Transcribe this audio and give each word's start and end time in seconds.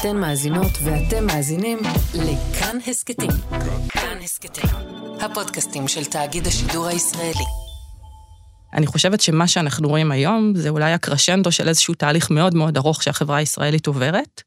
אתן 0.00 0.16
מאזינות 0.16 0.72
ואתם 0.84 1.26
מאזינים 1.26 1.78
לכאן 2.14 2.78
הסכתים. 2.86 3.30
כאן 3.88 4.18
הסכתים, 4.24 4.70
הפודקאסטים 5.20 5.88
של 5.88 6.04
תאגיד 6.04 6.46
השידור 6.46 6.86
הישראלי. 6.86 7.44
אני 8.74 8.86
חושבת 8.86 9.20
שמה 9.20 9.48
שאנחנו 9.48 9.88
רואים 9.88 10.12
היום 10.12 10.52
זה 10.56 10.68
אולי 10.68 10.92
הקרשנדו 10.92 11.52
של 11.52 11.68
איזשהו 11.68 11.94
תהליך 11.94 12.30
מאוד 12.30 12.54
מאוד 12.54 12.76
ארוך 12.76 13.02
שהחברה 13.02 13.36
הישראלית 13.36 13.86
עוברת. 13.86 14.42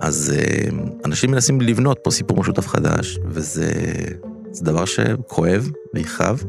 אז 0.00 0.34
אה, 0.36 0.68
אנשים 1.04 1.30
מנסים 1.30 1.60
לבנות 1.60 1.98
פה 2.04 2.10
סיפור 2.10 2.40
משותף 2.40 2.66
חדש, 2.66 3.18
וזה 3.28 3.72
זה 4.50 4.64
דבר 4.64 4.84
שכואב 4.84 5.70
ויכאב, 5.94 6.42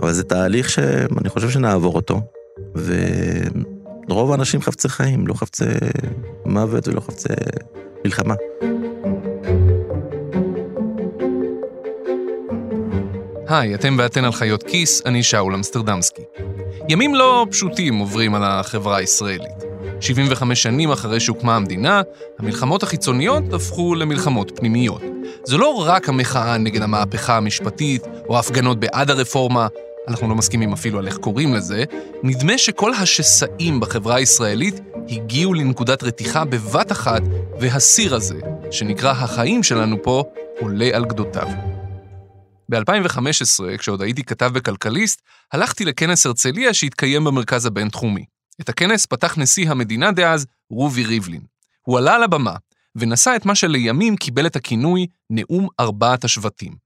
אבל 0.00 0.12
זה 0.12 0.22
תהליך 0.22 0.70
שאני 0.70 1.28
חושב 1.28 1.50
שנעבור 1.50 1.94
אותו, 1.94 2.20
ורוב 4.08 4.30
האנשים 4.30 4.62
חפצי 4.62 4.88
חיים, 4.88 5.26
לא 5.26 5.34
חפצי 5.34 5.64
מוות 6.44 6.88
ולא 6.88 7.00
חפצי 7.00 7.28
מלחמה. 8.04 8.34
היי, 13.48 13.74
אתם 13.74 13.96
ואתן 13.98 14.24
על 14.24 14.32
חיות 14.32 14.62
כיס, 14.62 15.02
אני 15.06 15.22
שאול 15.22 15.54
אמסטרדמסקי. 15.54 16.22
ימים 16.88 17.14
לא 17.14 17.46
פשוטים 17.50 17.98
עוברים 17.98 18.34
על 18.34 18.42
החברה 18.44 18.96
הישראלית. 18.96 19.64
75 20.00 20.62
שנים 20.62 20.90
אחרי 20.90 21.20
שהוקמה 21.20 21.56
המדינה, 21.56 22.02
המלחמות 22.38 22.82
החיצוניות 22.82 23.52
הפכו 23.52 23.94
למלחמות 23.94 24.52
פנימיות. 24.56 25.02
זו 25.44 25.58
לא 25.58 25.84
רק 25.86 26.08
המחאה 26.08 26.58
נגד 26.58 26.82
המהפכה 26.82 27.36
המשפטית, 27.36 28.02
או 28.28 28.36
ההפגנות 28.36 28.80
בעד 28.80 29.10
הרפורמה, 29.10 29.66
אנחנו 30.08 30.28
לא 30.28 30.34
מסכימים 30.34 30.72
אפילו 30.72 30.98
על 30.98 31.06
איך 31.06 31.16
קוראים 31.16 31.54
לזה, 31.54 31.84
נדמה 32.22 32.58
שכל 32.58 32.94
השסעים 32.94 33.80
בחברה 33.80 34.16
הישראלית 34.16 34.74
הגיעו 35.08 35.54
לנקודת 35.54 36.02
רתיחה 36.02 36.44
בבת 36.44 36.92
אחת, 36.92 37.22
והסיר 37.60 38.14
הזה, 38.14 38.40
שנקרא 38.70 39.10
החיים 39.10 39.62
שלנו 39.62 40.02
פה, 40.02 40.24
עולה 40.60 40.90
על 40.92 41.04
גדותיו. 41.04 41.48
ב-2015, 42.68 43.78
כשעוד 43.78 44.02
הייתי 44.02 44.24
כתב 44.24 44.50
בכלכליסט, 44.54 45.22
הלכתי 45.52 45.84
לכנס 45.84 46.26
הרצליה 46.26 46.74
שהתקיים 46.74 47.24
במרכז 47.24 47.66
הבינתחומי. 47.66 48.24
את 48.60 48.68
הכנס 48.68 49.06
פתח 49.06 49.38
נשיא 49.38 49.70
המדינה 49.70 50.12
דאז, 50.12 50.46
רובי 50.70 51.04
ריבלין. 51.04 51.40
הוא 51.82 51.98
עלה 51.98 52.14
על 52.14 52.22
הבמה 52.22 52.56
ונשא 52.96 53.32
את 53.36 53.46
מה 53.46 53.54
שלימים 53.54 54.16
קיבל 54.16 54.46
את 54.46 54.56
הכינוי 54.56 55.06
נאום 55.30 55.68
ארבעת 55.80 56.24
השבטים. 56.24 56.85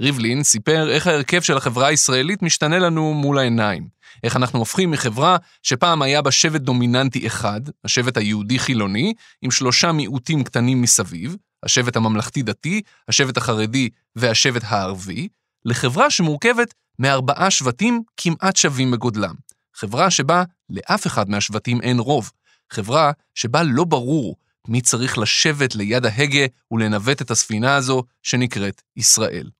ריבלין 0.00 0.42
סיפר 0.42 0.90
איך 0.90 1.06
ההרכב 1.06 1.40
של 1.40 1.56
החברה 1.56 1.86
הישראלית 1.86 2.42
משתנה 2.42 2.78
לנו 2.78 3.14
מול 3.14 3.38
העיניים. 3.38 3.88
איך 4.24 4.36
אנחנו 4.36 4.58
הופכים 4.58 4.90
מחברה 4.90 5.36
שפעם 5.62 6.02
היה 6.02 6.22
בה 6.22 6.30
שבט 6.30 6.60
דומיננטי 6.60 7.26
אחד, 7.26 7.60
השבט 7.84 8.16
היהודי-חילוני, 8.16 9.14
עם 9.42 9.50
שלושה 9.50 9.92
מיעוטים 9.92 10.44
קטנים 10.44 10.82
מסביב, 10.82 11.36
השבט 11.62 11.96
הממלכתי-דתי, 11.96 12.82
השבט 13.08 13.36
החרדי 13.36 13.88
והשבט 14.16 14.62
הערבי, 14.64 15.28
לחברה 15.64 16.10
שמורכבת 16.10 16.74
מארבעה 16.98 17.50
שבטים 17.50 18.02
כמעט 18.16 18.56
שווים 18.56 18.90
בגודלם. 18.90 19.34
חברה 19.74 20.10
שבה 20.10 20.44
לאף 20.70 21.06
אחד 21.06 21.30
מהשבטים 21.30 21.80
אין 21.80 21.98
רוב. 21.98 22.30
חברה 22.72 23.12
שבה 23.34 23.62
לא 23.62 23.84
ברור 23.84 24.36
מי 24.68 24.80
צריך 24.80 25.18
לשבת 25.18 25.74
ליד 25.74 26.06
ההגה 26.06 26.46
ולנווט 26.70 27.22
את 27.22 27.30
הספינה 27.30 27.74
הזו 27.74 28.02
שנקראת 28.22 28.82
ישראל. 28.96 29.50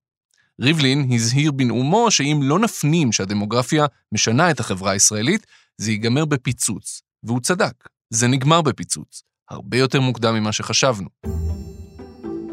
ריבלין 0.60 1.08
הזהיר 1.12 1.52
בנאומו 1.52 2.10
שאם 2.10 2.40
לא 2.42 2.58
נפנים 2.58 3.12
שהדמוגרפיה 3.12 3.86
משנה 4.12 4.50
את 4.50 4.60
החברה 4.60 4.92
הישראלית, 4.92 5.46
זה 5.78 5.90
ייגמר 5.90 6.24
בפיצוץ. 6.24 7.02
והוא 7.22 7.40
צדק, 7.40 7.88
זה 8.10 8.26
נגמר 8.28 8.62
בפיצוץ. 8.62 9.22
הרבה 9.50 9.78
יותר 9.78 10.00
מוקדם 10.00 10.34
ממה 10.34 10.52
שחשבנו. 10.52 11.08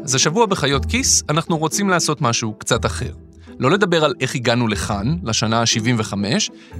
אז 0.04 0.14
השבוע 0.14 0.46
בחיות 0.46 0.86
כיס 0.86 1.22
אנחנו 1.28 1.58
רוצים 1.58 1.88
לעשות 1.88 2.20
משהו 2.20 2.54
קצת 2.58 2.86
אחר. 2.86 3.14
לא 3.58 3.70
לדבר 3.70 4.04
על 4.04 4.14
איך 4.20 4.34
הגענו 4.34 4.68
לכאן, 4.68 5.16
לשנה 5.24 5.60
ה-75, 5.60 6.12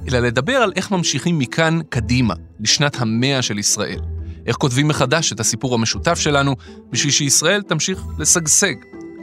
אלא 0.07 0.19
לדבר 0.19 0.55
על 0.55 0.71
איך 0.75 0.91
ממשיכים 0.91 1.39
מכאן 1.39 1.79
קדימה, 1.89 2.33
לשנת 2.59 3.01
המאה 3.01 3.41
של 3.41 3.57
ישראל. 3.57 3.99
איך 4.45 4.55
כותבים 4.55 4.87
מחדש 4.87 5.33
את 5.33 5.39
הסיפור 5.39 5.73
המשותף 5.73 6.19
שלנו, 6.19 6.55
בשביל 6.91 7.11
שישראל 7.11 7.61
תמשיך 7.61 8.03
לשגשג. 8.17 8.75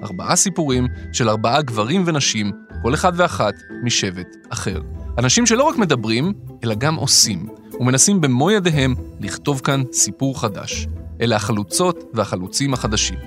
ארבעה 0.03 0.37
סיפורים 0.37 0.87
של 1.13 1.29
ארבעה 1.29 1.63
גברים 1.63 2.03
ונשים, 2.07 2.53
כל 2.83 2.95
אחד 2.95 3.13
ואחת 3.17 3.55
משבט 3.85 4.37
אחר. 4.49 4.81
אנשים 5.19 5.47
שלא 5.47 5.63
רק 5.63 5.77
מדברים, 5.77 6.33
אלא 6.65 6.75
גם 6.75 6.95
עושים, 6.95 7.49
ומנסים 7.81 8.21
במו 8.21 8.51
ידיהם 8.51 8.95
לכתוב 9.21 9.61
כאן 9.65 9.83
סיפור 9.93 10.41
חדש. 10.41 10.87
אלה 11.21 11.37
החלוצות 11.37 12.05
והחלוצים 12.15 12.75
החדשים. 12.75 13.19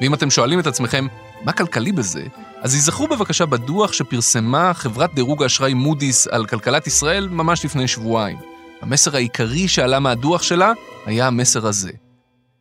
ואם 0.00 0.14
אתם 0.14 0.30
שואלים 0.30 0.60
את 0.60 0.66
עצמכם, 0.66 1.06
מה 1.44 1.52
כלכלי 1.52 1.92
בזה? 1.92 2.22
אז 2.60 2.74
ייזכרו 2.74 3.06
בבקשה 3.06 3.46
בדוח 3.46 3.92
שפרסמה 3.92 4.74
חברת 4.74 5.14
דירוג 5.14 5.42
האשראי 5.42 5.74
מודי'ס 5.74 6.26
על 6.26 6.46
כלכלת 6.46 6.86
ישראל 6.86 7.28
ממש 7.28 7.64
לפני 7.64 7.88
שבועיים. 7.88 8.38
המסר 8.80 9.16
העיקרי 9.16 9.68
שעלה 9.68 10.00
מהדוח 10.00 10.42
שלה 10.42 10.72
היה 11.06 11.26
המסר 11.26 11.66
הזה. 11.66 11.90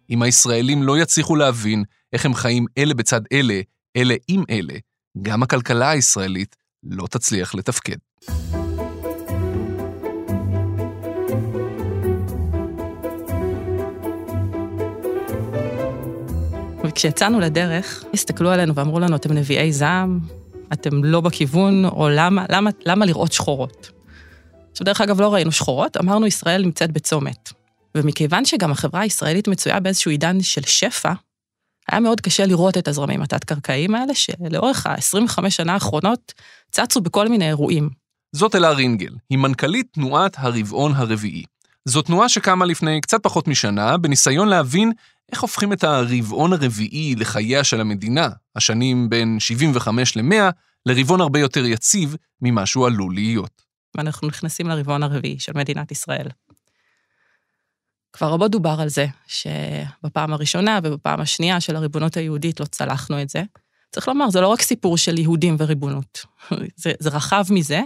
אם 0.09 0.21
הישראלים 0.21 0.83
לא 0.83 0.97
יצליחו 0.97 1.35
להבין 1.35 1.83
איך 2.13 2.25
הם 2.25 2.33
חיים 2.33 2.65
אלה 2.77 2.93
בצד 2.93 3.21
אלה, 3.33 3.61
אלה 3.97 4.15
עם 4.27 4.43
אלה, 4.49 4.73
גם 5.21 5.43
הכלכלה 5.43 5.89
הישראלית 5.89 6.55
לא 6.83 7.07
תצליח 7.07 7.55
לתפקד. 7.55 7.95
וכשיצאנו 16.83 17.39
לדרך, 17.39 18.03
הסתכלו 18.13 18.49
עלינו 18.49 18.75
ואמרו 18.75 18.99
לנו, 18.99 19.15
אתם 19.15 19.33
נביאי 19.33 19.71
זעם, 19.71 20.19
אתם 20.73 21.03
לא 21.03 21.21
בכיוון, 21.21 21.85
או 21.85 22.09
למה, 22.09 22.45
למה, 22.49 22.69
למה 22.85 23.05
לראות 23.05 23.31
שחורות? 23.31 23.91
עכשיו, 24.71 24.85
דרך 24.85 25.01
אגב, 25.01 25.21
לא 25.21 25.33
ראינו 25.33 25.51
שחורות, 25.51 25.97
אמרנו, 25.97 26.27
ישראל 26.27 26.61
נמצאת 26.61 26.91
בצומת. 26.91 27.58
ומכיוון 27.97 28.45
שגם 28.45 28.71
החברה 28.71 29.01
הישראלית 29.01 29.47
מצויה 29.47 29.79
באיזשהו 29.79 30.11
עידן 30.11 30.41
של 30.41 30.61
שפע, 30.61 31.13
היה 31.91 31.99
מאוד 31.99 32.21
קשה 32.21 32.45
לראות 32.45 32.77
את 32.77 32.87
הזרמים 32.87 33.21
התת-קרקעיים 33.21 33.95
האלה, 33.95 34.13
שלאורך 34.13 34.85
ה-25 34.85 35.49
שנה 35.49 35.73
האחרונות 35.73 36.33
צצו 36.71 37.01
בכל 37.01 37.27
מיני 37.27 37.47
אירועים. 37.47 37.89
זאת 38.35 38.55
אלה 38.55 38.71
רינגל, 38.71 39.15
היא 39.29 39.37
מנכ"לית 39.37 39.87
תנועת 39.93 40.35
הרבעון 40.37 40.93
הרביעי. 40.95 41.43
זו 41.85 42.01
תנועה 42.01 42.29
שקמה 42.29 42.65
לפני 42.65 43.01
קצת 43.01 43.23
פחות 43.23 43.47
משנה, 43.47 43.97
בניסיון 43.97 44.47
להבין 44.47 44.91
איך 45.31 45.41
הופכים 45.41 45.73
את 45.73 45.83
הרבעון 45.83 46.53
הרביעי 46.53 47.15
לחייה 47.15 47.63
של 47.63 47.81
המדינה, 47.81 48.29
השנים 48.55 49.09
בין 49.09 49.39
75 49.39 50.17
ל-100, 50.17 50.51
לרבעון 50.85 51.21
הרבה 51.21 51.39
יותר 51.39 51.65
יציב 51.65 52.15
ממה 52.41 52.65
שהוא 52.65 52.87
עלול 52.87 53.13
להיות. 53.13 53.61
ואנחנו 53.97 54.27
נכנסים 54.27 54.67
לרבעון 54.67 55.03
הרביעי 55.03 55.39
של 55.39 55.51
מדינת 55.55 55.91
ישראל. 55.91 56.27
כבר 58.13 58.27
רבות 58.27 58.51
דובר 58.51 58.75
על 58.79 58.89
זה, 58.89 59.05
שבפעם 59.27 60.33
הראשונה 60.33 60.79
ובפעם 60.83 61.21
השנייה 61.21 61.61
של 61.61 61.75
הריבונות 61.75 62.17
היהודית 62.17 62.59
לא 62.59 62.65
צלחנו 62.65 63.21
את 63.21 63.29
זה. 63.29 63.43
צריך 63.91 64.07
לומר, 64.07 64.29
זה 64.29 64.41
לא 64.41 64.47
רק 64.47 64.61
סיפור 64.61 64.97
של 64.97 65.17
יהודים 65.17 65.55
וריבונות, 65.59 66.25
זה, 66.83 66.91
זה 66.99 67.09
רחב 67.09 67.43
מזה. 67.49 67.81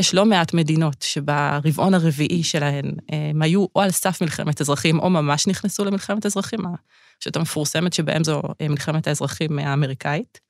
יש 0.00 0.14
לא 0.14 0.26
מעט 0.26 0.54
מדינות 0.54 1.02
שברבעון 1.02 1.94
הרביעי 1.94 2.42
שלהן 2.42 2.92
הם 3.08 3.42
היו 3.42 3.66
או 3.76 3.80
על 3.80 3.90
סף 3.90 4.22
מלחמת 4.22 4.60
אזרחים 4.60 4.98
או 4.98 5.10
ממש 5.10 5.46
נכנסו 5.46 5.84
למלחמת 5.84 6.26
אזרחים, 6.26 6.60
השאלה 7.20 7.32
המפורסמת 7.36 7.92
שבהם 7.92 8.24
זו 8.24 8.42
מלחמת 8.62 9.06
האזרחים 9.06 9.58
האמריקאית. 9.58 10.40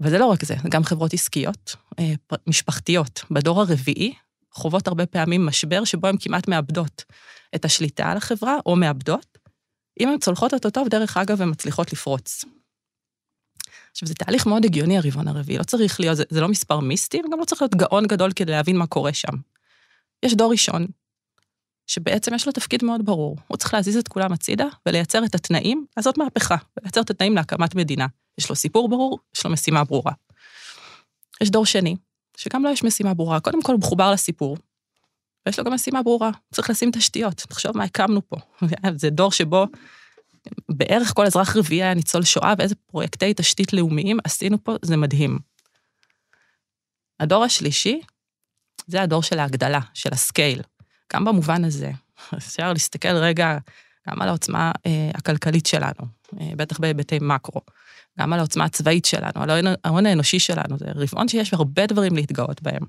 וזה 0.00 0.18
לא 0.18 0.26
רק 0.26 0.44
זה, 0.44 0.54
גם 0.68 0.84
חברות 0.84 1.14
עסקיות, 1.14 1.76
אה, 1.98 2.12
משפחתיות. 2.46 3.24
בדור 3.30 3.60
הרביעי 3.60 4.14
חוות 4.52 4.88
הרבה 4.88 5.06
פעמים 5.06 5.46
משבר 5.46 5.84
שבו 5.84 6.06
הן 6.06 6.16
כמעט 6.20 6.48
מאבדות 6.48 7.04
את 7.54 7.64
השליטה 7.64 8.10
על 8.10 8.16
החברה, 8.16 8.56
או 8.66 8.76
מאבדות. 8.76 9.38
אם 10.00 10.08
הן 10.08 10.18
צולחות 10.18 10.54
אותו 10.54 10.70
טוב, 10.70 10.88
דרך 10.88 11.16
אגב, 11.16 11.42
הן 11.42 11.50
מצליחות 11.50 11.92
לפרוץ. 11.92 12.44
עכשיו, 13.90 14.08
זה 14.08 14.14
תהליך 14.14 14.46
מאוד 14.46 14.64
הגיוני, 14.64 14.98
הרבעון 14.98 15.28
הרביעי, 15.28 15.58
לא 15.58 15.62
צריך 15.62 16.00
להיות, 16.00 16.16
זה, 16.16 16.24
זה 16.28 16.40
לא 16.40 16.48
מספר 16.48 16.80
מיסטי, 16.80 17.22
וגם 17.26 17.40
לא 17.40 17.44
צריך 17.44 17.62
להיות 17.62 17.74
גאון 17.74 18.06
גדול 18.06 18.32
כדי 18.32 18.52
להבין 18.52 18.76
מה 18.76 18.86
קורה 18.86 19.12
שם. 19.12 19.32
יש 20.22 20.34
דור 20.34 20.50
ראשון, 20.50 20.86
שבעצם 21.86 22.34
יש 22.34 22.46
לו 22.46 22.52
תפקיד 22.52 22.84
מאוד 22.84 23.06
ברור. 23.06 23.36
הוא 23.48 23.56
צריך 23.56 23.74
להזיז 23.74 23.96
את 23.96 24.08
כולם 24.08 24.32
הצידה 24.32 24.66
ולייצר 24.86 25.24
את 25.24 25.34
התנאים, 25.34 25.86
לעשות 25.96 26.18
מהפכה, 26.18 26.56
ולייצר 26.76 27.00
את 27.00 27.10
התנאים 27.10 27.34
להקמת 27.34 27.74
מדינה. 27.74 28.06
יש 28.38 28.48
לו 28.50 28.56
סיפור 28.56 28.88
ברור, 28.88 29.18
יש 29.36 29.44
לו 29.44 29.50
משימה 29.50 29.84
ברורה. 29.84 30.12
יש 31.40 31.50
דור 31.50 31.66
שני, 31.66 31.96
שגם 32.36 32.62
לו 32.62 32.68
לא 32.68 32.72
יש 32.72 32.84
משימה 32.84 33.14
ברורה. 33.14 33.40
קודם 33.40 33.62
כל, 33.62 33.72
הוא 33.72 33.80
מחובר 33.80 34.10
לסיפור, 34.12 34.56
ויש 35.46 35.58
לו 35.58 35.64
גם 35.64 35.72
משימה 35.72 36.02
ברורה, 36.02 36.30
צריך 36.54 36.70
לשים 36.70 36.90
תשתיות. 36.90 37.34
תחשוב 37.36 37.76
מה 37.76 37.84
הקמנו 37.84 38.28
פה. 38.28 38.36
זה 38.96 39.10
דור 39.10 39.32
שבו 39.32 39.66
בערך 40.68 41.12
כל 41.14 41.26
אזרח 41.26 41.56
רביעי 41.56 41.82
היה 41.82 41.94
ניצול 41.94 42.24
שואה, 42.24 42.54
ואיזה 42.58 42.74
פרויקטי 42.74 43.34
תשתית 43.36 43.72
לאומיים 43.72 44.18
עשינו 44.24 44.64
פה, 44.64 44.76
זה 44.82 44.96
מדהים. 44.96 45.38
הדור 47.20 47.44
השלישי, 47.44 48.00
זה 48.86 49.02
הדור 49.02 49.22
של 49.22 49.38
ההגדלה, 49.38 49.80
של 49.94 50.08
הסקייל. 50.12 50.62
גם 51.12 51.24
במובן 51.24 51.64
הזה, 51.64 51.90
אפשר 52.36 52.72
להסתכל 52.72 53.16
רגע 53.16 53.58
גם 54.08 54.22
על 54.22 54.28
העוצמה 54.28 54.72
אה, 54.86 55.10
הכלכלית 55.14 55.66
שלנו, 55.66 56.06
אה, 56.40 56.50
בטח 56.56 56.78
בהיבטי 56.80 57.18
מקרו, 57.20 57.60
גם 58.20 58.32
על 58.32 58.38
העוצמה 58.38 58.64
הצבאית 58.64 59.04
שלנו, 59.04 59.42
על 59.42 59.50
ההון- 59.84 60.06
האנושי 60.06 60.38
שלנו, 60.38 60.78
זה 60.78 60.86
רבעון 60.94 61.28
שיש 61.28 61.54
הרבה 61.54 61.86
דברים 61.86 62.14
להתגאות 62.14 62.62
בהם. 62.62 62.82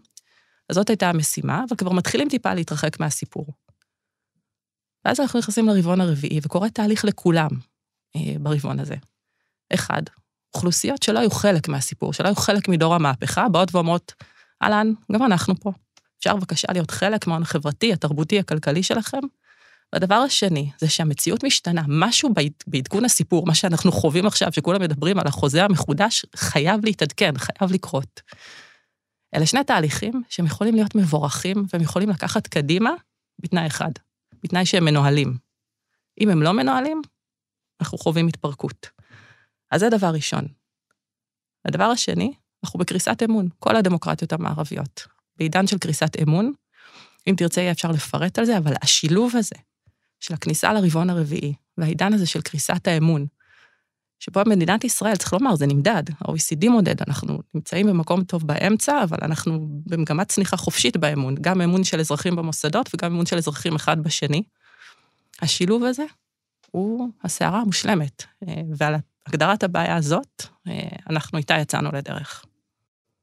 אז 0.69 0.75
זאת 0.75 0.89
הייתה 0.89 1.09
המשימה, 1.09 1.63
אבל 1.69 1.77
כבר 1.77 1.91
מתחילים 1.91 2.29
טיפה 2.29 2.53
להתרחק 2.53 2.99
מהסיפור. 2.99 3.45
ואז 5.05 5.19
אנחנו 5.19 5.39
נכנסים 5.39 5.67
לרבעון 5.67 6.01
הרביעי, 6.01 6.39
וקורה 6.43 6.69
תהליך 6.69 7.05
לכולם 7.05 7.49
אה, 8.15 8.21
ברבעון 8.39 8.79
הזה. 8.79 8.95
אחד, 9.73 10.01
אוכלוסיות 10.55 11.03
שלא 11.03 11.19
היו 11.19 11.31
חלק 11.31 11.67
מהסיפור, 11.67 12.13
שלא 12.13 12.27
היו 12.27 12.35
חלק 12.35 12.67
מדור 12.67 12.95
המהפכה, 12.95 13.49
באות 13.49 13.75
ואומרות, 13.75 14.13
אהלן, 14.63 14.93
גם 15.11 15.23
אנחנו 15.25 15.55
פה. 15.59 15.71
אפשר 16.19 16.35
בבקשה 16.35 16.67
להיות 16.71 16.91
חלק 16.91 17.27
מההון 17.27 17.41
החברתי, 17.41 17.93
התרבותי, 17.93 18.39
הכלכלי 18.39 18.83
שלכם? 18.83 19.19
והדבר 19.93 20.15
השני, 20.15 20.71
זה 20.79 20.89
שהמציאות 20.89 21.43
משתנה. 21.43 21.81
משהו 21.87 22.33
בעד- 22.33 22.63
בעדכון 22.67 23.05
הסיפור, 23.05 23.45
מה 23.45 23.55
שאנחנו 23.55 23.91
חווים 23.91 24.25
עכשיו, 24.25 24.53
שכולם 24.53 24.81
מדברים 24.81 25.19
על 25.19 25.27
החוזה 25.27 25.63
המחודש, 25.63 26.25
חייב 26.35 26.85
להתעדכן, 26.85 27.37
חייב 27.37 27.71
לקרות. 27.71 28.21
אלה 29.35 29.45
שני 29.45 29.63
תהליכים 29.63 30.23
שהם 30.29 30.45
יכולים 30.45 30.75
להיות 30.75 30.95
מבורכים, 30.95 31.65
והם 31.73 31.81
יכולים 31.81 32.09
לקחת 32.09 32.47
קדימה 32.47 32.91
בתנאי 33.39 33.67
אחד, 33.67 33.91
בתנאי 34.43 34.65
שהם 34.65 34.85
מנוהלים. 34.85 35.37
אם 36.21 36.29
הם 36.29 36.41
לא 36.41 36.51
מנוהלים, 36.51 37.01
אנחנו 37.81 37.97
חווים 37.97 38.27
התפרקות. 38.27 38.89
אז 39.71 39.79
זה 39.79 39.89
דבר 39.89 40.07
ראשון. 40.07 40.47
הדבר 41.65 41.83
השני, 41.83 42.33
אנחנו 42.63 42.79
בקריסת 42.79 43.23
אמון, 43.23 43.47
כל 43.59 43.75
הדמוקרטיות 43.75 44.33
המערביות. 44.33 45.07
בעידן 45.37 45.67
של 45.67 45.77
קריסת 45.77 46.21
אמון, 46.21 46.53
אם 47.27 47.33
תרצה 47.37 47.61
יהיה 47.61 47.71
אפשר 47.71 47.91
לפרט 47.91 48.39
על 48.39 48.45
זה, 48.45 48.57
אבל 48.57 48.73
השילוב 48.81 49.35
הזה 49.35 49.55
של 50.19 50.33
הכניסה 50.33 50.73
לרבעון 50.73 51.09
הרביעי, 51.09 51.53
והעידן 51.77 52.13
הזה 52.13 52.25
של 52.25 52.41
קריסת 52.41 52.87
האמון, 52.87 53.25
שבו 54.19 54.41
מדינת 54.47 54.83
ישראל, 54.83 55.15
צריך 55.15 55.33
לומר, 55.33 55.55
זה 55.55 55.67
נמדד, 55.67 56.03
ה-OECD 56.09 56.69
מודד, 56.69 56.95
אנחנו 57.07 57.39
נמצאים 57.53 57.87
במקום 57.87 58.23
טוב 58.23 58.47
באמצע, 58.47 59.03
אבל 59.03 59.17
אנחנו 59.21 59.67
במגמת 59.85 60.27
צניחה 60.27 60.57
חופשית 60.57 60.97
באמון, 60.97 61.35
גם 61.41 61.61
אמון 61.61 61.83
של 61.83 61.99
אזרחים 61.99 62.35
במוסדות 62.35 62.89
וגם 62.93 63.11
אמון 63.11 63.25
של 63.25 63.37
אזרחים 63.37 63.75
אחד 63.75 64.03
בשני. 64.03 64.43
השילוב 65.41 65.83
הזה 65.83 66.03
הוא 66.71 67.09
הסערה 67.23 67.61
המושלמת, 67.61 68.23
אה, 68.47 68.53
ועל 68.77 68.95
הגדרת 69.27 69.63
הבעיה 69.63 69.95
הזאת, 69.95 70.43
אה, 70.67 70.87
אנחנו 71.09 71.37
איתה 71.37 71.53
יצאנו 71.61 71.89
לדרך. 71.93 72.45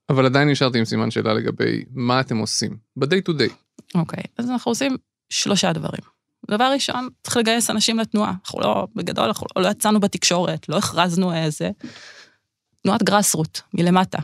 אבל 0.09 0.27
עדיין 0.27 0.49
נשארתי 0.49 0.79
עם 0.79 0.85
סימן 0.85 1.11
שאלה 1.11 1.35
לגבי 1.35 1.85
מה 1.91 2.21
אתם 2.21 2.37
עושים, 2.39 2.77
ב-day 2.97 3.31
to 3.31 3.33
day. 3.33 3.53
אוקיי, 3.95 4.23
אז 4.39 4.51
אנחנו 4.51 4.71
עושים 4.71 4.97
שלושה 5.31 5.73
דברים. 5.73 6.12
דבר 6.51 6.71
ראשון, 6.73 7.09
צריך 7.23 7.37
לגייס 7.37 7.71
אנשים 7.71 7.99
לתנועה. 7.99 8.33
אנחנו 8.45 8.61
לא, 8.61 8.87
בגדול, 8.95 9.25
אנחנו 9.25 9.47
לא, 9.57 9.63
לא 9.63 9.69
יצאנו 9.69 10.01
בתקשורת, 10.01 10.69
לא 10.69 10.77
הכרזנו 10.77 11.35
איזה... 11.35 11.71
תנועת 12.83 13.03
גרסרוט, 13.03 13.61
מלמטה. 13.75 14.19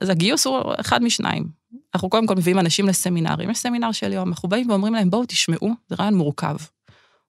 אז 0.00 0.08
הגיוס 0.08 0.46
הוא 0.46 0.72
אחד 0.80 1.02
משניים. 1.02 1.48
אנחנו 1.94 2.10
קודם 2.10 2.26
כל 2.26 2.34
מביאים 2.34 2.58
אנשים 2.58 2.88
לסמינרים, 2.88 3.50
יש 3.50 3.58
סמינר 3.58 3.92
של 3.92 4.12
יום, 4.12 4.28
אנחנו 4.28 4.48
באים 4.48 4.70
ואומרים 4.70 4.94
להם, 4.94 5.10
בואו 5.10 5.24
תשמעו, 5.28 5.70
זה 5.88 5.96
רעיון 5.98 6.14
מורכב. 6.14 6.56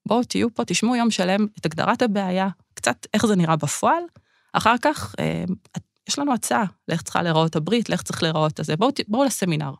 בואו 0.06 0.24
תהיו 0.24 0.54
פה, 0.54 0.64
תשמעו 0.64 0.96
יום 0.96 1.10
שלם 1.10 1.46
את 1.58 1.66
הגדרת 1.66 2.02
הבעיה, 2.02 2.48
קצת 2.74 3.06
איך 3.14 3.26
זה 3.26 3.36
נראה 3.36 3.56
בפועל, 3.56 4.02
אחר 4.52 4.74
כך 4.82 5.14
אה, 5.18 5.44
יש 6.08 6.18
לנו 6.18 6.34
הצעה 6.34 6.64
לאיך 6.88 7.02
צריכה 7.02 7.22
להיראות 7.22 7.56
הברית, 7.56 7.88
לאיך 7.88 8.02
צריך 8.02 8.22
להיראות 8.22 8.60
הזה, 8.60 8.76
בואו, 8.76 8.90
ת- 8.90 9.08
בואו 9.08 9.24
לסמינר. 9.24 9.72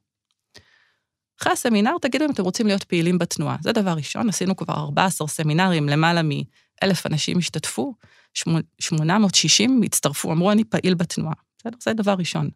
אחרי 1.42 1.52
הסמינר, 1.52 1.92
תגידו 2.02 2.24
אם 2.24 2.30
אתם 2.30 2.42
רוצים 2.42 2.66
להיות 2.66 2.84
פעילים 2.84 3.18
בתנועה. 3.18 3.56
זה 3.60 3.72
דבר 3.72 3.90
ראשון, 3.92 4.28
עשינו 4.28 4.56
כבר 4.56 4.74
14 4.74 5.28
סמינרים, 5.28 5.88
למעלה 5.88 6.22
מ-1,000 6.22 7.02
אנשים 7.10 7.38
השתתפו, 7.38 7.94
שמונה- 8.34 8.60
860 8.80 9.80
הצטרפו, 9.84 10.32
אמרו, 10.32 10.52
אני 10.52 10.64
פעיל 10.64 10.94
בתנועה. 10.94 11.34
בסדר? 11.58 11.76
זה 11.82 11.92
דבר 11.92 12.14
ראשון. 12.18 12.48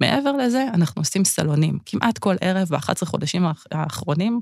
מעבר 0.00 0.32
לזה, 0.32 0.66
אנחנו 0.74 1.00
עושים 1.00 1.24
סלונים. 1.24 1.78
כמעט 1.86 2.18
כל 2.18 2.34
ערב, 2.40 2.68
ב-11 2.68 3.04
חודשים 3.06 3.46
האח- 3.46 3.64
האחרונים, 3.72 4.40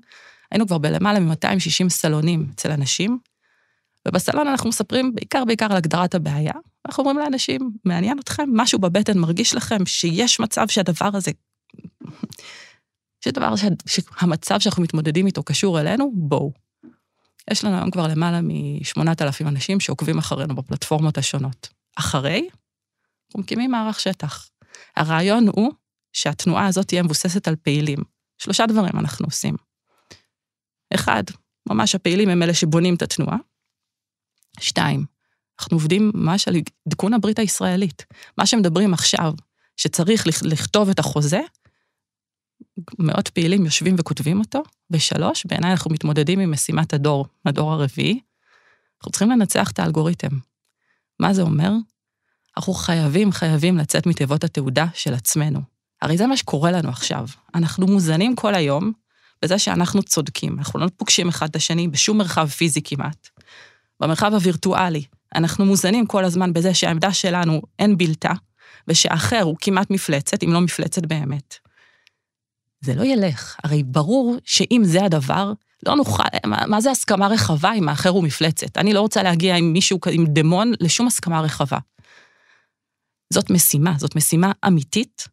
היינו 0.50 0.66
כבר 0.66 0.78
בלמעלה 0.78 1.20
מ-260 1.20 1.88
סלונים 1.88 2.46
אצל 2.54 2.70
אנשים, 2.70 3.18
ובסלון 4.08 4.46
אנחנו 4.48 4.68
מספרים 4.68 5.14
בעיקר 5.14 5.44
בעיקר 5.44 5.66
על 5.70 5.76
הגדרת 5.76 6.14
הבעיה. 6.14 6.52
אנחנו 6.86 7.00
אומרים 7.02 7.18
לאנשים, 7.18 7.70
מעניין 7.84 8.18
אתכם? 8.18 8.48
משהו 8.52 8.78
בבטן 8.78 9.18
מרגיש 9.18 9.54
לכם 9.54 9.86
שיש 9.86 10.40
מצב 10.40 10.68
שהדבר 10.68 11.10
הזה 11.14 11.30
שדבר 13.24 13.56
שה, 13.56 13.66
שהמצב 13.86 14.60
שאנחנו 14.60 14.82
מתמודדים 14.82 15.26
איתו 15.26 15.42
קשור 15.42 15.80
אלינו, 15.80 16.12
בואו. 16.14 16.52
יש 17.50 17.64
לנו 17.64 17.76
היום 17.76 17.90
כבר 17.90 18.06
למעלה 18.08 18.40
מ-8,000 18.40 19.48
אנשים 19.48 19.80
שעוקבים 19.80 20.18
אחרינו 20.18 20.54
בפלטפורמות 20.54 21.18
השונות. 21.18 21.68
אחרי, 21.96 22.48
אנחנו 23.28 23.40
מקימים 23.40 23.70
מערך 23.70 24.00
שטח. 24.00 24.48
הרעיון 24.96 25.48
הוא 25.48 25.72
שהתנועה 26.12 26.66
הזאת 26.66 26.88
תהיה 26.88 27.02
מבוססת 27.02 27.48
על 27.48 27.56
פעילים. 27.56 27.98
שלושה 28.38 28.66
דברים 28.66 28.98
אנחנו 28.98 29.26
עושים. 29.26 29.56
אחד, 30.94 31.22
ממש 31.68 31.94
הפעילים 31.94 32.28
הם 32.28 32.42
אלה 32.42 32.54
שבונים 32.54 32.94
את 32.94 33.02
התנועה. 33.02 33.36
שתיים, 34.60 35.04
אנחנו 35.60 35.76
עובדים 35.76 36.10
ממש 36.14 36.48
על 36.48 36.54
עדכון 36.88 37.14
הברית 37.14 37.38
הישראלית. 37.38 38.06
מה 38.38 38.46
שמדברים 38.46 38.94
עכשיו, 38.94 39.32
שצריך 39.76 40.26
לכ- 40.26 40.42
לכתוב 40.42 40.88
את 40.88 40.98
החוזה, 40.98 41.40
מאות 42.98 43.28
פעילים 43.28 43.64
יושבים 43.64 43.94
וכותבים 43.98 44.38
אותו. 44.38 44.62
ושלוש, 44.90 45.46
בעיניי 45.46 45.70
אנחנו 45.70 45.90
מתמודדים 45.90 46.40
עם 46.40 46.52
משימת 46.52 46.94
הדור, 46.94 47.26
הדור 47.46 47.72
הרביעי. 47.72 48.20
אנחנו 49.00 49.10
צריכים 49.12 49.30
לנצח 49.30 49.70
את 49.70 49.78
האלגוריתם. 49.78 50.38
מה 51.20 51.34
זה 51.34 51.42
אומר? 51.42 51.72
אנחנו 52.56 52.72
חייבים, 52.72 53.32
חייבים 53.32 53.78
לצאת 53.78 54.06
מתיבות 54.06 54.44
התעודה 54.44 54.86
של 54.94 55.14
עצמנו. 55.14 55.60
הרי 56.02 56.16
זה 56.16 56.26
מה 56.26 56.36
שקורה 56.36 56.70
לנו 56.70 56.88
עכשיו. 56.88 57.26
אנחנו 57.54 57.86
מוזנים 57.86 58.36
כל 58.36 58.54
היום 58.54 58.92
בזה 59.42 59.58
שאנחנו 59.58 60.02
צודקים. 60.02 60.58
אנחנו 60.58 60.80
לא 60.80 60.86
פוגשים 60.96 61.28
אחד 61.28 61.48
את 61.48 61.56
השני 61.56 61.88
בשום 61.88 62.18
מרחב 62.18 62.48
פיזי 62.48 62.80
כמעט. 62.84 63.28
במרחב 64.00 64.34
הווירטואלי, 64.34 65.04
אנחנו 65.34 65.64
מוזנים 65.64 66.06
כל 66.06 66.24
הזמן 66.24 66.52
בזה 66.52 66.74
שהעמדה 66.74 67.12
שלנו 67.12 67.62
אין 67.78 67.98
בלתה, 67.98 68.32
ושהאחר 68.88 69.40
הוא 69.42 69.56
כמעט 69.60 69.90
מפלצת, 69.90 70.42
אם 70.44 70.52
לא 70.52 70.60
מפלצת 70.60 71.06
באמת. 71.06 71.61
זה 72.82 72.94
לא 72.94 73.02
ילך. 73.02 73.56
הרי 73.64 73.82
ברור 73.82 74.36
שאם 74.44 74.82
זה 74.84 75.04
הדבר, 75.04 75.52
לא 75.86 75.96
נוכל, 75.96 76.22
מה, 76.46 76.66
מה 76.66 76.80
זה 76.80 76.90
הסכמה 76.90 77.26
רחבה 77.28 77.72
אם 77.72 77.88
האחר 77.88 78.08
הוא 78.08 78.24
מפלצת? 78.24 78.76
אני 78.76 78.92
לא 78.92 79.00
רוצה 79.00 79.22
להגיע 79.22 79.56
עם 79.56 79.72
מישהו, 79.72 79.98
עם 80.12 80.24
דמון, 80.28 80.72
לשום 80.80 81.06
הסכמה 81.06 81.40
רחבה. 81.40 81.78
זאת 83.32 83.50
משימה, 83.50 83.94
זאת 83.98 84.16
משימה 84.16 84.52
אמיתית, 84.66 85.28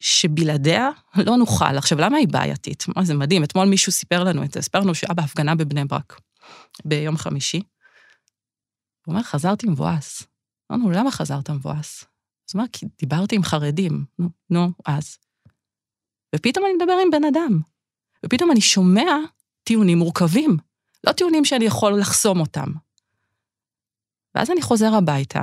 שבלעדיה 0.00 0.90
לא 1.16 1.36
נוכל. 1.36 1.76
עכשיו, 1.76 1.98
למה 1.98 2.16
היא 2.16 2.28
בעייתית? 2.28 2.84
מה, 2.96 3.04
זה 3.04 3.14
מדהים, 3.14 3.44
אתמול 3.44 3.68
מישהו 3.68 3.92
סיפר 3.92 4.24
לנו 4.24 4.44
את 4.44 4.52
זה, 4.52 4.62
סיפר 4.62 4.80
לנו 4.80 4.94
שהיה 4.94 5.14
בהפגנה 5.14 5.54
בבני 5.54 5.84
ברק, 5.84 6.20
ביום 6.84 7.16
חמישי. 7.16 7.62
הוא 9.06 9.12
אומר, 9.12 9.22
חזרתי 9.22 9.66
מבואס. 9.66 10.22
אמרנו, 10.72 10.90
למה 10.90 11.10
חזרת 11.10 11.50
מבואס? 11.50 12.04
אז 12.04 12.54
הוא 12.54 12.60
אומר, 12.60 12.68
כי 12.72 12.86
דיברתי 12.98 13.36
עם 13.36 13.42
חרדים. 13.42 14.04
נו, 14.18 14.28
נו, 14.50 14.72
אז. 14.86 15.16
ופתאום 16.36 16.64
אני 16.66 16.74
מדבר 16.74 16.98
עם 17.02 17.10
בן 17.10 17.24
אדם. 17.24 17.60
ופתאום 18.26 18.50
אני 18.50 18.60
שומע 18.60 19.16
טיעונים 19.64 19.98
מורכבים, 19.98 20.56
לא 21.06 21.12
טיעונים 21.12 21.44
שאני 21.44 21.64
יכול 21.64 22.00
לחסום 22.00 22.40
אותם. 22.40 22.68
ואז 24.34 24.50
אני 24.50 24.62
חוזר 24.62 24.94
הביתה, 24.94 25.42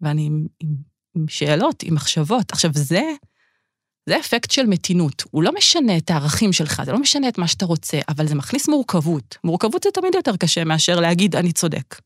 ואני 0.00 0.26
עם, 0.26 0.46
עם, 0.60 0.68
עם 1.14 1.28
שאלות, 1.28 1.82
עם 1.82 1.94
מחשבות. 1.94 2.52
עכשיו, 2.52 2.70
זה, 2.74 3.02
זה 4.06 4.18
אפקט 4.20 4.50
של 4.50 4.66
מתינות. 4.66 5.22
הוא 5.30 5.42
לא 5.42 5.52
משנה 5.54 5.96
את 5.96 6.10
הערכים 6.10 6.52
שלך, 6.52 6.82
זה 6.84 6.92
לא 6.92 6.98
משנה 6.98 7.28
את 7.28 7.38
מה 7.38 7.48
שאתה 7.48 7.64
רוצה, 7.66 7.98
אבל 8.08 8.28
זה 8.28 8.34
מכניס 8.34 8.68
מורכבות. 8.68 9.38
מורכבות 9.44 9.82
זה 9.82 9.90
תמיד 9.90 10.14
יותר 10.14 10.36
קשה 10.36 10.64
מאשר 10.64 11.00
להגיד, 11.00 11.36
אני 11.36 11.52
צודק. 11.52 12.00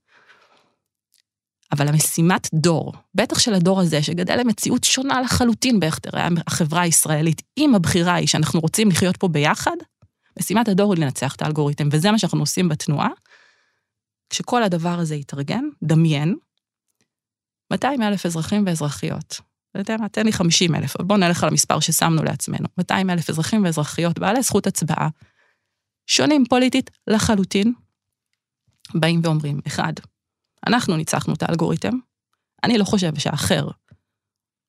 אבל 1.72 1.88
המשימת 1.88 2.48
דור, 2.54 2.92
בטח 3.14 3.38
של 3.38 3.54
הדור 3.54 3.80
הזה, 3.80 4.02
שגדל 4.02 4.36
למציאות 4.36 4.84
שונה 4.84 5.20
לחלוטין 5.20 5.80
באיך 5.80 5.98
תראה 5.98 6.28
החברה 6.46 6.82
הישראלית, 6.82 7.42
אם 7.58 7.74
הבחירה 7.74 8.14
היא 8.14 8.28
שאנחנו 8.28 8.60
רוצים 8.60 8.88
לחיות 8.88 9.16
פה 9.16 9.28
ביחד, 9.28 9.76
משימת 10.38 10.68
הדור 10.68 10.94
היא 10.94 11.02
לנצח 11.02 11.34
את 11.34 11.42
האלגוריתם, 11.42 11.88
וזה 11.92 12.10
מה 12.10 12.18
שאנחנו 12.18 12.40
עושים 12.40 12.68
בתנועה. 12.68 13.08
כשכל 14.30 14.62
הדבר 14.62 14.98
הזה 14.98 15.14
יתארגן, 15.14 15.64
דמיין, 15.82 16.36
200 17.70 18.02
אלף 18.02 18.26
אזרחים 18.26 18.64
ואזרחיות. 18.66 19.40
אתה 19.70 19.80
יודע 19.80 19.96
מה, 19.96 20.08
תן 20.08 20.24
לי 20.26 20.32
50 20.32 20.74
אלף, 20.74 20.96
אבל 20.96 21.04
בואו 21.04 21.18
נלך 21.18 21.42
על 21.42 21.48
המספר 21.48 21.80
ששמנו 21.80 22.22
לעצמנו. 22.22 22.68
200 22.78 23.10
אלף 23.10 23.30
אזרחים 23.30 23.64
ואזרחיות 23.64 24.18
בעלי 24.18 24.42
זכות 24.42 24.66
הצבעה, 24.66 25.08
שונים 26.06 26.44
פוליטית 26.48 26.90
לחלוטין, 27.06 27.72
באים 28.94 29.20
ואומרים, 29.24 29.60
אחד, 29.66 29.92
אנחנו 30.66 30.97
ניצחנו 30.97 31.35
את 31.35 31.42
האלגוריתם, 31.42 31.95
אני 32.64 32.78
לא 32.78 32.85
חושב 32.85 33.19
שהאחר 33.19 33.69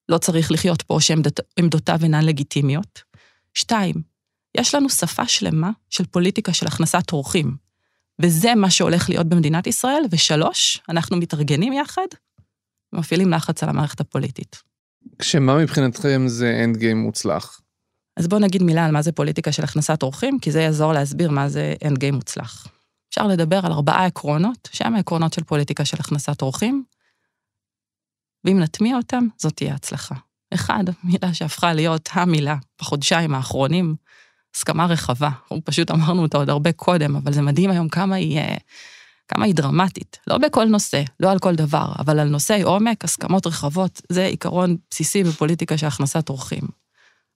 לא 0.10 0.18
צריך 0.18 0.52
לחיות 0.52 0.82
פה 0.82 0.98
שעמדותיו 1.00 2.00
אינן 2.04 2.26
לגיטימיות. 2.26 3.04
שתיים, 3.54 3.96
יש 4.58 4.76
לנו 4.76 4.90
שפה 4.90 5.28
שלמה 5.28 5.72
של 5.90 6.06
פוליטיקה 6.06 6.54
של 6.54 6.68
הכנסת 6.68 7.12
אורחים. 7.12 7.56
וזה 8.22 8.56
מה 8.56 8.70
שהולך 8.70 9.10
להיות 9.10 9.28
במדינת 9.28 9.68
ישראל. 9.68 10.04
ושלוש, 10.12 10.82
אנחנו 10.90 11.18
מתארגנים 11.18 11.74
יחד, 11.74 12.08
ומפעילים 12.94 13.32
לחץ 13.32 13.64
על 13.64 13.70
המערכת 13.70 14.00
הפוליטית. 14.00 14.62
כשמה 15.20 15.58
מבחינתכם 15.58 16.24
זה 16.28 16.62
אנד 16.64 16.78
גיים 16.78 16.98
מוצלח? 16.98 17.62
אז 18.18 18.28
בואו 18.28 18.42
נגיד 18.42 18.64
מילה 18.64 18.86
על 18.86 18.92
מה 18.92 19.02
זה 19.02 19.12
פוליטיקה 19.12 19.52
של 19.52 19.64
הכנסת 19.64 20.04
אורחים, 20.04 20.40
כי 20.40 20.52
זה 20.52 20.62
יעזור 20.62 20.94
להסביר 20.94 21.32
מה 21.32 21.50
זה 21.50 21.74
end 21.86 21.98
game 21.98 22.13
מוצלח. 22.14 22.68
אפשר 23.13 23.27
לדבר 23.27 23.60
על 23.63 23.72
ארבעה 23.72 24.05
עקרונות, 24.05 24.70
שהם 24.72 24.96
העקרונות 24.96 25.34
של 25.34 25.43
פוליטיקה 25.43 25.86
של 25.86 25.98
הכנסת 26.00 26.41
אורחים, 26.41 26.84
ואם 28.46 28.60
נטמיע 28.60 28.98
אותם, 28.98 29.27
זאת 29.38 29.53
תהיה 29.55 29.75
הצלחה. 29.75 30.15
אחד, 30.53 30.84
מילה 31.03 31.34
שהפכה 31.34 31.74
להיות 31.74 32.10
המילה 32.13 32.55
בחודשיים 32.82 33.36
האחרונים, 33.36 33.96
הסכמה 34.55 34.86
רחבה. 34.86 35.27
אנחנו 35.27 35.60
פשוט 35.63 35.91
אמרנו 35.91 36.22
אותה 36.22 36.38
עוד 36.38 36.50
הרבה 36.50 36.72
קודם, 36.72 37.15
אבל 37.15 37.34
זה 37.34 37.41
מדהים 37.41 37.72
היום 37.72 37.89
כמה 37.89 38.15
היא, 38.15 38.38
אה, 38.38 38.58
כמה 39.27 39.46
היא 39.46 39.55
דרמטית. 39.55 40.20
לא 40.27 40.38
בכל 40.38 40.65
נושא, 40.65 41.03
לא 41.20 41.32
על 41.32 41.39
כל 41.39 41.55
דבר, 41.55 41.93
אבל 42.00 42.20
על 42.20 42.27
נושאי 42.27 42.62
עומק, 42.62 43.03
הסכמות 43.03 43.48
רחבות, 43.48 44.01
זה 44.10 44.25
עיקרון 44.25 44.77
בסיסי 44.89 45.24
בפוליטיקה 45.24 45.77
של 45.77 45.88
הכנסת 45.88 46.29
אורחים. 46.29 46.63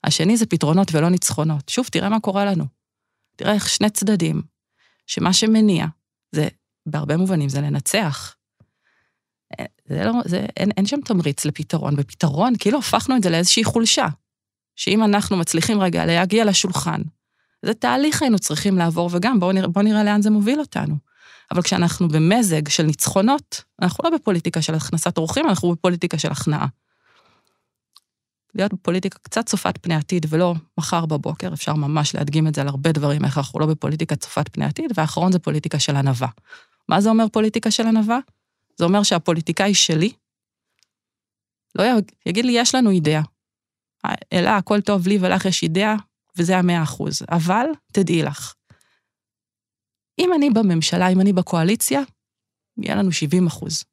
השני 0.03 0.37
זה 0.37 0.45
פתרונות 0.45 0.87
ולא 0.93 1.09
ניצחונות. 1.09 1.69
שוב, 1.69 1.87
תראה 1.91 2.09
מה 2.09 2.19
קורה 2.19 2.45
לנו. 2.45 2.65
תראה 3.35 3.53
איך 3.53 3.69
שני 3.69 3.89
צדדים, 3.89 4.41
שמה 5.07 5.33
שמניע, 5.33 5.85
זה, 6.31 6.47
בהרבה 6.85 7.17
מובנים, 7.17 7.49
זה 7.49 7.61
לנצח. 7.61 8.35
אה, 9.59 9.65
זה 9.85 10.03
לא, 10.05 10.11
זה, 10.25 10.45
אין, 10.57 10.69
אין 10.77 10.85
שם 10.85 11.01
תמריץ 11.05 11.45
לפתרון. 11.45 11.95
בפתרון, 11.95 12.53
כאילו 12.59 12.79
הפכנו 12.79 13.15
את 13.15 13.23
זה 13.23 13.29
לאיזושהי 13.29 13.63
חולשה. 13.63 14.07
שאם 14.75 15.03
אנחנו 15.03 15.37
מצליחים 15.37 15.81
רגע 15.81 16.05
להגיע 16.05 16.45
לשולחן, 16.45 17.01
זה 17.65 17.73
תהליך 17.73 18.21
היינו 18.21 18.39
צריכים 18.39 18.77
לעבור, 18.77 19.09
וגם 19.13 19.39
בואו 19.39 19.51
נראה, 19.51 19.67
בוא 19.67 19.81
נראה 19.81 20.03
לאן 20.03 20.21
זה 20.21 20.29
מוביל 20.29 20.59
אותנו. 20.59 20.95
אבל 21.51 21.61
כשאנחנו 21.61 22.07
במזג 22.07 22.67
של 22.69 22.83
ניצחונות, 22.83 23.63
אנחנו 23.81 24.09
לא 24.09 24.17
בפוליטיקה 24.17 24.61
של 24.61 24.75
הכנסת 24.75 25.17
אורחים, 25.17 25.49
אנחנו 25.49 25.71
בפוליטיקה 25.71 26.17
של 26.17 26.31
הכנעה. 26.31 26.67
להיות 28.57 28.73
בפוליטיקה 28.73 29.19
קצת 29.19 29.45
צופת 29.45 29.77
פני 29.81 29.95
עתיד 29.95 30.25
ולא 30.29 30.53
מחר 30.77 31.05
בבוקר, 31.05 31.53
אפשר 31.53 31.73
ממש 31.73 32.15
להדגים 32.15 32.47
את 32.47 32.55
זה 32.55 32.61
על 32.61 32.67
הרבה 32.67 32.91
דברים, 32.91 33.25
איך 33.25 33.37
אנחנו 33.37 33.59
לא 33.59 33.65
בפוליטיקה 33.65 34.15
צופת 34.15 34.49
פני 34.51 34.65
עתיד, 34.65 34.91
והאחרון 34.95 35.31
זה 35.31 35.39
פוליטיקה 35.39 35.79
של 35.79 35.95
ענווה. 35.95 36.27
מה 36.89 37.01
זה 37.01 37.09
אומר 37.09 37.25
פוליטיקה 37.31 37.71
של 37.71 37.87
ענווה? 37.87 38.19
זה 38.77 38.85
אומר 38.85 39.03
שהפוליטיקאי 39.03 39.73
שלי, 39.73 40.11
לא 41.75 41.83
יגיד 42.27 42.45
לי, 42.45 42.51
יש 42.55 42.75
לנו 42.75 42.89
אידאה. 42.89 43.21
אלה, 44.33 44.57
הכל 44.57 44.81
טוב, 44.81 45.07
לי 45.07 45.17
ולך 45.21 45.45
יש 45.45 45.63
אידאה, 45.63 45.95
וזה 46.37 46.57
המאה 46.57 46.83
אחוז. 46.83 47.21
אבל, 47.31 47.65
תדעי 47.91 48.21
לך, 48.21 48.53
אם 50.19 50.33
אני 50.33 50.49
בממשלה, 50.49 51.07
אם 51.07 51.21
אני 51.21 51.33
בקואליציה, 51.33 52.01
יהיה 52.77 52.95
לנו 52.95 53.11
70 53.11 53.47
אחוז. 53.47 53.83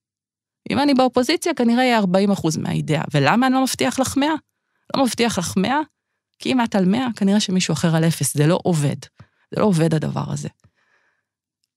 אם 0.70 0.78
אני 0.78 0.94
באופוזיציה, 0.94 1.54
כנראה 1.54 1.84
יהיה 1.84 1.98
40 1.98 2.30
אחוז 2.30 2.56
מהאידאה. 2.56 3.02
ולמה 3.14 3.46
אני 3.46 3.54
לא 3.54 3.62
מבטיח 3.62 3.98
לך 3.98 4.16
100? 4.16 4.28
לא 4.96 5.04
מבטיח 5.04 5.38
לך 5.38 5.56
100, 5.56 5.80
כי 6.38 6.52
אם 6.52 6.64
את 6.64 6.74
על 6.74 6.84
100, 6.84 7.06
כנראה 7.16 7.40
שמישהו 7.40 7.72
אחר 7.72 7.96
על 7.96 8.04
אפס. 8.04 8.36
זה 8.36 8.46
לא 8.46 8.58
עובד. 8.62 8.96
זה 9.54 9.60
לא 9.60 9.64
עובד 9.64 9.94
הדבר 9.94 10.24
הזה. 10.32 10.48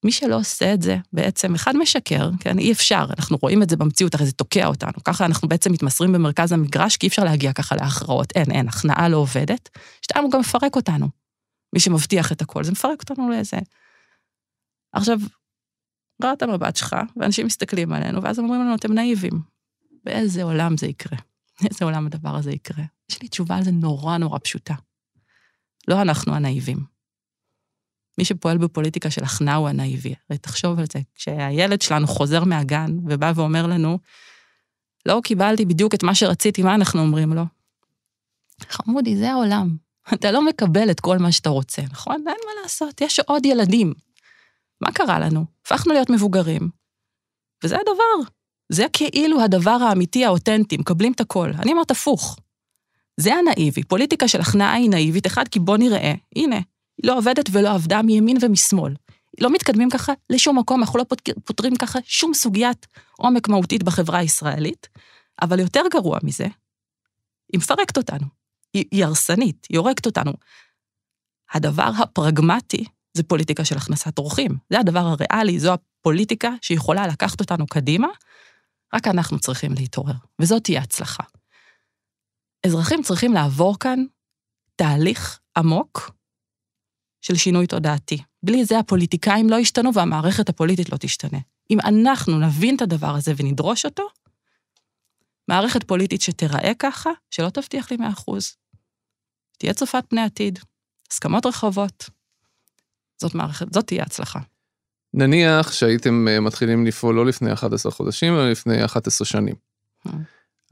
מי 0.05 0.11
שלא 0.11 0.35
עושה 0.35 0.73
את 0.73 0.81
זה, 0.81 0.97
בעצם, 1.13 1.55
אחד 1.55 1.77
משקר, 1.77 2.29
כן, 2.39 2.59
אי 2.59 2.71
אפשר, 2.71 3.05
אנחנו 3.17 3.37
רואים 3.41 3.63
את 3.63 3.69
זה 3.69 3.77
במציאות, 3.77 4.15
הרי 4.15 4.25
זה 4.25 4.31
תוקע 4.31 4.67
אותנו. 4.67 5.03
ככה 5.03 5.25
אנחנו 5.25 5.47
בעצם 5.47 5.71
מתמסרים 5.71 6.13
במרכז 6.13 6.51
המגרש, 6.51 6.97
כי 6.97 7.05
אי 7.05 7.09
אפשר 7.09 7.23
להגיע 7.23 7.53
ככה 7.53 7.75
להכרעות. 7.75 8.31
אין, 8.35 8.51
אין, 8.51 8.67
הכנעה 8.67 9.09
לא 9.09 9.17
עובדת. 9.17 9.69
שתיים, 10.01 10.23
הוא 10.23 10.31
גם 10.31 10.39
מפרק 10.39 10.75
אותנו. 10.75 11.07
מי 11.73 11.79
שמבטיח 11.79 12.31
את 12.31 12.41
הכל, 12.41 12.63
זה 12.63 12.71
מפרק 12.71 13.01
אותנו 13.01 13.29
לאיזה... 13.29 13.57
עכשיו, 14.93 15.17
ראה 16.23 16.33
את 16.33 16.41
המבט 16.41 16.75
שלך, 16.75 16.95
ואנשים 17.15 17.45
מסתכלים 17.45 17.93
עלינו, 17.93 18.23
ואז 18.23 18.39
אומרים 18.39 18.61
לנו, 18.61 18.75
אתם 18.75 18.93
נאיבים. 18.93 19.41
באיזה 20.03 20.43
עולם 20.43 20.77
זה 20.77 20.87
יקרה? 20.87 21.17
באיזה 21.61 21.85
עולם 21.85 22.05
הדבר 22.05 22.35
הזה 22.35 22.51
יקרה? 22.51 22.83
יש 23.11 23.21
לי 23.21 23.27
תשובה 23.27 23.55
על 23.55 23.63
זה 23.63 23.71
נורא 23.71 24.17
נורא 24.17 24.39
פשוטה. 24.43 24.75
לא 25.87 26.01
אנחנו 26.01 26.35
הנאיבים. 26.35 26.85
מי 28.17 28.25
שפועל 28.25 28.57
בפוליטיקה 28.57 29.11
של 29.11 29.23
הכנעה 29.23 29.55
הוא 29.55 29.69
הנאיבי. 29.69 30.15
הרי 30.29 30.39
תחשוב 30.39 30.79
על 30.79 30.85
זה, 30.93 30.99
כשהילד 31.15 31.81
שלנו 31.81 32.07
חוזר 32.07 32.43
מהגן 32.43 32.97
ובא 33.09 33.31
ואומר 33.35 33.67
לנו, 33.67 33.99
לא 35.05 35.21
קיבלתי 35.23 35.65
בדיוק 35.65 35.93
את 35.93 36.03
מה 36.03 36.15
שרציתי, 36.15 36.63
מה 36.63 36.75
אנחנו 36.75 37.01
אומרים 37.01 37.33
לו? 37.33 37.43
חמודי, 38.61 39.17
זה 39.17 39.31
העולם. 39.31 39.77
אתה 40.13 40.31
לא 40.31 40.45
מקבל 40.45 40.91
את 40.91 40.99
כל 40.99 41.17
מה 41.17 41.31
שאתה 41.31 41.49
רוצה, 41.49 41.81
נכון? 41.91 42.15
אין 42.15 42.37
מה 42.45 42.61
לעשות, 42.61 43.01
יש 43.01 43.19
עוד 43.19 43.45
ילדים. 43.45 43.93
מה 44.81 44.91
קרה 44.91 45.19
לנו? 45.19 45.45
הפכנו 45.65 45.93
להיות 45.93 46.09
מבוגרים, 46.09 46.69
וזה 47.63 47.75
הדבר. 47.75 48.31
זה 48.69 48.85
כאילו 48.93 49.41
הדבר 49.41 49.77
האמיתי, 49.89 50.25
האותנטי, 50.25 50.77
מקבלים 50.77 51.11
את 51.11 51.21
הכל. 51.21 51.51
אני 51.59 51.71
אומרת 51.71 51.91
הפוך. 51.91 52.37
זה 53.17 53.33
הנאיבי. 53.33 53.83
פוליטיקה 53.83 54.27
של 54.27 54.41
הכנעה 54.41 54.73
היא 54.73 54.89
נאיבית, 54.89 55.27
אחד, 55.27 55.47
כי 55.47 55.59
בוא 55.59 55.77
נראה, 55.77 56.13
הנה, 56.35 56.55
היא 56.97 57.07
לא 57.07 57.17
עובדת 57.17 57.49
ולא 57.51 57.73
עבדה 57.73 58.01
מימין 58.01 58.37
ומשמאל. 58.41 58.93
לא 59.41 59.49
מתקדמים 59.49 59.89
ככה 59.89 60.13
לשום 60.29 60.59
מקום, 60.59 60.81
אנחנו 60.81 60.99
לא 60.99 61.05
פותרים 61.45 61.75
ככה 61.75 61.99
שום 62.03 62.33
סוגיית 62.33 62.87
עומק 63.17 63.47
מהותית 63.47 63.83
בחברה 63.83 64.19
הישראלית, 64.19 64.87
אבל 65.41 65.59
יותר 65.59 65.81
גרוע 65.91 66.19
מזה, 66.23 66.47
היא 67.53 67.59
מפרקת 67.59 67.97
אותנו. 67.97 68.25
היא, 68.73 69.05
הרסנית, 69.05 69.67
היא 69.69 69.77
הורגת 69.77 70.05
אותנו. 70.05 70.33
הדבר 71.53 71.89
הפרגמטי 71.97 72.83
זה 73.13 73.23
פוליטיקה 73.23 73.65
של 73.65 73.77
הכנסת 73.77 74.17
אורחים. 74.17 74.57
זה 74.69 74.79
הדבר 74.79 74.99
הריאלי, 74.99 75.59
זו 75.59 75.73
הפוליטיקה 75.73 76.51
שיכולה 76.61 77.07
לקחת 77.07 77.39
אותנו 77.39 77.67
קדימה, 77.67 78.07
רק 78.93 79.07
אנחנו 79.07 79.39
צריכים 79.39 79.73
להתעורר, 79.73 80.13
וזאת 80.41 80.63
תהיה 80.63 80.81
הצלחה. 80.81 81.23
אזרחים 82.65 83.03
צריכים 83.03 83.33
לעבור 83.33 83.79
כאן 83.79 84.05
תהליך 84.75 85.39
עמוק 85.57 86.11
של 87.21 87.35
שינוי 87.35 87.67
תודעתי. 87.67 88.17
בלי 88.43 88.65
זה 88.65 88.79
הפוליטיקאים 88.79 89.49
לא 89.49 89.55
ישתנו 89.55 89.93
והמערכת 89.93 90.49
הפוליטית 90.49 90.91
לא 90.91 90.97
תשתנה. 90.97 91.37
אם 91.69 91.79
אנחנו 91.79 92.39
נבין 92.39 92.75
את 92.75 92.81
הדבר 92.81 93.15
הזה 93.15 93.33
ונדרוש 93.37 93.85
אותו, 93.85 94.03
מערכת 95.47 95.83
פוליטית 95.83 96.21
שתיראה 96.21 96.71
ככה, 96.79 97.09
שלא 97.31 97.49
תבטיח 97.49 97.91
לי 97.91 97.97
100%. 97.97 97.99
תהיה 99.57 99.73
צופת 99.73 100.03
פני 100.09 100.21
עתיד, 100.21 100.59
הסכמות 101.11 101.45
רחבות. 101.45 102.09
זאת 103.21 103.35
מערכת, 103.35 103.73
זאת 103.73 103.87
תהיה 103.87 104.03
הצלחה. 104.03 104.39
נניח 105.17 105.71
שהייתם 105.71 106.27
אה, 106.27 106.39
מתחילים 106.39 106.85
לפעול 106.85 107.15
לא 107.15 107.25
לפני 107.25 107.53
11 107.53 107.91
חודשים, 107.91 108.33
אלא 108.33 108.51
לפני 108.51 108.85
11 108.85 109.25
שנים. 109.25 109.55
Hmm. 110.07 110.11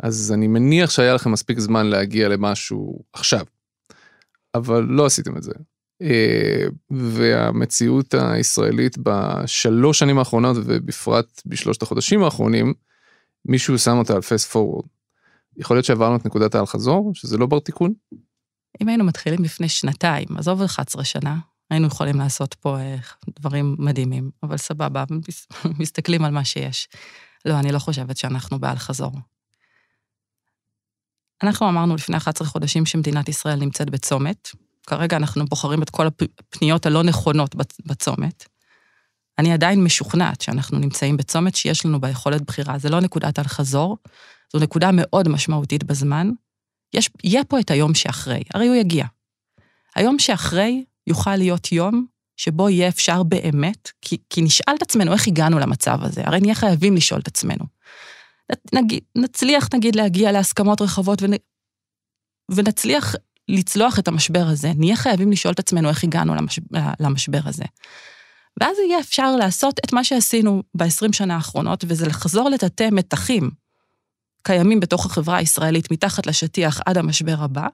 אז 0.03 0.31
אני 0.33 0.47
מניח 0.47 0.89
שהיה 0.89 1.13
לכם 1.13 1.31
מספיק 1.31 1.59
זמן 1.59 1.85
להגיע 1.85 2.29
למשהו 2.29 2.99
עכשיו. 3.13 3.45
אבל 4.55 4.83
לא 4.83 5.05
עשיתם 5.05 5.37
את 5.37 5.43
זה. 5.43 5.51
אה, 6.01 6.65
והמציאות 6.89 8.13
הישראלית 8.13 8.97
בשלוש 8.97 9.99
שנים 9.99 10.19
האחרונות 10.19 10.57
ובפרט 10.65 11.41
בשלושת 11.45 11.81
החודשים 11.81 12.23
האחרונים, 12.23 12.73
מישהו 13.45 13.79
שם 13.79 13.97
אותה 13.97 14.13
על 14.13 14.21
פסט 14.21 14.49
פורוורד. 14.49 14.85
יכול 15.57 15.75
להיות 15.75 15.85
שעברנו 15.85 16.15
את 16.15 16.25
נקודת 16.25 16.55
האל 16.55 16.65
חזור, 16.65 17.11
שזה 17.13 17.37
לא 17.37 17.45
בר 17.45 17.59
תיקון? 17.59 17.93
אם 18.81 18.87
היינו 18.87 19.03
מתחילים 19.03 19.43
לפני 19.43 19.69
שנתיים, 19.69 20.27
עזוב 20.37 20.61
11 20.61 21.03
שנה, 21.03 21.35
היינו 21.69 21.87
יכולים 21.87 22.19
לעשות 22.19 22.53
פה 22.53 22.79
אה, 22.79 22.95
דברים 23.39 23.75
מדהימים, 23.79 24.31
אבל 24.43 24.57
סבבה, 24.57 25.03
מסתכלים 25.79 26.25
על 26.25 26.31
מה 26.31 26.45
שיש. 26.45 26.87
לא, 27.45 27.59
אני 27.59 27.71
לא 27.71 27.79
חושבת 27.79 28.17
שאנחנו 28.17 28.59
באל 28.59 28.75
חזור. 28.75 29.11
אנחנו 31.43 31.69
אמרנו 31.69 31.95
לפני 31.95 32.17
11 32.17 32.47
חודשים 32.47 32.85
שמדינת 32.85 33.29
ישראל 33.29 33.59
נמצאת 33.59 33.89
בצומת, 33.89 34.49
כרגע 34.87 35.17
אנחנו 35.17 35.45
בוחרים 35.45 35.83
את 35.83 35.89
כל 35.89 36.07
הפניות 36.07 36.85
הלא 36.85 37.03
נכונות 37.03 37.55
בצומת. 37.85 38.45
אני 39.39 39.53
עדיין 39.53 39.83
משוכנעת 39.83 40.41
שאנחנו 40.41 40.79
נמצאים 40.79 41.17
בצומת 41.17 41.55
שיש 41.55 41.85
לנו 41.85 42.01
ביכולת 42.01 42.41
בחירה. 42.41 42.77
זה 42.77 42.89
לא 42.89 42.99
נקודת 42.99 43.39
אל-חזור, 43.39 43.97
זו 44.53 44.59
נקודה 44.59 44.89
מאוד 44.93 45.29
משמעותית 45.29 45.83
בזמן. 45.83 46.31
יש, 46.93 47.09
יהיה 47.23 47.43
פה 47.43 47.59
את 47.59 47.71
היום 47.71 47.93
שאחרי, 47.93 48.43
הרי 48.53 48.67
הוא 48.67 48.75
יגיע. 48.75 49.05
היום 49.95 50.19
שאחרי 50.19 50.83
יוכל 51.07 51.35
להיות 51.35 51.71
יום 51.71 52.05
שבו 52.37 52.69
יהיה 52.69 52.87
אפשר 52.87 53.23
באמת, 53.23 53.91
כי, 54.01 54.17
כי 54.29 54.41
נשאל 54.41 54.75
את 54.77 54.81
עצמנו 54.81 55.13
איך 55.13 55.27
הגענו 55.27 55.59
למצב 55.59 55.97
הזה, 56.01 56.21
הרי 56.25 56.39
נהיה 56.39 56.55
חייבים 56.55 56.95
לשאול 56.95 57.19
את 57.19 57.27
עצמנו. 57.27 57.65
נגיד, 58.73 59.03
נצליח 59.15 59.67
נגיד 59.73 59.95
להגיע 59.95 60.31
להסכמות 60.31 60.81
רחבות 60.81 61.21
ונ... 61.21 61.33
ונצליח 62.51 63.15
לצלוח 63.49 63.99
את 63.99 64.07
המשבר 64.07 64.45
הזה, 64.47 64.71
נהיה 64.75 64.95
חייבים 64.95 65.31
לשאול 65.31 65.53
את 65.53 65.59
עצמנו 65.59 65.89
איך 65.89 66.03
הגענו 66.03 66.35
למש... 66.35 66.59
למשבר 66.99 67.41
הזה. 67.45 67.63
ואז 68.61 68.77
יהיה 68.79 68.99
אפשר 68.99 69.35
לעשות 69.35 69.79
את 69.85 69.93
מה 69.93 70.03
שעשינו 70.03 70.63
ב-20 70.77 71.11
שנה 71.11 71.35
האחרונות, 71.35 71.83
וזה 71.87 72.07
לחזור 72.07 72.49
לטאטא 72.49 72.89
מתחים 72.91 73.49
קיימים 74.43 74.79
בתוך 74.79 75.05
החברה 75.05 75.37
הישראלית 75.37 75.91
מתחת 75.91 76.27
לשטיח 76.27 76.81
עד 76.85 76.97
המשבר 76.97 77.35
הבא. 77.39 77.67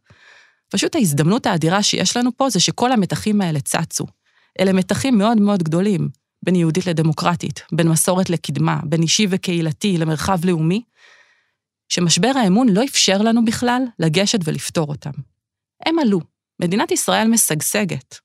פשוט 0.72 0.96
ההזדמנות 0.96 1.46
האדירה 1.46 1.84
שיש 1.84 2.18
לנו 2.18 2.38
פה 2.38 2.50
זה 2.50 2.60
שכל 2.60 2.92
המתחים 2.92 3.42
האלה 3.42 3.60
צצו. 3.60 4.06
אלה 4.60 4.74
מתחים 4.74 5.18
מאוד 5.18 5.42
מאוד 5.42 5.64
גדולים, 5.64 6.10
בין 6.44 6.56
יהודית 6.56 6.86
לדמוקרטית, 6.86 7.62
בין 7.72 7.88
מסורת 7.88 8.30
לקדמה, 8.30 8.80
בין 8.84 9.02
אישי 9.02 9.28
וקהילתי 9.30 9.98
למרחב 9.98 10.46
לאומי, 10.46 10.84
שמשבר 11.90 12.32
האמון 12.36 12.70
לא 12.70 12.84
אפשר 12.84 13.18
לנו 13.22 13.46
בכלל 13.46 13.82
לגשת 14.00 14.40
ולפתור 14.44 14.88
אותם. 14.88 15.12
הם 15.86 16.00
עלו. 16.00 16.22
מדינת 16.62 16.92
ישראל 16.92 17.28
משגשגת. 17.28 18.20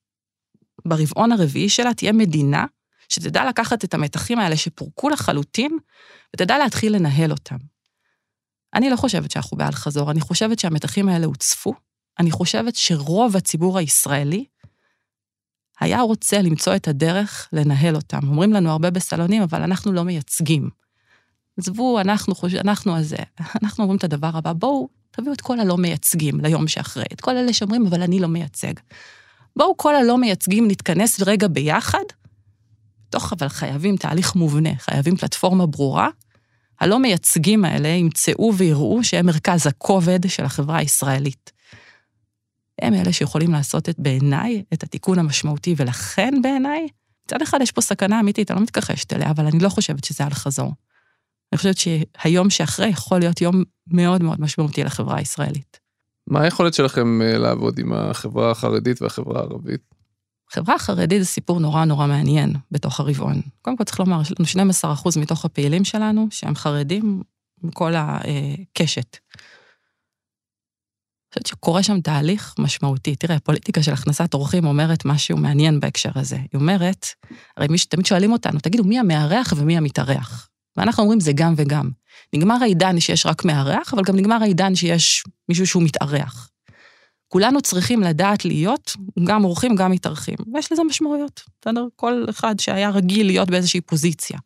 ברבעון 0.84 1.32
הרביעי 1.32 1.68
שלה 1.68 1.94
תהיה 1.94 2.12
מדינה 2.12 2.64
שתדע 3.08 3.44
לקחת 3.48 3.84
את 3.84 3.94
המתחים 3.94 4.38
האלה 4.38 4.56
שפורקו 4.56 5.08
לחלוטין, 5.08 5.78
ותדע 6.34 6.58
להתחיל 6.58 6.94
לנהל 6.94 7.30
אותם. 7.30 7.56
אני 8.74 8.90
לא 8.90 8.96
חושבת 8.96 9.30
שאנחנו 9.30 9.56
באל 9.56 9.72
חזור, 9.72 10.10
אני 10.10 10.20
חושבת 10.20 10.58
שהמתחים 10.58 11.08
האלה 11.08 11.26
הוצפו, 11.26 11.74
אני 12.18 12.30
חושבת 12.30 12.76
שרוב 12.76 13.36
הציבור 13.36 13.78
הישראלי 13.78 14.44
היה 15.80 16.00
רוצה 16.00 16.42
למצוא 16.42 16.76
את 16.76 16.88
הדרך 16.88 17.48
לנהל 17.52 17.96
אותם. 17.96 18.28
אומרים 18.28 18.52
לנו 18.52 18.70
הרבה 18.70 18.90
בסלונים, 18.90 19.42
אבל 19.42 19.62
אנחנו 19.62 19.92
לא 19.92 20.02
מייצגים. 20.02 20.70
עזבו, 21.58 22.00
אנחנו 22.00 22.34
חושבים, 22.34 22.60
אנחנו 22.60 22.96
הזה, 22.96 23.16
אנחנו 23.62 23.84
אומרים 23.84 23.98
את 23.98 24.04
הדבר 24.04 24.30
הבא, 24.34 24.52
בואו, 24.52 24.88
תביאו 25.10 25.32
את 25.32 25.40
כל 25.40 25.60
הלא 25.60 25.76
מייצגים 25.76 26.40
ליום 26.40 26.68
שאחרי, 26.68 27.04
את 27.12 27.20
כל 27.20 27.36
אלה 27.36 27.52
שאומרים, 27.52 27.86
אבל 27.86 28.02
אני 28.02 28.20
לא 28.20 28.28
מייצג. 28.28 28.72
בואו 29.56 29.76
כל 29.76 29.96
הלא 29.96 30.18
מייצגים 30.18 30.68
נתכנס 30.68 31.20
רגע 31.20 31.48
ביחד, 31.48 32.04
תוך 33.10 33.32
אבל 33.32 33.48
חייבים 33.48 33.96
תהליך 33.96 34.34
מובנה, 34.34 34.76
חייבים 34.78 35.16
פלטפורמה 35.16 35.66
ברורה. 35.66 36.08
הלא 36.80 36.98
מייצגים 36.98 37.64
האלה 37.64 37.88
ימצאו 37.88 38.54
ויראו 38.56 39.04
שהם 39.04 39.26
מרכז 39.26 39.66
הכובד 39.66 40.28
של 40.28 40.44
החברה 40.44 40.78
הישראלית. 40.78 41.52
הם 42.82 42.94
אלה 42.94 43.12
שיכולים 43.12 43.52
לעשות 43.52 43.88
את, 43.88 43.94
בעיניי, 43.98 44.62
את 44.72 44.82
התיקון 44.82 45.18
המשמעותי, 45.18 45.74
ולכן 45.76 46.34
בעיניי, 46.42 46.86
מצד 47.26 47.42
אחד 47.42 47.58
יש 47.62 47.72
פה 47.72 47.80
סכנה 47.80 48.20
אמיתית, 48.20 48.50
אני 48.50 48.56
לא 48.56 48.62
מתכחשת 48.62 49.12
אליה, 49.12 49.30
אבל 49.30 49.46
אני 49.46 49.58
לא 49.58 49.68
חושבת 49.68 50.04
שזה 50.04 50.24
על 50.24 50.34
חזור. 50.34 50.72
אני 51.52 51.58
חושבת 51.58 51.76
שהיום 51.78 52.50
שאחרי 52.50 52.88
יכול 52.88 53.18
להיות 53.18 53.40
יום 53.40 53.62
מאוד 53.86 54.22
מאוד 54.22 54.40
משמעותי 54.40 54.84
לחברה 54.84 55.18
הישראלית. 55.18 55.80
מה 56.26 56.42
היכולת 56.42 56.74
שלכם 56.74 57.22
אה, 57.22 57.38
לעבוד 57.38 57.78
עם 57.78 57.92
החברה 57.92 58.50
החרדית 58.50 59.02
והחברה 59.02 59.40
הערבית? 59.40 59.80
החברה 60.50 60.74
החרדית 60.74 61.22
זה 61.22 61.26
סיפור 61.26 61.60
נורא 61.60 61.84
נורא 61.84 62.06
מעניין 62.06 62.52
בתוך 62.70 63.00
הרבעון. 63.00 63.40
קודם 63.62 63.76
כל 63.76 63.84
צריך 63.84 64.00
לומר, 64.00 64.22
יש 64.22 64.32
לנו 64.38 64.46
12 64.46 64.92
אחוז 64.92 65.16
מתוך 65.16 65.44
הפעילים 65.44 65.84
שלנו 65.84 66.26
שהם 66.30 66.54
חרדים 66.54 67.22
מכל 67.62 67.92
הקשת. 67.96 69.16
חושבת 71.36 71.46
שקורה 71.46 71.82
שם 71.82 72.00
תהליך 72.00 72.54
משמעותי. 72.58 73.16
תראה, 73.16 73.36
הפוליטיקה 73.36 73.82
של 73.82 73.92
הכנסת 73.92 74.34
אורחים 74.34 74.64
אומרת 74.66 75.04
משהו 75.04 75.36
מעניין 75.36 75.80
בהקשר 75.80 76.10
הזה. 76.14 76.36
היא 76.36 76.60
אומרת, 76.60 77.06
הרי 77.56 77.66
מי 77.70 77.78
שתמיד 77.78 78.06
שואלים 78.06 78.32
אותנו, 78.32 78.60
תגידו, 78.60 78.84
מי 78.84 78.98
המארח 78.98 79.52
ומי 79.56 79.76
המתארח? 79.76 80.48
ואנחנו 80.76 81.02
אומרים, 81.02 81.20
זה 81.20 81.32
גם 81.34 81.54
וגם. 81.56 81.90
נגמר 82.34 82.56
העידן 82.60 83.00
שיש 83.00 83.26
רק 83.26 83.44
מארח, 83.44 83.94
אבל 83.94 84.02
גם 84.02 84.16
נגמר 84.16 84.42
העידן 84.42 84.74
שיש 84.74 85.24
מישהו 85.48 85.66
שהוא 85.66 85.82
מתארח. 85.82 86.50
כולנו 87.28 87.62
צריכים 87.62 88.02
לדעת 88.02 88.44
להיות 88.44 88.96
גם 89.24 89.44
אורחים, 89.44 89.74
גם 89.76 89.90
מתארחים, 89.90 90.36
ויש 90.54 90.72
לזה 90.72 90.84
משמעויות, 90.84 91.40
בסדר? 91.60 91.86
כל 91.96 92.24
אחד 92.30 92.60
שהיה 92.60 92.90
רגיל 92.90 93.26
להיות 93.26 93.50
באיזושהי 93.50 93.80
פוזיציה. 93.80 94.38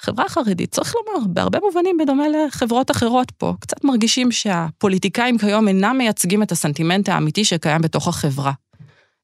חברה 0.00 0.28
חרדית, 0.28 0.72
צריך 0.72 0.94
לומר, 0.94 1.26
בהרבה 1.26 1.58
מובנים, 1.60 1.96
בדומה 1.98 2.24
לחברות 2.28 2.90
אחרות 2.90 3.30
פה, 3.30 3.54
קצת 3.60 3.84
מרגישים 3.84 4.32
שהפוליטיקאים 4.32 5.38
כיום 5.38 5.68
אינם 5.68 5.98
מייצגים 5.98 6.42
את 6.42 6.52
הסנטימנט 6.52 7.08
האמיתי 7.08 7.44
שקיים 7.44 7.82
בתוך 7.82 8.08
החברה. 8.08 8.52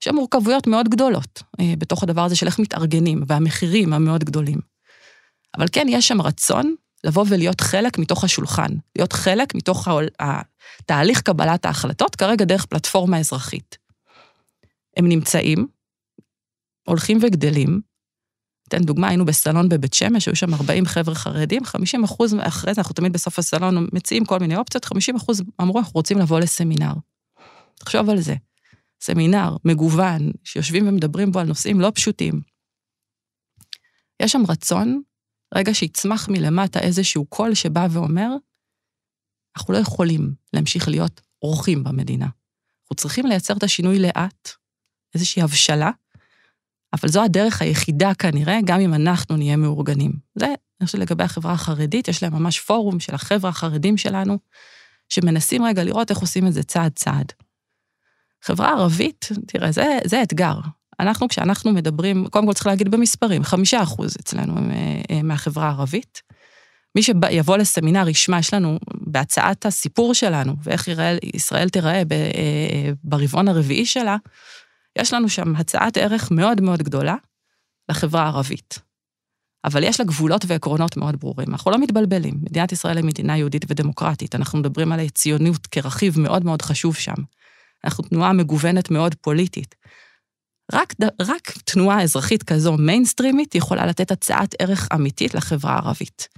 יש 0.03 0.09
מורכבויות 0.09 0.67
מאוד 0.67 0.89
גדולות 0.89 1.43
אה, 1.61 1.75
בתוך 1.79 2.03
הדבר 2.03 2.25
הזה 2.25 2.37
של 2.37 2.47
איך 2.47 2.59
מתארגנים, 2.59 3.23
והמחירים 3.27 3.93
המאוד 3.93 4.25
גדולים. 4.25 4.59
אבל 5.59 5.67
כן, 5.73 5.87
יש 5.91 6.09
שם 6.09 6.23
רצון 6.23 6.75
לבוא 7.05 7.25
ולהיות 7.29 7.61
חלק 7.61 7.99
מתוך 7.99 8.25
השולחן, 8.25 8.71
להיות 8.97 9.13
חלק 9.13 9.55
מתוך 9.55 9.89
תהליך 10.87 11.21
קבלת 11.21 11.65
ההחלטות, 11.65 12.17
כרגע 12.17 12.45
דרך 12.45 12.67
פלטפורמה 12.67 13.19
אזרחית. 13.19 13.79
הם 14.97 15.09
נמצאים, 15.09 15.67
הולכים 16.87 17.19
וגדלים. 17.23 17.94
אתן 18.69 18.79
דוגמה, 18.79 19.09
היינו 19.09 19.25
בסלון 19.25 19.69
בבית 19.69 19.95
שמש, 19.95 20.29
היו 20.29 20.37
שם 20.37 20.55
40 20.55 20.87
חבר'ה 20.87 21.15
חרדים, 21.15 21.65
50 21.65 22.05
אחוז 22.05 22.35
אחרי 22.41 22.75
זה, 22.75 22.81
אנחנו 22.81 22.95
תמיד 22.95 23.13
בסוף 23.13 23.39
הסלון 23.39 23.89
מציעים 23.93 24.25
כל 24.25 24.39
מיני 24.39 24.57
אופציות, 24.57 24.85
50 24.85 25.17
אחוז 25.17 25.43
אמרו, 25.61 25.79
אנחנו 25.79 25.93
רוצים 25.95 26.19
לבוא 26.19 26.41
לסמינר. 26.41 26.93
תחשוב 27.75 28.11
על 28.11 28.21
זה. 28.21 28.35
סמינר 29.01 29.57
מגוון, 29.65 30.31
שיושבים 30.45 30.89
ומדברים 30.89 31.33
בו 31.33 31.39
על 31.39 31.47
נושאים 31.47 31.81
לא 31.81 31.93
פשוטים. 31.95 32.41
יש 34.23 34.33
שם 34.33 34.43
רצון, 34.49 35.03
רגע 35.55 35.75
שיצמח 35.75 36.29
מלמטה 36.29 36.81
איזשהו 36.81 37.25
קול 37.27 37.55
שבא 37.55 37.87
ואומר, 37.91 38.29
אנחנו 39.57 39.75
לא 39.75 39.79
יכולים 39.79 40.35
להמשיך 40.53 40.89
להיות 40.89 41.21
אורחים 41.43 41.85
במדינה. 41.85 42.27
אנחנו 42.85 42.97
צריכים 42.97 43.27
לייצר 43.27 43.55
את 43.57 43.63
השינוי 43.63 43.99
לאט, 43.99 44.49
איזושהי 45.15 45.43
הבשלה, 45.43 45.91
אבל 46.95 47.09
זו 47.09 47.23
הדרך 47.23 47.63
היחידה 47.63 48.15
כנראה, 48.15 48.59
גם 48.65 48.81
אם 48.81 48.95
אנחנו 48.95 49.37
נהיה 49.37 49.57
מאורגנים. 49.57 50.13
זה, 50.35 50.47
אני 50.47 50.87
חושבת 50.87 51.01
לגבי 51.01 51.25
החברה 51.25 51.53
החרדית, 51.53 52.09
יש 52.09 52.23
להם 52.23 52.33
ממש 52.33 52.61
פורום 52.61 53.01
של 53.01 53.15
החבר'ה 53.15 53.51
החרדים 53.51 53.97
שלנו, 53.97 54.39
שמנסים 55.09 55.65
רגע 55.65 55.85
לראות 55.85 56.11
איך 56.11 56.19
עושים 56.19 56.47
את 56.47 56.53
זה 56.53 56.63
צעד 56.63 56.93
צעד. 56.95 57.33
חברה 58.43 58.69
ערבית, 58.69 59.29
תראה, 59.47 59.73
זה, 59.73 59.99
זה 60.05 60.23
אתגר. 60.23 60.55
אנחנו, 61.01 61.29
כשאנחנו 61.29 61.73
מדברים, 61.73 62.27
קודם 62.27 62.47
כל 62.47 62.53
צריך 62.53 62.67
להגיד 62.67 62.91
במספרים, 62.91 63.45
חמישה 63.45 63.83
אחוז 63.83 64.17
אצלנו 64.21 64.59
הם 64.59 64.71
אה, 65.11 65.23
מהחברה 65.23 65.69
הערבית. 65.69 66.23
מי 66.95 67.03
שיבוא 67.03 67.57
לסמינר 67.57 68.09
ישמע, 68.09 68.39
יש 68.39 68.55
לנו 68.55 68.79
בהצעת 68.95 69.67
הסיפור 69.67 70.15
שלנו, 70.15 70.55
ואיך 70.63 70.89
יראה, 70.89 71.17
ישראל 71.35 71.69
תיראה 71.69 72.03
אה, 72.13 72.91
ברבעון 73.05 73.49
הרביעי 73.49 73.87
שלה, 73.87 74.17
יש 74.99 75.13
לנו 75.13 75.29
שם 75.29 75.57
הצעת 75.57 75.97
ערך 75.97 76.31
מאוד 76.31 76.61
מאוד 76.61 76.83
גדולה 76.83 77.17
לחברה 77.91 78.23
הערבית. 78.23 78.79
אבל 79.65 79.83
יש 79.83 80.01
לה 80.01 80.07
גבולות 80.07 80.45
ועקרונות 80.47 80.97
מאוד 80.97 81.17
ברורים. 81.17 81.49
אנחנו 81.51 81.71
לא 81.71 81.79
מתבלבלים. 81.79 82.35
מדינת 82.43 82.73
ישראל 82.73 82.97
היא 82.97 83.05
מדינה 83.05 83.39
יהודית 83.39 83.65
ודמוקרטית. 83.69 84.35
אנחנו 84.35 84.59
מדברים 84.59 84.93
על 84.93 85.09
ציונות 85.09 85.67
כרכיב 85.67 86.21
מאוד 86.21 86.45
מאוד 86.45 86.63
חשוב 86.63 86.97
שם. 86.97 87.15
אנחנו 87.85 88.05
תנועה 88.05 88.33
מגוונת 88.33 88.91
מאוד 88.91 89.15
פוליטית. 89.15 89.75
רק, 90.73 90.95
רק 91.21 91.51
תנועה 91.51 92.03
אזרחית 92.03 92.43
כזו 92.43 92.77
מיינסטרימית 92.77 93.55
יכולה 93.55 93.87
לתת 93.87 94.11
הצעת 94.11 94.55
ערך 94.59 94.89
אמיתית 94.95 95.35
לחברה 95.35 95.73
הערבית. 95.73 96.29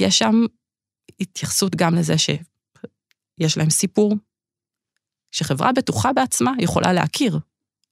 יש 0.00 0.18
שם 0.18 0.34
התייחסות 1.20 1.76
גם 1.76 1.94
לזה 1.94 2.14
שיש 2.18 3.56
להם 3.56 3.70
סיפור, 3.70 4.14
שחברה 5.32 5.72
בטוחה 5.72 6.12
בעצמה 6.12 6.52
יכולה 6.58 6.92
להכיר 6.92 7.38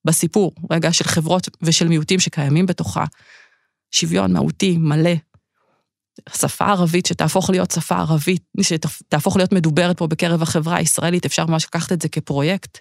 בסיפור, 0.04 0.52
רגע, 0.70 0.92
של 0.92 1.04
חברות 1.04 1.48
ושל 1.62 1.88
מיעוטים 1.88 2.20
שקיימים 2.20 2.66
בתוכה. 2.66 3.04
שוויון 3.90 4.32
מהותי, 4.32 4.76
מלא. 4.78 5.14
שפה 6.28 6.66
ערבית 6.66 7.06
שתהפוך 7.06 7.50
להיות 7.50 7.70
שפה 7.70 7.96
ערבית, 7.96 8.42
שתהפוך 8.60 9.36
להיות 9.36 9.52
מדוברת 9.52 9.98
פה 9.98 10.06
בקרב 10.06 10.42
החברה 10.42 10.76
הישראלית, 10.76 11.24
אפשר 11.24 11.46
ממש 11.46 11.64
לקחת 11.64 11.92
את 11.92 12.02
זה 12.02 12.08
כפרויקט. 12.08 12.78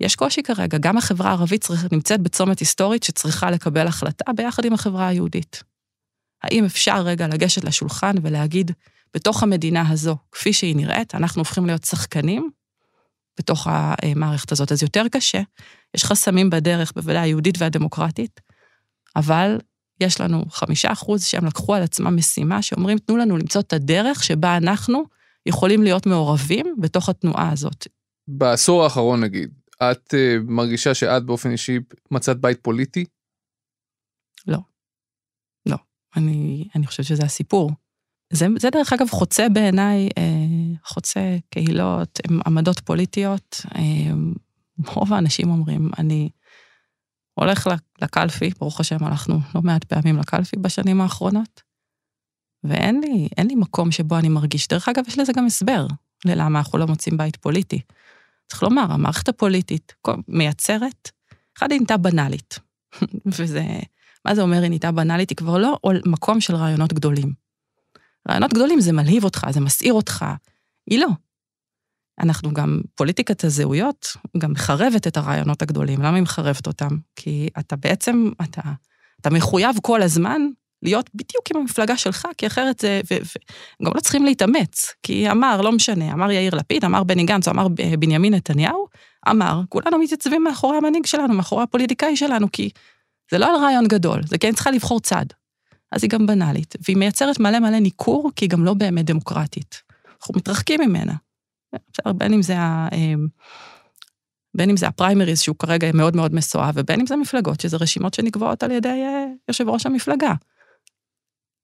יש 0.00 0.16
קושי 0.16 0.42
כרגע, 0.42 0.78
גם 0.78 0.98
החברה 0.98 1.28
הערבית 1.28 1.64
צריך, 1.64 1.86
נמצאת 1.92 2.20
בצומת 2.20 2.58
היסטורית 2.58 3.02
שצריכה 3.02 3.50
לקבל 3.50 3.86
החלטה 3.86 4.32
ביחד 4.32 4.64
עם 4.64 4.72
החברה 4.72 5.08
היהודית. 5.08 5.62
האם 6.42 6.64
אפשר 6.64 7.02
רגע 7.02 7.28
לגשת 7.28 7.64
לשולחן 7.64 8.14
ולהגיד, 8.22 8.70
בתוך 9.14 9.42
המדינה 9.42 9.88
הזו, 9.88 10.16
כפי 10.32 10.52
שהיא 10.52 10.76
נראית, 10.76 11.14
אנחנו 11.14 11.40
הופכים 11.40 11.66
להיות 11.66 11.84
שחקנים 11.84 12.50
בתוך 13.38 13.66
המערכת 13.70 14.52
הזאת. 14.52 14.72
אז 14.72 14.82
יותר 14.82 15.08
קשה, 15.12 15.40
יש 15.94 16.04
חסמים 16.04 16.50
בדרך, 16.50 16.92
בוודאי 16.96 17.18
היהודית 17.18 17.54
והדמוקרטית, 17.58 18.40
אבל 19.16 19.58
יש 20.00 20.20
לנו 20.20 20.44
חמישה 20.50 20.92
אחוז 20.92 21.24
שהם 21.24 21.46
לקחו 21.46 21.74
על 21.74 21.82
עצמם 21.82 22.16
משימה, 22.16 22.62
שאומרים, 22.62 22.98
תנו 22.98 23.16
לנו 23.16 23.36
למצוא 23.36 23.60
את 23.60 23.72
הדרך 23.72 24.24
שבה 24.24 24.56
אנחנו 24.56 25.04
יכולים 25.46 25.82
להיות 25.82 26.06
מעורבים 26.06 26.76
בתוך 26.80 27.08
התנועה 27.08 27.52
הזאת. 27.52 27.86
בעשור 28.28 28.84
האחרון 28.84 29.20
נגיד, 29.20 29.50
את 29.82 30.14
uh, 30.14 30.42
מרגישה 30.44 30.94
שאת 30.94 31.24
באופן 31.24 31.50
אישי 31.50 31.78
מצאת 32.10 32.40
בית 32.40 32.58
פוליטי? 32.62 33.04
לא. 34.46 34.58
לא. 35.66 35.76
אני, 36.16 36.68
אני 36.74 36.86
חושבת 36.86 37.06
שזה 37.06 37.24
הסיפור. 37.24 37.70
זה, 38.32 38.46
זה 38.58 38.70
דרך 38.70 38.92
אגב 38.92 39.08
חוצה 39.08 39.48
בעיניי, 39.48 40.08
אה, 40.18 40.78
חוצה 40.84 41.36
קהילות, 41.50 42.20
עמדות 42.46 42.80
פוליטיות. 42.80 43.60
אה, 43.74 44.14
רוב 44.86 45.12
האנשים 45.12 45.50
אומרים, 45.50 45.90
אני 45.98 46.28
הולך 47.34 47.68
לקלפי, 48.02 48.50
ברוך 48.60 48.80
השם, 48.80 49.04
הלכנו 49.04 49.38
לא 49.54 49.62
מעט 49.62 49.84
פעמים 49.84 50.16
לקלפי 50.18 50.56
בשנים 50.56 51.00
האחרונות, 51.00 51.62
ואין 52.64 53.00
לי, 53.00 53.28
לי 53.44 53.54
מקום 53.54 53.90
שבו 53.92 54.18
אני 54.18 54.28
מרגיש. 54.28 54.68
דרך 54.68 54.88
אגב, 54.88 55.04
יש 55.08 55.18
לזה 55.18 55.32
גם 55.32 55.46
הסבר 55.46 55.86
ללמה 56.24 56.58
אנחנו 56.58 56.78
לא 56.78 56.86
מוצאים 56.86 57.16
בית 57.16 57.36
פוליטי. 57.36 57.80
צריך 58.48 58.62
לומר, 58.62 58.92
המערכת 58.92 59.28
הפוליטית 59.28 59.94
מייצרת 60.28 61.10
אחד, 61.58 61.72
היא 61.72 61.78
נהייתה 61.78 61.96
בנאלית. 61.96 62.58
וזה, 63.38 63.64
מה 64.24 64.34
זה 64.34 64.42
אומר 64.42 64.62
היא 64.62 64.68
נהייתה 64.68 64.92
בנאלית? 64.92 65.30
היא 65.30 65.36
כבר 65.36 65.58
לא 65.58 65.78
מקום 66.06 66.40
של 66.40 66.54
רעיונות 66.54 66.92
גדולים. 66.92 67.45
רעיונות 68.28 68.52
גדולים 68.54 68.80
זה 68.80 68.92
מלהיב 68.92 69.24
אותך, 69.24 69.46
זה 69.50 69.60
מסעיר 69.60 69.92
אותך. 69.92 70.24
היא 70.90 70.98
לא. 70.98 71.08
אנחנו 72.20 72.54
גם, 72.54 72.80
פוליטיקת 72.94 73.44
הזהויות 73.44 74.16
גם 74.38 74.52
מחרבת 74.52 75.06
את 75.06 75.16
הרעיונות 75.16 75.62
הגדולים. 75.62 76.02
למה 76.02 76.14
היא 76.14 76.22
מחרבת 76.22 76.66
אותם? 76.66 76.88
כי 77.16 77.48
אתה 77.58 77.76
בעצם, 77.76 78.30
אתה, 78.42 78.62
אתה 79.20 79.30
מחויב 79.30 79.76
כל 79.82 80.02
הזמן 80.02 80.42
להיות 80.82 81.10
בדיוק 81.14 81.50
עם 81.54 81.60
המפלגה 81.60 81.96
שלך, 81.96 82.28
כי 82.38 82.46
אחרת 82.46 82.78
זה, 82.78 83.00
וגם 83.10 83.92
לא 83.94 84.00
צריכים 84.00 84.24
להתאמץ, 84.24 84.92
כי 85.02 85.30
אמר, 85.30 85.60
לא 85.60 85.72
משנה, 85.72 86.12
אמר 86.12 86.30
יאיר 86.30 86.54
לפיד, 86.54 86.84
אמר 86.84 87.04
בני 87.04 87.24
גנץ, 87.24 87.48
אמר 87.48 87.68
בנימין 87.98 88.34
נתניהו, 88.34 88.86
אמר, 89.30 89.60
כולנו 89.68 89.98
מתייצבים 89.98 90.44
מאחורי 90.44 90.76
המנהיג 90.76 91.06
שלנו, 91.06 91.34
מאחורי 91.34 91.62
הפוליטיקאי 91.62 92.16
שלנו, 92.16 92.46
כי 92.52 92.70
זה 93.30 93.38
לא 93.38 93.46
על 93.46 93.62
רעיון 93.62 93.88
גדול, 93.88 94.20
זה 94.26 94.38
כן 94.38 94.52
צריכה 94.52 94.70
לבחור 94.70 95.00
צד. 95.00 95.26
אז 95.92 96.02
היא 96.02 96.10
גם 96.10 96.26
בנאלית, 96.26 96.74
והיא 96.80 96.96
מייצרת 96.96 97.40
מלא 97.40 97.58
מלא 97.58 97.78
ניכור, 97.78 98.30
כי 98.36 98.44
היא 98.44 98.50
גם 98.50 98.64
לא 98.64 98.74
באמת 98.74 99.04
דמוקרטית. 99.04 99.82
אנחנו 100.20 100.34
מתרחקים 100.36 100.80
ממנה. 100.80 101.14
בסדר, 101.72 102.12
בין 102.12 102.32
אם 102.32 102.42
זה 102.42 102.58
ה... 102.58 102.88
אמ, 102.92 103.26
בין 104.56 104.70
אם 104.70 104.76
זה 104.76 104.88
הפריימריז, 104.88 105.40
שהוא 105.40 105.56
כרגע 105.58 105.90
מאוד 105.94 106.16
מאוד 106.16 106.34
מסואב, 106.34 106.74
ובין 106.74 107.00
אם 107.00 107.06
זה 107.06 107.16
מפלגות, 107.16 107.60
שזה 107.60 107.76
רשימות 107.76 108.14
שנקבעות 108.14 108.62
על 108.62 108.70
ידי 108.70 108.88
אה, 108.88 109.24
יושב 109.48 109.68
ראש 109.68 109.86
המפלגה. 109.86 110.32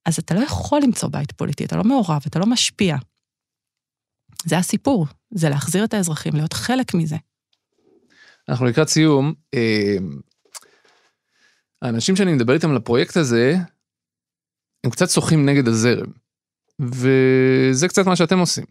אז 0.06 0.18
אתה 0.18 0.34
לא 0.34 0.40
יכול 0.40 0.80
למצוא 0.82 1.08
בית 1.08 1.32
פוליטי, 1.32 1.64
אתה 1.64 1.76
לא 1.76 1.84
מעורב, 1.84 2.22
אתה 2.26 2.38
לא 2.38 2.46
משפיע. 2.46 2.96
זה 4.44 4.58
הסיפור, 4.58 5.06
זה 5.30 5.48
להחזיר 5.48 5.84
את 5.84 5.94
האזרחים, 5.94 6.34
להיות 6.34 6.52
חלק 6.52 6.94
מזה. 6.94 7.16
אנחנו 8.48 8.66
לקראת 8.66 8.88
סיום. 8.88 9.34
אמ, 9.54 10.20
האנשים 11.82 12.16
שאני 12.16 12.32
מדבר 12.32 12.54
איתם 12.54 12.74
לפרויקט 12.74 13.16
הזה, 13.16 13.56
הם 14.84 14.90
קצת 14.90 15.10
שוחים 15.10 15.46
נגד 15.46 15.68
הזרם. 15.68 16.06
וזה 16.80 17.88
קצת 17.88 18.06
מה 18.06 18.16
שאתם 18.16 18.38
עושים. 18.38 18.64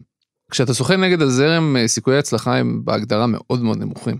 כשאתה 0.50 0.74
שוחה 0.74 0.96
נגד 0.96 1.22
הזרם, 1.22 1.76
אה, 1.76 1.88
סיכויי 1.88 2.16
ההצלחה 2.16 2.56
הם 2.56 2.84
בהגדרה 2.84 3.26
מאוד 3.26 3.62
מאוד 3.62 3.78
נמוכים. 3.78 4.18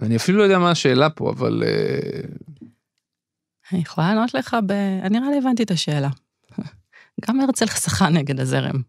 ואני 0.00 0.16
אפילו 0.16 0.38
לא 0.38 0.42
יודע 0.42 0.58
מה 0.58 0.70
השאלה 0.70 1.10
פה, 1.10 1.30
אבל... 1.30 1.62
אה, 1.66 2.20
אני 3.72 3.80
יכולה 3.80 4.14
לענות 4.14 4.34
לך 4.34 4.56
ב... 4.66 4.72
אני 5.02 5.18
נראה 5.18 5.30
לי 5.30 5.38
הבנתי 5.38 5.62
את 5.62 5.70
השאלה. 5.70 6.08
גם 7.28 7.40
הרצל 7.40 7.66
שחה 7.66 8.08
נגד 8.08 8.40
הזרם. 8.40 8.82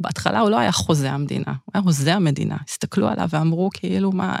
בהתחלה 0.00 0.40
הוא 0.40 0.50
לא 0.50 0.58
היה 0.58 0.72
חוזה 0.72 1.10
המדינה, 1.12 1.52
הוא 1.64 1.72
היה 1.74 1.82
חוזה 1.82 2.14
המדינה. 2.14 2.56
הסתכלו 2.68 3.08
עליו 3.08 3.28
ואמרו 3.30 3.70
כאילו, 3.74 4.12
מה, 4.12 4.36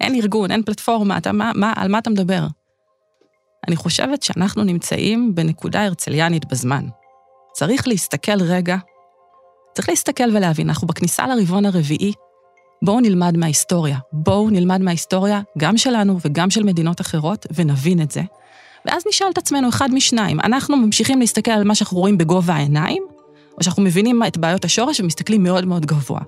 אין 0.00 0.14
ארגון, 0.14 0.50
אין 0.50 0.62
פלטפורמה, 0.62 1.18
אתה, 1.18 1.32
מה, 1.32 1.52
מה, 1.54 1.72
על 1.76 1.88
מה 1.88 1.98
אתה 1.98 2.10
מדבר? 2.10 2.46
אני 3.68 3.76
חושבת 3.76 4.22
שאנחנו 4.22 4.64
נמצאים 4.64 5.34
בנקודה 5.34 5.84
הרצליאנית 5.84 6.44
בזמן. 6.44 6.84
צריך 7.52 7.88
להסתכל 7.88 8.42
רגע, 8.42 8.76
צריך 9.74 9.88
להסתכל 9.88 10.36
ולהבין, 10.36 10.68
אנחנו 10.68 10.86
בכניסה 10.86 11.26
לרבעון 11.26 11.66
הרביעי, 11.66 12.12
בואו 12.82 13.00
נלמד 13.00 13.36
מההיסטוריה. 13.36 13.98
בואו 14.12 14.50
נלמד 14.50 14.80
מההיסטוריה, 14.80 15.40
גם 15.58 15.76
שלנו 15.76 16.18
וגם 16.24 16.50
של 16.50 16.62
מדינות 16.62 17.00
אחרות, 17.00 17.46
ונבין 17.54 18.02
את 18.02 18.10
זה. 18.10 18.22
ואז 18.86 19.02
נשאל 19.08 19.26
את 19.32 19.38
עצמנו 19.38 19.68
אחד 19.68 19.94
משניים, 19.94 20.40
אנחנו 20.40 20.76
ממשיכים 20.76 21.20
להסתכל 21.20 21.50
על 21.50 21.64
מה 21.64 21.74
שאנחנו 21.74 21.98
רואים 21.98 22.18
בגובה 22.18 22.54
העיניים, 22.54 23.02
או 23.58 23.64
שאנחנו 23.64 23.82
מבינים 23.82 24.22
את 24.26 24.36
בעיות 24.36 24.64
השורש 24.64 25.00
ומסתכלים 25.00 25.42
מאוד 25.42 25.64
מאוד 25.64 25.86
גבוה. 25.86 26.20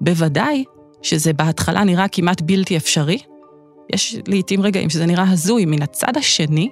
בוודאי 0.00 0.64
שזה 1.02 1.32
בהתחלה 1.32 1.84
נראה 1.84 2.08
כמעט 2.08 2.40
בלתי 2.40 2.76
אפשרי, 2.76 3.18
יש 3.94 4.16
לעיתים 4.26 4.62
רגעים 4.62 4.90
שזה 4.90 5.06
נראה 5.06 5.30
הזוי. 5.30 5.64
מן 5.64 5.82
הצד 5.82 6.16
השני, 6.16 6.70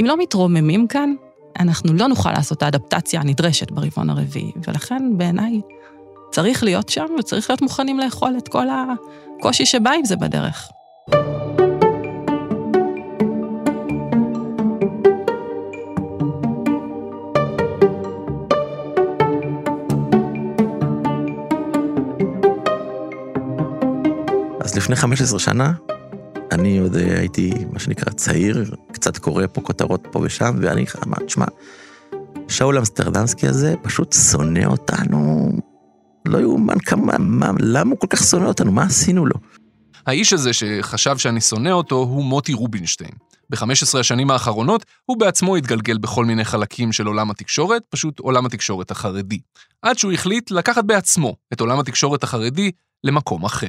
אם 0.00 0.06
לא 0.06 0.16
מתרוממים 0.16 0.86
כאן, 0.86 1.14
אנחנו 1.60 1.92
לא 1.92 2.06
נוכל 2.06 2.32
לעשות 2.32 2.58
את 2.58 2.62
האדפטציה 2.62 3.20
הנדרשת 3.20 3.70
ברבעון 3.70 4.10
הרביעי, 4.10 4.52
ולכן 4.68 5.02
בעיניי 5.16 5.60
צריך 6.30 6.62
להיות 6.62 6.88
שם 6.88 7.06
וצריך 7.18 7.50
להיות 7.50 7.62
מוכנים 7.62 7.98
לאכול 7.98 8.34
את 8.38 8.48
כל 8.48 8.66
הקושי 9.38 9.66
שבא 9.66 9.90
עם 9.90 10.04
זה 10.04 10.16
בדרך. 10.16 10.68
אז 24.60 24.76
לפני 24.76 24.96
15 24.96 25.38
שנה 25.38 25.72
אני 26.52 26.78
עוד 26.78 26.96
הייתי, 26.96 27.52
מה 27.72 27.78
שנקרא, 27.78 28.12
צעיר, 28.12 28.64
קצת 28.92 29.18
קורא 29.18 29.46
פה 29.52 29.60
כותרות 29.60 30.06
פה 30.12 30.18
ושם, 30.22 30.56
ואני 30.62 30.84
אמר, 31.06 31.16
תשמע, 31.26 31.46
שאול 32.48 32.78
אמסטרדמסקי 32.78 33.46
הזה 33.46 33.74
פשוט 33.82 34.12
שונא 34.12 34.64
אותנו, 34.66 35.50
לא 36.26 36.38
יאומן 36.38 36.78
כמה, 36.78 37.18
מה, 37.18 37.50
למה 37.60 37.90
הוא 37.90 37.98
כל 37.98 38.06
כך 38.10 38.22
שונא 38.22 38.46
אותנו, 38.46 38.72
מה 38.72 38.82
עשינו 38.82 39.26
לו? 39.26 39.34
האיש 40.06 40.32
הזה 40.32 40.52
שחשב 40.52 41.18
שאני 41.18 41.40
שונא 41.40 41.68
אותו 41.68 41.94
הוא 41.94 42.24
מוטי 42.24 42.52
רובינשטיין. 42.52 43.10
ב-15 43.50 43.98
השנים 43.98 44.30
האחרונות 44.30 44.84
הוא 45.04 45.16
בעצמו 45.16 45.56
התגלגל 45.56 45.98
בכל 45.98 46.24
מיני 46.24 46.44
חלקים 46.44 46.92
של 46.92 47.06
עולם 47.06 47.30
התקשורת, 47.30 47.82
פשוט 47.88 48.18
עולם 48.18 48.46
התקשורת 48.46 48.90
החרדי. 48.90 49.40
עד 49.82 49.98
שהוא 49.98 50.12
החליט 50.12 50.50
לקחת 50.50 50.84
בעצמו 50.84 51.36
את 51.52 51.60
עולם 51.60 51.80
התקשורת 51.80 52.22
החרדי 52.22 52.70
למקום 53.04 53.44
אחר. 53.44 53.68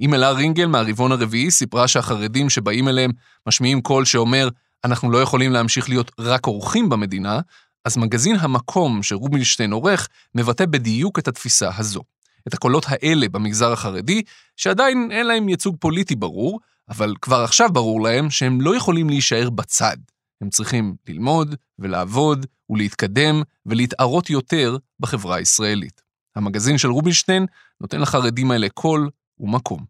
אימלה 0.00 0.30
רינגל 0.30 0.66
מהרבעון 0.66 1.12
הרביעי 1.12 1.50
סיפרה 1.50 1.88
שהחרדים 1.88 2.50
שבאים 2.50 2.88
אליהם 2.88 3.10
משמיעים 3.48 3.80
קול 3.80 4.04
שאומר, 4.04 4.48
אנחנו 4.84 5.10
לא 5.10 5.18
יכולים 5.22 5.52
להמשיך 5.52 5.88
להיות 5.88 6.10
רק 6.18 6.46
אורחים 6.46 6.88
במדינה, 6.88 7.40
אז 7.84 7.96
מגזין 7.96 8.36
המקום 8.40 9.02
שרובינשטיין 9.02 9.72
עורך 9.72 10.08
מבטא 10.34 10.66
בדיוק 10.66 11.18
את 11.18 11.28
התפיסה 11.28 11.70
הזו. 11.76 12.02
את 12.48 12.54
הקולות 12.54 12.84
האלה 12.88 13.28
במגזר 13.28 13.72
החרדי, 13.72 14.22
שעדיין 14.56 15.08
אין 15.12 15.26
להם 15.26 15.48
ייצוג 15.48 15.76
פוליטי 15.80 16.14
ברור, 16.14 16.60
אבל 16.88 17.14
כבר 17.20 17.40
עכשיו 17.40 17.72
ברור 17.72 18.00
להם 18.00 18.30
שהם 18.30 18.60
לא 18.60 18.76
יכולים 18.76 19.08
להישאר 19.08 19.50
בצד. 19.50 19.96
הם 20.40 20.50
צריכים 20.50 20.94
ללמוד 21.08 21.54
ולעבוד 21.78 22.46
ולהתקדם 22.70 23.42
ולהתערות 23.66 24.30
יותר 24.30 24.76
בחברה 25.00 25.36
הישראלית. 25.36 26.02
המגזין 26.36 26.78
של 26.78 26.88
רובינשטיין 26.88 27.46
נותן 27.80 28.00
לחרדים 28.00 28.50
האלה 28.50 28.68
קול 28.68 29.10
ומקום. 29.40 29.84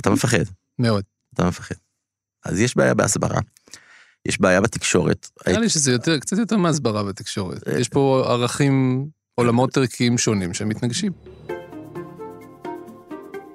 אתה 0.00 0.10
מפחד. 0.10 0.44
מאוד. 0.78 1.04
אתה 1.34 1.44
מפחד. 1.46 1.74
אז 2.44 2.60
יש 2.60 2.76
בעיה 2.76 2.94
בהסברה. 2.94 3.40
יש 4.26 4.40
בעיה 4.40 4.60
בתקשורת. 4.60 5.30
נראה 5.46 5.60
לי 5.60 5.68
שזה 5.68 5.92
יותר, 5.92 6.18
קצת 6.18 6.38
יותר 6.38 6.56
מהסברה 6.56 7.04
בתקשורת. 7.04 7.62
יש 7.78 7.88
פה 7.88 8.24
ערכים, 8.28 9.06
עולמות 9.34 9.76
ערכיים 9.76 10.18
שונים 10.18 10.54
שמתנגשים. 10.54 11.12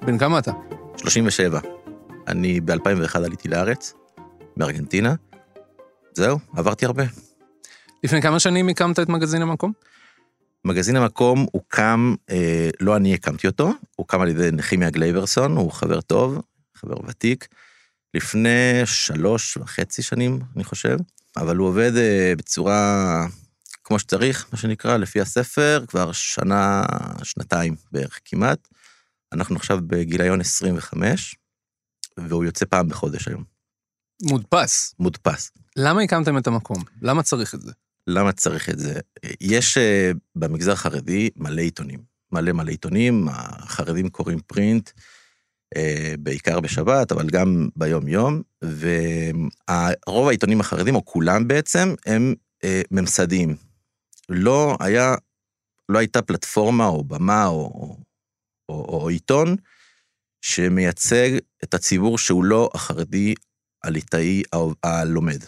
בן 0.05 0.17
כמה 0.17 0.39
אתה? 0.39 0.51
37. 0.97 1.59
אני 2.27 2.61
ב-2001 2.61 3.17
עליתי 3.17 3.47
לארץ, 3.47 3.93
מארגנטינה. 4.57 5.15
זהו, 6.13 6.39
עברתי 6.55 6.85
הרבה. 6.85 7.03
לפני 8.03 8.21
כמה 8.21 8.39
שנים 8.39 8.69
הקמת 8.69 8.99
את 8.99 9.09
מגזין 9.09 9.41
המקום? 9.41 9.71
מגזין 10.67 10.95
המקום 10.95 11.45
הוקם, 11.51 12.15
אה, 12.29 12.69
לא 12.79 12.97
אני 12.97 13.13
הקמתי 13.13 13.47
אותו, 13.47 13.73
הוקם 13.95 14.21
על 14.21 14.27
ידי 14.27 14.49
נחמיה 14.51 14.89
גלייברסון, 14.89 15.57
הוא 15.57 15.71
חבר 15.71 16.01
טוב, 16.01 16.41
חבר 16.75 16.95
ותיק, 17.07 17.47
לפני 18.13 18.81
שלוש 18.85 19.57
וחצי 19.57 20.01
שנים, 20.01 20.39
אני 20.55 20.63
חושב, 20.63 20.97
אבל 21.37 21.55
הוא 21.55 21.67
עובד 21.67 21.91
אה, 21.95 22.33
בצורה 22.37 23.25
כמו 23.83 23.99
שצריך, 23.99 24.47
מה 24.51 24.57
שנקרא, 24.57 24.97
לפי 24.97 25.21
הספר, 25.21 25.83
כבר 25.87 26.11
שנה, 26.11 26.83
שנתיים 27.23 27.75
בערך 27.91 28.19
כמעט. 28.25 28.67
אנחנו 29.33 29.55
עכשיו 29.55 29.79
בגיליון 29.87 30.41
25, 30.41 31.35
והוא 32.17 32.45
יוצא 32.45 32.65
פעם 32.65 32.87
בחודש 32.87 33.27
היום. 33.27 33.43
מודפס. 34.21 34.95
מודפס. 34.99 35.51
למה 35.75 36.01
הקמתם 36.01 36.37
את 36.37 36.47
המקום? 36.47 36.83
למה 37.01 37.23
צריך 37.23 37.55
את 37.55 37.61
זה? 37.61 37.71
למה 38.07 38.31
צריך 38.31 38.69
את 38.69 38.79
זה? 38.79 38.99
יש 39.41 39.77
אה, 39.77 40.11
במגזר 40.35 40.71
החרדי 40.71 41.29
מלא 41.35 41.61
עיתונים, 41.61 41.99
מלא 42.31 42.51
מלא 42.51 42.71
עיתונים, 42.71 43.27
החרדים 43.29 44.09
קוראים 44.09 44.39
פרינט, 44.39 44.89
אה, 45.75 46.13
בעיקר 46.19 46.59
בשבת, 46.59 47.11
אבל 47.11 47.29
גם 47.29 47.69
ביום-יום, 47.75 48.41
ורוב 48.61 50.27
העיתונים 50.27 50.59
החרדים, 50.59 50.95
או 50.95 51.05
כולם 51.05 51.47
בעצם, 51.47 51.93
הם 52.05 52.35
אה, 52.63 52.81
ממסדיים. 52.91 53.55
לא 54.29 54.77
היה, 54.79 55.15
לא 55.89 55.99
הייתה 55.99 56.21
פלטפורמה 56.21 56.85
או 56.85 57.03
במה 57.03 57.45
או, 57.45 57.53
או, 57.53 57.97
או, 58.69 58.99
או 59.01 59.09
עיתון 59.09 59.55
שמייצג 60.41 61.29
את 61.63 61.73
הציבור 61.73 62.17
שהוא 62.17 62.43
לא 62.43 62.69
החרדי 62.73 63.33
הליטאי 63.83 64.43
הלומד. 64.83 65.43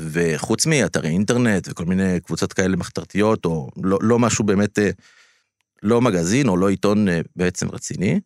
וחוץ 0.00 0.66
מאתרי 0.66 1.08
אינטרנט 1.08 1.68
וכל 1.70 1.84
מיני 1.84 2.20
קבוצות 2.20 2.52
כאלה 2.52 2.76
מחתרתיות, 2.76 3.44
או 3.44 3.70
לא, 3.82 3.98
לא 4.02 4.18
משהו 4.18 4.44
באמת, 4.44 4.78
אה, 4.78 4.90
לא 5.82 6.00
מגזין 6.00 6.48
או 6.48 6.56
לא 6.56 6.68
עיתון 6.68 7.08
אה, 7.08 7.20
בעצם 7.36 7.68
רציני. 7.68 8.20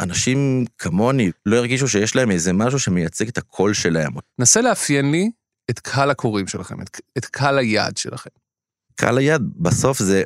אנשים 0.00 0.64
כמוני 0.78 1.30
לא 1.46 1.56
הרגישו 1.56 1.88
שיש 1.88 2.16
להם 2.16 2.30
איזה 2.30 2.52
משהו 2.52 2.78
שמייצג 2.78 3.28
את 3.28 3.38
הקול 3.38 3.74
שלהם. 3.74 4.12
נסה 4.38 4.60
לאפיין 4.60 5.10
לי 5.10 5.30
את 5.70 5.78
קהל 5.78 6.10
הקוראים 6.10 6.46
שלכם, 6.46 6.82
את, 6.82 7.00
את 7.18 7.24
קהל 7.24 7.58
היעד 7.58 7.96
שלכם. 7.96 8.30
קהל 8.94 9.18
היד 9.18 9.42
בסוף 9.56 9.98
זה, 9.98 10.22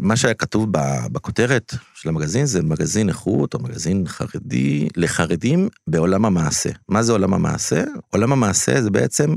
מה 0.00 0.16
שהיה 0.16 0.34
כתוב 0.34 0.66
בכותרת 1.12 1.72
של 1.94 2.08
המגזין 2.08 2.46
זה 2.46 2.62
מגזין 2.62 3.08
איכות 3.08 3.54
או 3.54 3.58
מגזין 3.58 4.08
חרדי 4.08 4.88
לחרדים 4.96 5.68
בעולם 5.86 6.24
המעשה. 6.24 6.70
מה 6.88 7.02
זה 7.02 7.12
עולם 7.12 7.34
המעשה? 7.34 7.84
עולם 8.10 8.32
המעשה 8.32 8.82
זה 8.82 8.90
בעצם 8.90 9.34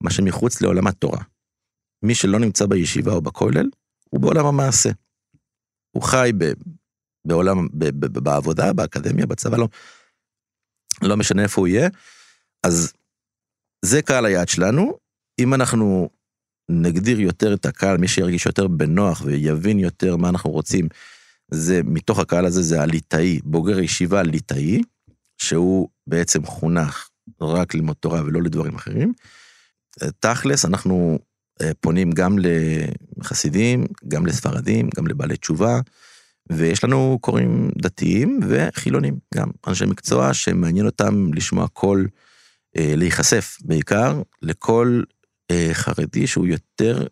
מה 0.00 0.10
שמחוץ 0.10 0.60
לעולם 0.60 0.86
התורה. 0.86 1.22
מי 2.02 2.14
שלא 2.14 2.38
נמצא 2.38 2.66
בישיבה 2.66 3.12
או 3.12 3.20
בכולל, 3.20 3.66
הוא 4.10 4.20
בעולם 4.20 4.46
המעשה. 4.46 4.90
הוא 5.90 6.02
חי 6.02 6.30
ב, 6.38 6.52
בעולם, 7.24 7.68
ב, 7.72 7.84
ב, 7.84 8.06
ב, 8.06 8.18
בעבודה, 8.18 8.72
באקדמיה, 8.72 9.26
בצבא, 9.26 9.56
לא, 9.56 9.68
לא 11.02 11.16
משנה 11.16 11.42
איפה 11.42 11.60
הוא 11.60 11.68
יהיה. 11.68 11.88
אז 12.62 12.92
זה 13.84 14.02
קהל 14.02 14.26
היעד 14.26 14.48
שלנו. 14.48 14.98
אם 15.38 15.54
אנחנו 15.54 16.10
נגדיר 16.68 17.20
יותר 17.20 17.54
את 17.54 17.66
הקהל, 17.66 17.96
מי 17.96 18.08
שירגיש 18.08 18.46
יותר 18.46 18.66
בנוח 18.66 19.22
ויבין 19.24 19.78
יותר 19.78 20.16
מה 20.16 20.28
אנחנו 20.28 20.50
רוצים, 20.50 20.88
זה 21.50 21.80
מתוך 21.84 22.18
הקהל 22.18 22.46
הזה 22.46 22.62
זה 22.62 22.82
הליטאי, 22.82 23.40
בוגר 23.44 23.80
ישיבה 23.80 24.22
ליטאי, 24.22 24.82
שהוא 25.38 25.88
בעצם 26.06 26.46
חונך 26.46 27.08
רק 27.40 27.74
ללמוד 27.74 27.96
תורה 28.00 28.22
ולא 28.24 28.42
לדברים 28.42 28.74
אחרים. 28.74 29.12
תכלס, 30.20 30.64
אנחנו 30.64 31.18
אה, 31.62 31.70
פונים 31.80 32.10
גם 32.12 32.36
לחסידים, 33.18 33.84
גם 34.08 34.26
לספרדים, 34.26 34.88
גם 34.96 35.06
לבעלי 35.06 35.36
תשובה, 35.36 35.80
ויש 36.52 36.84
לנו 36.84 37.18
קוראים 37.20 37.70
דתיים 37.76 38.40
וחילונים, 38.48 39.18
גם 39.34 39.50
אנשי 39.66 39.86
מקצוע 39.86 40.34
שמעניין 40.34 40.86
אותם 40.86 41.34
לשמוע 41.34 41.68
קול, 41.68 42.08
אה, 42.76 42.94
להיחשף 42.96 43.58
בעיקר 43.64 44.22
לכל 44.42 45.02
אה, 45.10 45.13
חרדי 45.72 46.26
שהוא 46.26 46.46
יותר 46.46 47.06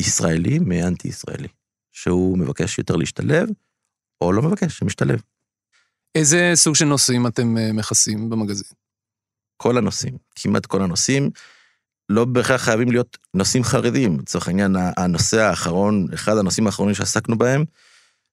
ישראלי 0.00 0.58
מאנטי 0.58 1.08
ישראלי, 1.08 1.48
שהוא 1.92 2.38
מבקש 2.38 2.78
יותר 2.78 2.96
להשתלב, 2.96 3.48
או 4.20 4.32
לא 4.32 4.42
מבקש, 4.42 4.78
שמשתלב. 4.78 5.20
איזה 6.14 6.52
סוג 6.54 6.74
של 6.74 6.84
נושאים 6.84 7.26
אתם 7.26 7.58
אה, 7.58 7.72
מכסים 7.72 8.30
במגזין? 8.30 8.76
כל 9.56 9.78
הנושאים, 9.78 10.18
כמעט 10.34 10.66
כל 10.66 10.82
הנושאים, 10.82 11.30
לא 12.08 12.24
בהכרח 12.24 12.62
חייבים 12.62 12.90
להיות 12.90 13.18
נושאים 13.34 13.64
חרדים. 13.64 14.18
לצורך 14.18 14.48
העניין, 14.48 14.76
הנושא 14.96 15.40
האחרון, 15.40 16.06
אחד 16.14 16.36
הנושאים 16.36 16.66
האחרונים 16.66 16.94
שעסקנו 16.94 17.38
בהם, 17.38 17.64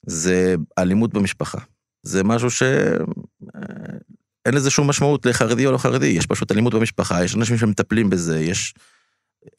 זה 0.05 0.55
אלימות 0.77 1.13
במשפחה. 1.13 1.57
זה 2.03 2.23
משהו 2.23 2.51
ש... 2.51 2.63
אה, 4.45 4.51
לזה 4.51 4.69
שום 4.69 4.89
משמעות 4.89 5.25
לחרדי 5.25 5.65
או 5.65 5.71
לא 5.71 5.77
חרדי, 5.77 6.07
יש 6.07 6.25
פשוט 6.25 6.51
אלימות 6.51 6.73
במשפחה, 6.73 7.23
יש 7.23 7.35
אנשים 7.35 7.57
שמטפלים 7.57 8.09
בזה, 8.09 8.39
יש 8.39 8.73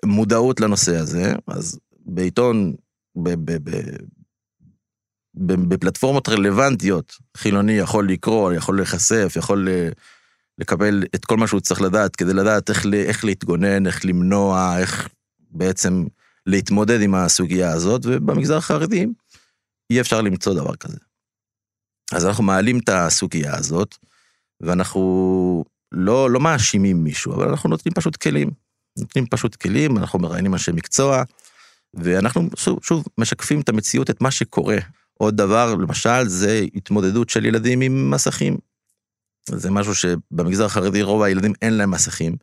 מודעות 0.04 0.60
לנושא 0.60 0.96
הזה, 0.96 1.32
אז 1.46 1.78
בעיתון, 2.06 2.74
ב- 3.16 3.34
ב- 3.50 3.70
ב- 3.70 5.68
בפלטפורמות 5.68 6.28
רלוונטיות, 6.28 7.12
חילוני 7.36 7.72
יכול 7.72 8.08
לקרוא, 8.08 8.52
יכול 8.52 8.76
להיחשף, 8.76 9.32
יכול 9.36 9.68
ל- 9.70 9.88
לקבל 10.58 11.04
את 11.14 11.24
כל 11.24 11.36
מה 11.36 11.46
שהוא 11.46 11.60
צריך 11.60 11.80
לדעת, 11.80 12.16
כדי 12.16 12.34
לדעת 12.34 12.70
איך, 12.70 12.86
איך 12.94 13.24
להתגונן, 13.24 13.86
איך 13.86 14.04
למנוע, 14.04 14.78
איך 14.78 15.08
בעצם 15.50 16.04
להתמודד 16.46 17.00
עם 17.00 17.14
הסוגיה 17.14 17.72
הזאת, 17.72 18.02
ובמגזר 18.04 18.56
החרדי 18.56 19.06
אי 19.90 20.00
אפשר 20.00 20.20
למצוא 20.20 20.54
דבר 20.54 20.76
כזה. 20.76 20.98
אז 22.12 22.26
אנחנו 22.26 22.44
מעלים 22.44 22.78
את 22.78 22.88
הסוגיה 22.88 23.56
הזאת, 23.56 23.96
ואנחנו 24.60 25.64
לא, 25.92 26.30
לא 26.30 26.40
מאשימים 26.40 27.04
מישהו, 27.04 27.34
אבל 27.34 27.48
אנחנו 27.48 27.68
נותנים 27.68 27.94
פשוט 27.94 28.16
כלים. 28.16 28.50
נותנים 28.98 29.26
פשוט 29.26 29.54
כלים, 29.54 29.98
אנחנו 29.98 30.18
מראיינים 30.18 30.52
אנשי 30.52 30.72
מקצוע, 30.72 31.22
ואנחנו 31.94 32.48
שוב, 32.56 32.78
שוב 32.82 33.04
משקפים 33.18 33.60
את 33.60 33.68
המציאות, 33.68 34.10
את 34.10 34.20
מה 34.20 34.30
שקורה. 34.30 34.78
עוד 35.14 35.36
דבר, 35.36 35.74
למשל, 35.74 36.28
זה 36.28 36.64
התמודדות 36.74 37.30
של 37.30 37.44
ילדים 37.44 37.80
עם 37.80 38.10
מסכים. 38.10 38.56
זה 39.50 39.70
משהו 39.70 39.94
שבמגזר 39.94 40.64
החרדי 40.64 41.02
רוב 41.02 41.22
הילדים 41.22 41.52
אין 41.62 41.74
להם 41.74 41.90
מסכים. 41.90 42.36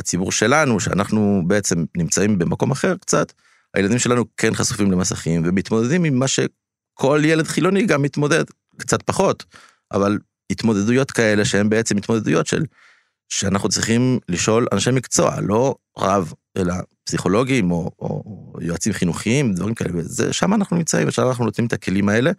בציבור 0.00 0.32
שלנו, 0.32 0.80
שאנחנו 0.80 1.42
בעצם 1.46 1.84
נמצאים 1.96 2.38
במקום 2.38 2.70
אחר 2.70 2.96
קצת, 2.96 3.32
הילדים 3.74 3.98
שלנו 3.98 4.24
כן 4.36 4.54
חשופים 4.54 4.92
למסכים 4.92 5.42
ומתמודדים 5.44 6.04
עם 6.04 6.18
מה 6.18 6.26
שכל 6.28 7.20
ילד 7.24 7.46
חילוני 7.46 7.86
גם 7.86 8.02
מתמודד, 8.02 8.44
קצת 8.78 9.02
פחות, 9.02 9.44
אבל 9.92 10.18
התמודדויות 10.50 11.10
כאלה 11.10 11.44
שהן 11.44 11.68
בעצם 11.68 11.96
התמודדויות 11.96 12.46
של 12.46 12.62
שאנחנו 13.32 13.68
צריכים 13.68 14.18
לשאול 14.28 14.66
אנשי 14.72 14.90
מקצוע, 14.90 15.40
לא 15.40 15.74
רב, 15.98 16.32
אלא 16.56 16.74
פסיכולוגים 17.04 17.70
או, 17.70 17.90
או 17.98 18.52
יועצים 18.60 18.92
חינוכיים, 18.92 19.54
דברים 19.54 19.74
כאלה, 19.74 19.90
וזה, 19.94 20.32
שם 20.32 20.54
אנחנו 20.54 20.76
נמצאים, 20.76 21.08
ושם 21.08 21.22
אנחנו 21.28 21.44
נותנים 21.44 21.66
את 21.66 21.72
הכלים 21.72 22.08
האלה, 22.08 22.30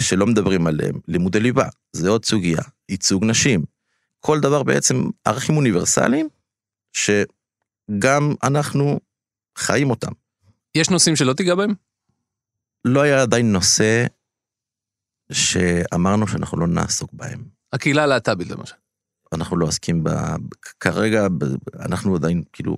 שלא 0.00 0.26
מדברים 0.26 0.66
עליהם. 0.66 0.94
לימודי 1.08 1.40
ליבה, 1.40 1.68
זה 1.92 2.08
עוד 2.08 2.24
סוגיה, 2.24 2.62
ייצוג 2.88 3.24
נשים, 3.24 3.64
כל 4.20 4.40
דבר 4.40 4.62
בעצם 4.62 5.04
ערכים 5.24 5.56
אוניברסליים, 5.56 6.28
שגם 6.92 8.34
אנחנו 8.42 9.00
חיים 9.58 9.90
אותם. 9.90 10.12
יש 10.74 10.90
נושאים 10.90 11.16
שלא 11.16 11.32
תיגע 11.32 11.54
בהם? 11.54 11.74
לא 12.84 13.00
היה 13.00 13.22
עדיין 13.22 13.52
נושא 13.52 14.06
שאמרנו 15.32 16.28
שאנחנו 16.28 16.58
לא 16.60 16.66
נעסוק 16.66 17.10
בהם. 17.12 17.44
הקהילה 17.72 18.02
הלהט"בית 18.02 18.48
למשל. 18.48 18.81
אנחנו 19.32 19.56
לא 19.56 19.66
עוסקים 19.66 20.04
ב... 20.04 20.10
כרגע. 20.80 21.26
אנחנו 21.78 22.16
עדיין, 22.16 22.42
כאילו, 22.52 22.76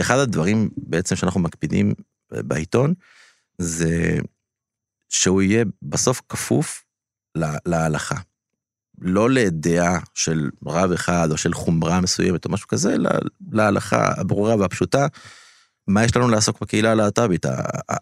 אחד 0.00 0.18
הדברים 0.18 0.70
בעצם 0.76 1.16
שאנחנו 1.16 1.40
מקפידים 1.40 1.94
בעיתון, 2.30 2.94
זה 3.58 4.18
שהוא 5.08 5.42
יהיה 5.42 5.64
בסוף 5.82 6.22
כפוף 6.28 6.84
לה... 7.34 7.56
להלכה. 7.66 8.16
לא 9.00 9.30
לדעה 9.30 9.98
של 10.14 10.50
רב 10.66 10.92
אחד 10.92 11.28
או 11.30 11.36
של 11.36 11.54
חומרה 11.54 12.00
מסוימת 12.00 12.44
או 12.44 12.50
משהו 12.50 12.68
כזה, 12.68 12.94
אלא 12.94 13.10
להלכה 13.52 14.20
הברורה 14.20 14.56
והפשוטה. 14.56 15.06
מה 15.88 16.04
יש 16.04 16.16
לנו 16.16 16.28
לעסוק 16.28 16.60
בקהילה 16.60 16.90
הלהט"בית? 16.90 17.46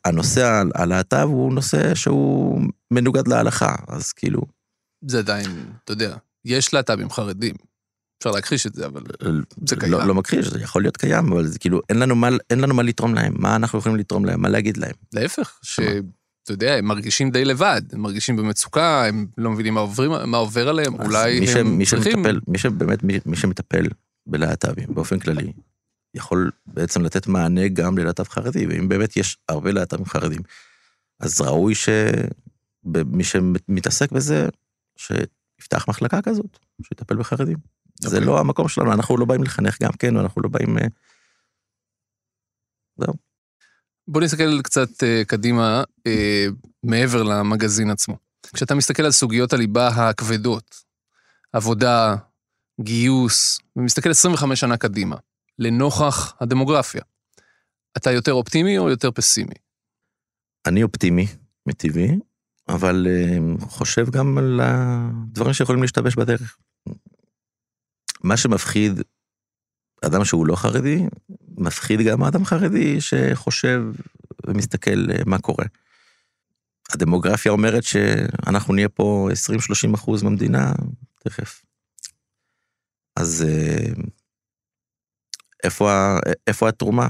הנושא 0.04 0.62
הלהט"ב 0.74 1.26
הוא 1.26 1.52
נושא 1.54 1.94
שהוא 1.94 2.60
מנוגד 2.90 3.28
להלכה, 3.28 3.74
אז 3.88 4.12
כאילו... 4.12 4.42
זה 5.06 5.18
עדיין, 5.18 5.50
אתה 5.84 5.92
יודע, 5.92 6.16
יש 6.44 6.74
להט"בים 6.74 7.10
חרדים. 7.10 7.54
אפשר 8.18 8.30
להכחיש 8.30 8.66
את 8.66 8.74
זה, 8.74 8.86
אבל 8.86 9.02
זה 9.66 9.76
קיים. 9.76 9.92
לא, 9.92 10.06
לא 10.06 10.14
מכחיש, 10.14 10.46
זה 10.46 10.60
יכול 10.60 10.82
להיות 10.82 10.96
קיים, 10.96 11.32
אבל 11.32 11.46
זה 11.46 11.58
כאילו, 11.58 11.80
אין 11.88 11.98
לנו, 11.98 12.14
מה, 12.16 12.28
אין 12.50 12.60
לנו 12.60 12.74
מה 12.74 12.82
לתרום 12.82 13.14
להם, 13.14 13.34
מה 13.38 13.56
אנחנו 13.56 13.78
יכולים 13.78 13.98
לתרום 13.98 14.24
להם, 14.24 14.42
מה 14.42 14.48
להגיד 14.48 14.76
להם. 14.76 14.94
להפך, 15.12 15.58
שאתה 15.62 15.90
יודע, 16.50 16.74
הם 16.74 16.84
מרגישים 16.84 17.30
די 17.30 17.44
לבד, 17.44 17.82
הם 17.92 18.00
מרגישים 18.00 18.36
במצוקה, 18.36 19.06
הם 19.06 19.26
לא 19.38 19.50
מבינים 19.50 19.74
מה, 19.74 19.80
עוברים, 19.80 20.10
מה 20.26 20.36
עובר 20.36 20.68
עליהם, 20.68 20.94
אולי 20.94 21.40
מי 21.40 21.46
ש, 21.46 21.56
הם 21.56 21.78
מי 21.78 21.86
צריכים... 21.86 22.12
שמטפל, 22.12 22.40
מי 22.48 22.58
שבאמת, 22.58 23.02
מי, 23.02 23.18
מי 23.26 23.36
שמטפל 23.36 23.86
בלהט"בים 24.26 24.94
באופן 24.94 25.18
כללי, 25.18 25.52
יכול 26.14 26.50
בעצם 26.66 27.02
לתת 27.02 27.26
מענה 27.26 27.68
גם 27.68 27.98
ללהט"ב 27.98 28.28
חרדי, 28.28 28.66
ואם 28.66 28.88
באמת 28.88 29.16
יש 29.16 29.38
הרבה 29.48 29.72
להט"בים 29.72 30.06
חרדים, 30.06 30.42
אז 31.20 31.40
ראוי 31.40 31.74
שמי 31.74 33.24
שמתעסק 33.24 34.12
בזה, 34.12 34.48
שיפתח 35.64 35.88
מחלקה 35.88 36.22
כזאת, 36.22 36.58
שיטפל 36.82 37.16
בחרדים. 37.16 37.56
Okay. 37.56 38.08
זה 38.08 38.16
אוקיי. 38.16 38.26
לא 38.26 38.40
המקום 38.40 38.68
שלנו, 38.68 38.92
אנחנו 38.92 39.16
לא 39.16 39.24
באים 39.24 39.42
לחנך 39.42 39.82
גם 39.82 39.92
כן, 39.98 40.16
ואנחנו 40.16 40.42
לא 40.42 40.48
באים... 40.48 40.78
אה, 40.78 40.86
זהו. 42.96 43.14
בוא 44.08 44.20
נסתכל 44.20 44.62
קצת 44.62 45.02
אה, 45.02 45.22
קדימה, 45.26 45.82
אה, 46.06 46.46
מעבר 46.82 47.22
למגזין 47.22 47.90
עצמו. 47.90 48.16
כשאתה 48.54 48.74
מסתכל 48.74 49.02
על 49.02 49.10
סוגיות 49.10 49.52
הליבה 49.52 49.88
הכבדות, 49.88 50.74
עבודה, 51.52 52.16
גיוס, 52.80 53.60
ומסתכל 53.76 54.10
25 54.10 54.60
שנה 54.60 54.76
קדימה, 54.76 55.16
לנוכח 55.58 56.34
הדמוגרפיה, 56.40 57.02
אתה 57.96 58.10
יותר 58.10 58.32
אופטימי 58.32 58.78
או 58.78 58.90
יותר 58.90 59.10
פסימי? 59.10 59.54
אני 60.66 60.82
אופטימי, 60.82 61.26
מטבעי, 61.66 62.18
אבל 62.68 63.06
אה, 63.10 63.66
חושב 63.66 64.10
גם 64.10 64.38
על 64.38 64.60
הדברים 64.62 65.52
שיכולים 65.52 65.82
להשתבש 65.82 66.14
בדרך. 66.16 66.58
מה 68.22 68.36
שמפחיד 68.36 68.92
אדם 70.06 70.24
שהוא 70.24 70.46
לא 70.46 70.56
חרדי, 70.56 71.02
מפחיד 71.58 72.00
גם 72.00 72.24
אדם 72.24 72.44
חרדי 72.44 73.00
שחושב 73.00 73.82
ומסתכל 74.46 75.10
אה, 75.10 75.24
מה 75.26 75.38
קורה. 75.38 75.64
הדמוגרפיה 76.92 77.52
אומרת 77.52 77.82
שאנחנו 77.82 78.74
נהיה 78.74 78.88
פה 78.88 79.28
20-30 79.90 79.94
אחוז 79.94 80.22
מהמדינה, 80.22 80.72
תכף. 81.24 81.62
אז 83.16 83.44
אה, 83.48 83.92
איפה, 85.64 85.90
איפה 86.46 86.68
התרומה? 86.68 87.08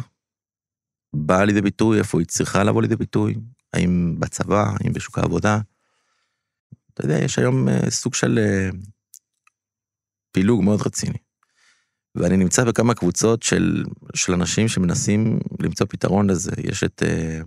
באה 1.15 1.45
לידי 1.45 1.63
ביטוי, 1.63 1.99
איפה 1.99 2.19
היא 2.19 2.27
צריכה 2.27 2.65
לבוא 2.65 2.83
לידי 2.83 2.97
ביטוי? 2.97 3.35
האם 3.75 4.21
בצבא, 4.21 4.65
האם 4.81 4.93
בשוק 4.93 5.19
העבודה? 5.19 5.59
אתה 6.95 7.05
יודע, 7.05 7.19
יש 7.25 7.39
היום 7.39 7.69
אה, 7.69 7.91
סוג 7.91 8.15
של 8.15 8.39
אה, 8.39 8.71
פילוג 10.33 10.63
מאוד 10.63 10.83
רציני. 10.87 11.19
ואני 12.15 12.37
נמצא 12.37 12.65
בכמה 12.65 12.95
קבוצות 12.95 13.43
של, 13.43 13.85
של 14.15 14.33
אנשים 14.33 14.69
שמנסים 14.69 15.39
למצוא 15.61 15.87
פתרון 15.91 16.31
לזה. 16.31 16.53
יש 16.65 16.85
את, 16.85 17.03
אה, 17.07 17.41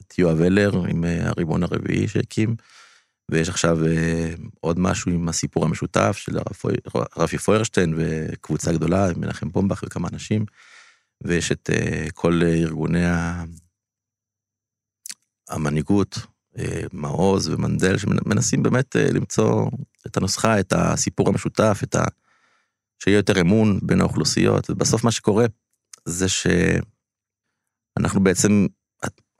את 0.00 0.18
יואב 0.18 0.40
אלר 0.40 0.84
עם 0.88 1.04
הריבון 1.04 1.62
הרביעי 1.62 2.08
שהקים, 2.08 2.56
ויש 3.30 3.48
עכשיו 3.48 3.78
עוד 4.60 4.78
משהו 4.78 5.12
עם 5.12 5.28
הסיפור 5.28 5.64
המשותף 5.64 6.16
של 6.16 6.38
רפי 7.16 7.38
פוירשטיין 7.38 7.94
וקבוצה 7.96 8.72
גדולה 8.72 9.08
מנחם 9.16 9.48
בומבך 9.48 9.82
וכמה 9.86 10.08
אנשים, 10.12 10.44
ויש 11.24 11.52
את 11.52 11.70
כל 12.14 12.40
ארגוני 12.42 13.04
המנהיגות, 15.48 16.18
אה, 16.58 16.82
מעוז 16.92 17.48
ומנדל, 17.48 17.98
שמנסים 17.98 18.62
באמת 18.62 18.96
אה, 18.96 19.06
למצוא 19.12 19.70
את 20.06 20.16
הנוסחה, 20.16 20.60
את 20.60 20.72
הסיפור 20.76 21.28
המשותף, 21.28 21.80
את 21.82 21.94
ה... 21.94 22.04
שיהיה 22.98 23.16
יותר 23.16 23.40
אמון 23.40 23.78
בין 23.82 24.00
האוכלוסיות, 24.00 24.70
ובסוף 24.70 25.04
מה 25.04 25.10
שקורה 25.10 25.46
זה 26.04 26.26
שאנחנו 26.28 28.24
בעצם, 28.24 28.66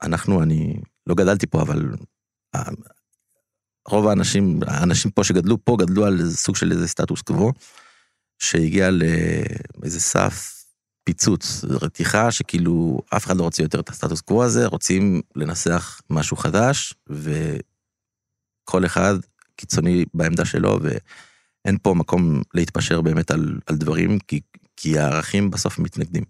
אנחנו, 0.03 0.43
אני 0.43 0.81
לא 1.07 1.15
גדלתי 1.15 1.47
פה, 1.47 1.63
אבל 1.63 1.95
ה- 2.57 2.71
רוב 3.89 4.07
האנשים, 4.07 4.61
האנשים 4.67 5.11
פה 5.11 5.25
שגדלו 5.25 5.65
פה, 5.65 5.77
גדלו 5.81 6.05
על 6.07 6.31
סוג 6.31 6.57
של 6.57 6.73
איזה 6.73 6.89
סטטוס 6.89 7.23
קוו, 7.23 7.53
שהגיע 8.39 8.89
לאיזה 8.91 10.01
סף 10.01 10.62
פיצוץ, 11.05 11.65
רתיחה, 11.65 12.31
שכאילו 12.31 13.01
אף 13.17 13.27
אחד 13.27 13.37
לא 13.37 13.43
רוצה 13.43 13.63
יותר 13.63 13.81
את 13.81 13.89
הסטטוס 13.89 14.21
קוו 14.21 14.45
הזה, 14.45 14.67
רוצים 14.67 15.21
לנסח 15.37 16.01
משהו 16.11 16.37
חדש, 16.37 16.95
וכל 17.09 18.87
אחד 18.87 19.15
קיצוני 19.57 20.05
בעמדה 20.15 20.45
שלו, 20.45 20.79
ואין 20.83 21.79
פה 21.83 21.95
מקום 21.95 22.43
להתפשר 22.55 23.01
באמת 23.01 23.31
על, 23.31 23.59
על 23.67 23.77
דברים, 23.77 24.19
כי, 24.19 24.41
כי 24.77 24.99
הערכים 24.99 25.51
בסוף 25.51 25.79
מתנגדים. 25.79 26.25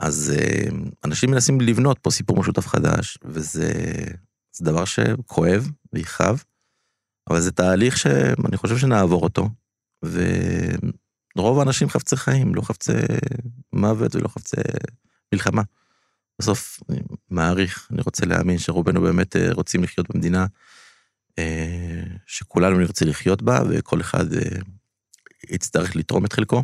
אז 0.00 0.32
אה, 0.36 0.68
אנשים 1.04 1.30
מנסים 1.30 1.60
לבנות 1.60 1.98
פה 1.98 2.10
סיפור 2.10 2.40
משותף 2.40 2.66
חדש, 2.66 3.18
וזה 3.24 3.72
זה 4.52 4.64
דבר 4.64 4.84
שכואב 4.84 5.70
ויכאב, 5.92 6.42
אבל 7.30 7.40
זה 7.40 7.52
תהליך 7.52 7.98
שאני 7.98 8.56
חושב 8.56 8.78
שנעבור 8.78 9.22
אותו, 9.22 9.48
ורוב 11.38 11.58
האנשים 11.58 11.88
חפצי 11.88 12.16
חיים, 12.16 12.54
לא 12.54 12.62
חפצי 12.62 12.92
מוות 13.72 14.16
ולא 14.16 14.28
חפצי 14.28 14.56
מלחמה. 15.32 15.62
בסוף, 16.38 16.80
אני 16.90 17.00
מעריך, 17.30 17.88
אני 17.92 18.02
רוצה 18.02 18.26
להאמין 18.26 18.58
שרובנו 18.58 19.00
באמת 19.00 19.36
אה, 19.36 19.52
רוצים 19.52 19.82
לחיות 19.82 20.10
במדינה 20.10 20.46
אה, 21.38 22.02
שכולנו 22.26 22.78
נרצה 22.78 23.04
לחיות 23.04 23.42
בה, 23.42 23.60
וכל 23.70 24.00
אחד 24.00 24.32
אה, 24.32 24.58
יצטרך 25.50 25.96
לתרום 25.96 26.24
את 26.24 26.32
חלקו. 26.32 26.62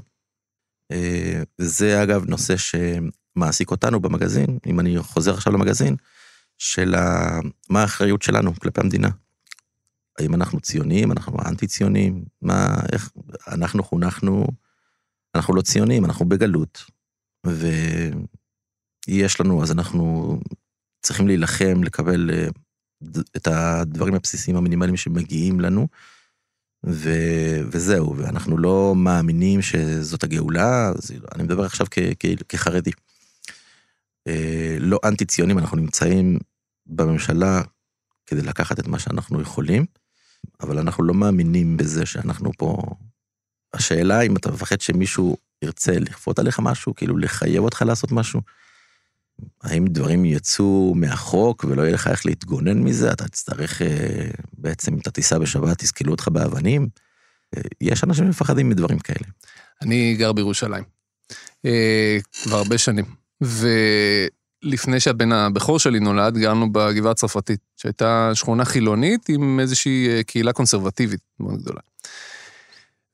וזה 1.59 2.03
אגב 2.03 2.25
נושא 2.25 2.55
שמעסיק 2.57 3.71
אותנו 3.71 4.01
במגזין, 4.01 4.59
אם 4.67 4.81
אני 4.81 4.99
חוזר 4.99 5.35
עכשיו 5.35 5.53
למגזין, 5.53 5.97
של. 6.59 6.95
מה 7.71 7.81
האחריות 7.83 8.23
שלנו 8.23 8.55
כלפי 8.55 8.81
המדינה. 8.81 9.09
האם 10.19 10.35
אנחנו 10.35 10.61
ציונים, 10.61 11.13
אנחנו 11.13 11.39
אנטי 11.47 11.67
ציונים, 11.67 12.25
מה, 12.43 12.77
איך, 12.93 13.11
אנחנו 13.49 13.83
חונכנו, 13.83 14.47
אנחנו 15.35 15.55
לא 15.55 15.63
ציונים, 15.63 16.05
אנחנו 16.05 16.29
בגלות, 16.29 16.85
ויש 17.47 19.41
לנו, 19.41 19.63
אז 19.63 19.73
אנחנו 19.73 20.37
צריכים 21.03 21.27
להילחם, 21.27 21.83
לקבל 21.83 22.31
אה, 22.31 22.49
את 23.37 23.47
הדברים 23.47 24.15
הבסיסיים 24.15 24.57
המינימליים 24.57 24.97
שמגיעים 24.97 25.61
לנו, 25.61 25.89
ו, 26.87 27.11
וזהו, 27.73 28.17
ואנחנו 28.17 28.59
לא 28.59 28.95
מאמינים 28.97 29.63
שזאת 29.63 30.25
הגאולה, 30.25 30.89
אז 30.89 31.11
אני 31.35 31.43
מדבר 31.43 31.65
עכשיו 31.65 31.87
כ, 31.91 31.99
כ, 32.21 32.27
כחרדי. 32.49 32.91
אה, 34.27 34.77
לא 34.81 34.99
אנטי 35.05 35.25
ציונים, 35.25 35.59
אנחנו 35.59 35.77
נמצאים 35.77 36.39
בממשלה 36.87 37.63
כדי 38.27 38.43
לקחת 38.43 38.79
את 38.79 38.87
מה 38.87 38.99
שאנחנו 38.99 39.41
יכולים, 39.41 39.87
אבל 40.61 40.79
אנחנו 40.79 41.05
לא 41.05 41.15
מאמינים 41.15 41.77
בזה 41.77 42.07
שאנחנו 42.07 42.51
פה... 42.59 42.83
השאלה 43.75 44.21
אם 44.21 44.37
אתה 44.37 44.51
מפחד 44.51 44.81
שמישהו 44.81 45.37
ירצה 45.63 45.93
לכפות 45.93 46.39
עליך 46.39 46.61
משהו, 46.61 46.95
כאילו 46.95 47.17
לחייב 47.19 47.65
אותך 47.65 47.83
לעשות 47.87 48.13
משהו, 48.13 48.41
האם 49.63 49.87
דברים 49.87 50.25
יצאו 50.25 50.93
מהחוק 50.97 51.65
ולא 51.69 51.83
יהיה 51.83 51.95
לך 51.95 52.07
איך 52.07 52.27
להתגונן 52.27 52.79
מזה, 52.79 53.13
אתה 53.13 53.29
תצטרך 53.29 53.83
אה, 53.83 54.27
בעצם, 54.59 54.93
אם 54.93 54.99
אתה 54.99 55.11
תיסע 55.11 55.39
בשבת, 55.39 55.79
תסקלו 55.79 56.11
אותך 56.11 56.29
באבנים. 56.29 56.89
אה, 57.57 57.63
יש 57.81 58.05
אנשים 58.05 58.25
שמפחדים 58.25 58.69
מדברים 58.69 58.99
כאלה. 58.99 59.27
אני 59.83 60.15
גר 60.19 60.33
בירושלים. 60.33 60.85
אה, 61.65 62.19
כבר 62.43 62.57
הרבה 62.57 62.79
שנים. 62.79 63.05
ולפני 63.41 65.01
שהבן 65.01 65.33
הבכור 65.33 65.79
שלי 65.79 66.01
נולד, 66.01 66.39
גרנו 66.39 66.73
בגבעה 66.73 67.13
הצרפתית, 67.13 67.61
שהייתה 67.77 68.31
שכונה 68.35 68.65
חילונית 68.65 69.29
עם 69.29 69.61
איזושהי 69.61 70.25
קהילה 70.27 70.53
קונסרבטיבית 70.53 71.21
מאוד 71.41 71.63
גדולה. 71.63 71.81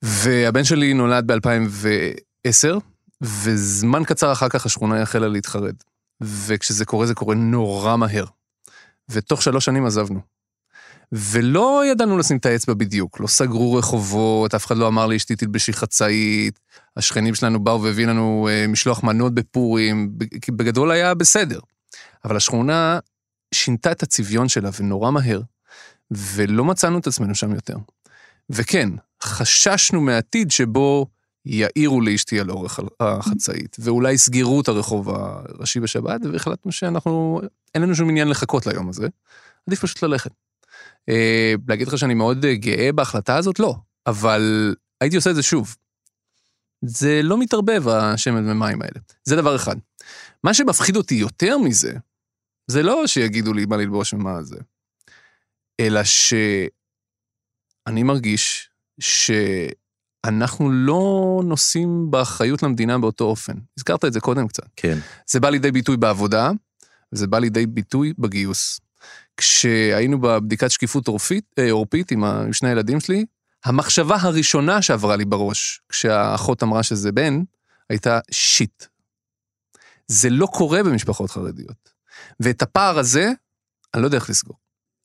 והבן 0.01 0.63
שלי 0.63 0.93
נולד 0.93 1.31
ב-2010, 1.31 2.79
וזמן 3.21 4.03
קצר 4.03 4.31
אחר 4.31 4.49
כך 4.49 4.65
השכונה 4.65 5.01
החלה 5.01 5.27
להתחרד. 5.27 5.75
וכשזה 6.21 6.85
קורה, 6.85 7.05
זה 7.05 7.13
קורה 7.13 7.35
נורא 7.35 7.95
מהר. 7.95 8.25
ותוך 9.09 9.41
שלוש 9.41 9.65
שנים 9.65 9.85
עזבנו. 9.85 10.19
ולא 11.11 11.83
ידענו 11.91 12.17
לשים 12.17 12.37
את 12.37 12.45
האצבע 12.45 12.73
בדיוק, 12.73 13.19
לא 13.19 13.27
סגרו 13.27 13.73
רחובות, 13.73 14.53
אף 14.53 14.65
אחד 14.65 14.77
לא 14.77 14.87
אמר 14.87 15.07
לי 15.07 15.15
אשתי 15.15 15.35
תלבשי 15.35 15.73
חצאית, 15.73 16.59
השכנים 16.97 17.35
שלנו 17.35 17.63
באו 17.63 17.83
והביאו 17.83 18.09
לנו 18.09 18.47
אה, 18.51 18.65
משלוח 18.67 19.03
מנות 19.03 19.33
בפורים, 19.33 20.11
בגדול 20.49 20.91
היה 20.91 21.13
בסדר. 21.13 21.59
אבל 22.25 22.35
השכונה 22.35 22.99
שינתה 23.53 23.91
את 23.91 24.03
הצביון 24.03 24.47
שלה 24.49 24.69
ונורא 24.79 25.11
מהר, 25.11 25.41
ולא 26.11 26.65
מצאנו 26.65 26.97
את 26.97 27.07
עצמנו 27.07 27.35
שם 27.35 27.55
יותר. 27.55 27.75
וכן, 28.49 28.89
חששנו 29.23 30.01
מעתיד 30.01 30.51
שבו 30.51 31.07
יעירו 31.45 32.01
לאשתי 32.01 32.39
על 32.39 32.51
אורך 32.51 32.79
החצאית, 32.99 33.77
ואולי 33.79 34.13
יסגרו 34.13 34.61
את 34.61 34.67
הרחוב 34.67 35.09
הראשי 35.09 35.79
בשבת, 35.79 36.21
והחלטנו 36.31 36.71
שאנחנו, 36.71 37.41
אין 37.75 37.83
לנו 37.83 37.95
שום 37.95 38.09
עניין 38.09 38.27
לחכות 38.27 38.67
ליום 38.67 38.89
הזה, 38.89 39.07
עדיף 39.67 39.81
פשוט 39.81 40.03
ללכת. 40.03 40.31
אה, 41.09 41.53
להגיד 41.67 41.87
לך 41.87 41.97
שאני 41.97 42.13
מאוד 42.13 42.45
אה, 42.45 42.55
גאה 42.55 42.91
בהחלטה 42.91 43.35
הזאת? 43.35 43.59
לא. 43.59 43.75
אבל 44.07 44.75
הייתי 45.01 45.15
עושה 45.15 45.29
את 45.29 45.35
זה 45.35 45.43
שוב. 45.43 45.75
זה 46.85 47.21
לא 47.23 47.37
מתערבב, 47.37 47.87
השמן 47.87 48.49
ומים 48.49 48.81
האלה. 48.81 48.99
זה 49.23 49.35
דבר 49.35 49.55
אחד. 49.55 49.75
מה 50.43 50.53
שמפחיד 50.53 50.95
אותי 50.95 51.15
יותר 51.15 51.57
מזה, 51.57 51.93
זה 52.67 52.83
לא 52.83 53.07
שיגידו 53.07 53.53
לי 53.53 53.65
מה 53.65 53.77
ללבוש 53.77 54.13
ומה 54.13 54.43
זה, 54.43 54.57
אלא 55.79 56.03
שאני 56.03 58.03
מרגיש 58.03 58.70
שאנחנו 59.01 60.71
לא 60.71 61.41
נושאים 61.45 62.11
באחריות 62.11 62.63
למדינה 62.63 62.99
באותו 62.99 63.23
אופן. 63.23 63.53
הזכרת 63.77 64.05
את 64.05 64.13
זה 64.13 64.19
קודם 64.19 64.47
קצת. 64.47 64.63
כן. 64.75 64.97
זה 65.29 65.39
בא 65.39 65.49
לידי 65.49 65.71
ביטוי 65.71 65.97
בעבודה, 65.97 66.51
וזה 67.13 67.27
בא 67.27 67.39
לידי 67.39 67.65
ביטוי 67.65 68.13
בגיוס. 68.19 68.79
כשהיינו 69.37 70.21
בבדיקת 70.21 70.71
שקיפות 70.71 71.07
עורפית, 71.07 71.45
אה, 71.59 71.71
עורפית 71.71 72.11
עם 72.11 72.23
ה- 72.23 72.41
עם 72.41 72.53
שני 72.53 72.69
הילדים 72.69 72.99
שלי, 72.99 73.25
המחשבה 73.65 74.17
הראשונה 74.21 74.81
שעברה 74.81 75.15
לי 75.15 75.25
בראש, 75.25 75.81
כשהאחות 75.89 76.63
אמרה 76.63 76.83
שזה 76.83 77.11
בן, 77.11 77.41
הייתה 77.89 78.19
שיט. 78.31 78.85
זה 80.07 80.29
לא 80.29 80.45
קורה 80.45 80.83
במשפחות 80.83 81.31
חרדיות. 81.31 81.89
ואת 82.39 82.61
הפער 82.61 82.99
הזה, 82.99 83.31
אני 83.93 84.01
לא 84.01 84.07
יודע 84.07 84.17
איך 84.17 84.29
לסגור. 84.29 84.57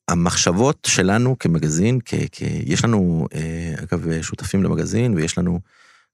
המחשבות 0.07 0.87
שלנו 0.87 1.39
כמגזין, 1.39 1.99
כ, 2.05 2.13
כ, 2.31 2.41
יש 2.41 2.83
לנו, 2.83 3.27
אה, 3.33 3.73
אגב, 3.83 4.21
שותפים 4.21 4.63
למגזין, 4.63 5.13
ויש 5.13 5.37
לנו 5.37 5.59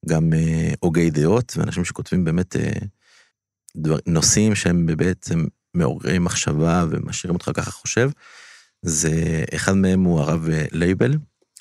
גם 0.06 0.34
אה, 0.34 0.74
הוגי 0.80 1.10
דעות, 1.10 1.54
ואנשים 1.58 1.86
שכותבים 1.86 2.24
באמת 2.24 2.56
אה, 2.56 2.72
דבר, 3.76 3.98
נושאים 4.08 4.56
שהם 4.56 4.86
בעצם 4.98 5.46
מעוררי 5.74 6.20
מחשבה 6.20 6.86
ומשאירים 6.90 7.36
אותך 7.36 7.52
ככה 7.54 7.72
חושב. 7.72 8.10
זה, 8.82 9.44
אחד 9.56 9.74
מהם 9.74 10.04
הוא 10.04 10.20
הרב 10.20 10.48
לייבל, 10.72 11.18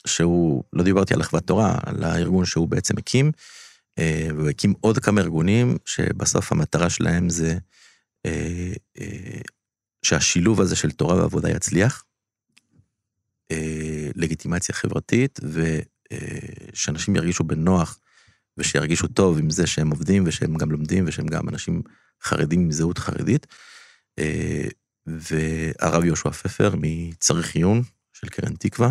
שהוא, 0.07 0.65
לא 0.73 0.83
דיברתי 0.83 1.15
על 1.15 1.21
אחוות 1.21 1.47
תורה, 1.47 1.79
על 1.87 2.05
הארגון 2.05 2.45
שהוא 2.45 2.69
בעצם 2.69 2.99
הקים, 2.99 3.33
והוא 4.37 4.49
הקים 4.49 4.75
עוד 4.81 4.99
כמה 4.99 5.21
ארגונים, 5.21 5.77
שבסוף 5.85 6.53
המטרה 6.53 6.91
שלהם 6.91 7.31
זה 7.31 7.59
שהשילוב 10.03 10.61
הזה 10.61 10.77
של 10.77 10.91
תורה 10.91 11.17
ועבודה 11.17 11.51
יצליח. 11.51 12.05
אה, 13.53 14.09
לגיטימציה 14.15 14.75
חברתית, 14.75 15.41
ושאנשים 16.73 17.17
ירגישו 17.17 17.45
בנוח 17.45 17.99
ושירגישו 18.59 19.09
טוב 19.09 19.39
עם 19.39 19.51
זה 19.51 19.67
שהם 19.67 19.91
עובדים 19.91 20.25
ושהם 20.27 20.55
גם 20.55 20.71
לומדים 20.71 21.05
ושהם 21.07 21.27
גם 21.27 21.49
אנשים 21.49 21.83
חרדים 22.23 22.61
עם 22.61 22.73
זהות 22.73 22.99
חרדית. 22.99 23.47
אה, 24.19 24.69
והרב 25.07 26.05
יהושע 26.05 26.31
פפר 26.31 26.75
מצריך 26.79 27.55
עיון 27.55 27.83
של 28.13 28.29
קרן 28.29 28.55
תקווה, 28.55 28.91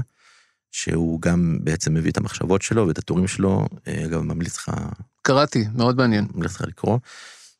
שהוא 0.72 1.22
גם 1.22 1.58
בעצם 1.64 1.94
מביא 1.94 2.12
את 2.12 2.18
המחשבות 2.18 2.62
שלו 2.62 2.88
ואת 2.88 2.98
הטורים 2.98 3.28
שלו, 3.28 3.68
אה, 3.88 4.08
גם 4.08 4.28
ממליץ 4.28 4.58
לך, 4.58 4.72
קראתי, 5.22 5.66
מאוד 5.76 5.98
מעניין. 5.98 6.28
ממליץ 6.34 6.56
לך 6.56 6.62
לקרוא. 6.68 7.00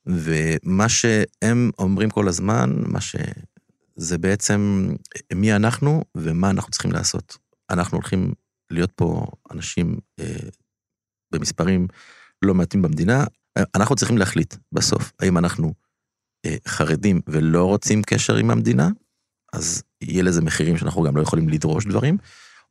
ומה 0.06 0.90
שהם 0.90 1.72
אומרים 1.80 2.10
כל 2.10 2.28
הזמן, 2.28 2.74
מה 2.86 3.02
ש... 3.02 3.16
זה 3.96 4.18
בעצם 4.18 4.90
מי 5.34 5.56
אנחנו 5.56 6.04
ומה 6.16 6.50
אנחנו 6.50 6.72
צריכים 6.72 6.92
לעשות. 6.92 7.38
אנחנו 7.70 7.98
הולכים 7.98 8.34
להיות 8.72 8.92
פה 8.96 9.26
אנשים 9.52 10.00
אה, 10.20 10.50
במספרים 11.34 11.88
לא 12.42 12.54
מעטים 12.54 12.82
במדינה, 12.82 13.26
אנחנו 13.76 13.96
צריכים 13.96 14.18
להחליט 14.18 14.56
בסוף, 14.72 15.12
האם 15.20 15.38
אנחנו 15.38 15.74
אה, 16.46 16.56
חרדים 16.68 17.22
ולא 17.28 17.66
רוצים 17.66 18.02
קשר 18.02 18.36
עם 18.36 18.52
המדינה, 18.52 18.90
אז 19.54 19.84
יהיה 20.02 20.24
לזה 20.24 20.42
מחירים 20.42 20.78
שאנחנו 20.78 21.04
גם 21.04 21.18
לא 21.18 21.22
יכולים 21.22 21.50
לדרוש 21.50 21.86
דברים, 21.86 22.18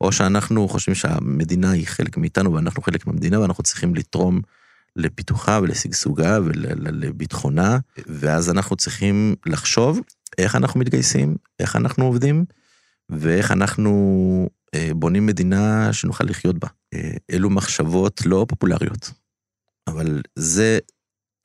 או 0.01 0.11
שאנחנו 0.11 0.67
חושבים 0.67 0.95
שהמדינה 0.95 1.71
היא 1.71 1.87
חלק 1.87 2.17
מאיתנו 2.17 2.53
ואנחנו 2.53 2.81
חלק 2.83 3.07
מהמדינה 3.07 3.39
ואנחנו 3.39 3.63
צריכים 3.63 3.95
לתרום 3.95 4.41
לפיתוחה 4.95 5.59
ולשגשוגה 5.63 6.39
ולביטחונה, 6.41 7.77
ואז 8.07 8.49
אנחנו 8.49 8.75
צריכים 8.75 9.35
לחשוב 9.45 9.99
איך 10.37 10.55
אנחנו 10.55 10.79
מתגייסים, 10.79 11.35
איך 11.59 11.75
אנחנו 11.75 12.05
עובדים, 12.05 12.45
ואיך 13.09 13.51
אנחנו 13.51 14.49
אה, 14.75 14.89
בונים 14.95 15.25
מדינה 15.25 15.93
שנוכל 15.93 16.23
לחיות 16.23 16.59
בה. 16.59 16.67
אה, 16.93 17.11
אלו 17.31 17.49
מחשבות 17.49 18.21
לא 18.25 18.45
פופולריות, 18.49 19.11
אבל 19.87 20.21
זה, 20.35 20.79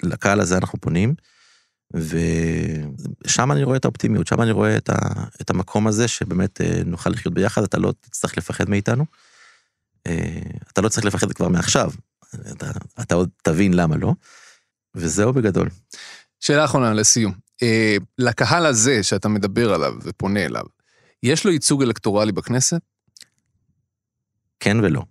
לקהל 0.03 0.41
הזה 0.41 0.57
אנחנו 0.57 0.81
פונים, 0.81 1.15
ושם 1.95 3.53
אני 3.53 3.63
רואה 3.63 3.77
את 3.77 3.85
האופטימיות, 3.85 4.27
שם 4.27 4.43
אני 4.43 4.51
רואה 4.51 4.77
את, 4.77 4.91
ה, 4.91 4.97
את 5.41 5.51
המקום 5.51 5.87
הזה 5.87 6.09
שבאמת 6.09 6.61
אה, 6.61 6.81
נוכל 6.87 7.11
לחיות 7.11 7.35
ביחד, 7.35 7.63
אתה 7.63 7.79
לא 7.79 7.95
תצטרך 8.01 8.39
לפחד 8.39 8.71
מאיתנו. 8.71 9.05
אתה 10.73 10.81
לא 10.81 10.89
צריך 10.89 11.07
לפחד 11.07 11.33
כבר 11.33 11.49
מעכשיו, 11.49 11.91
אתה, 12.35 12.71
אתה 13.01 13.15
עוד 13.15 13.29
תבין 13.43 13.75
למה 13.75 13.97
לא, 13.97 14.13
וזהו 14.95 15.33
בגדול. 15.33 15.69
שאלה 16.41 16.65
אחרונה 16.65 16.95
לסיום. 16.95 17.46
לקהל 18.19 18.67
הזה 18.67 19.03
שאתה 19.03 19.29
מדבר 19.29 19.75
עליו 19.75 19.95
ופונה 20.03 20.45
אליו, 20.45 20.65
יש 21.23 21.45
לו 21.45 21.53
ייצוג 21.53 21.83
אלקטורלי 21.83 22.33
בכנסת? 22.33 22.81
כן 24.61 24.77
ולא. 24.83 25.03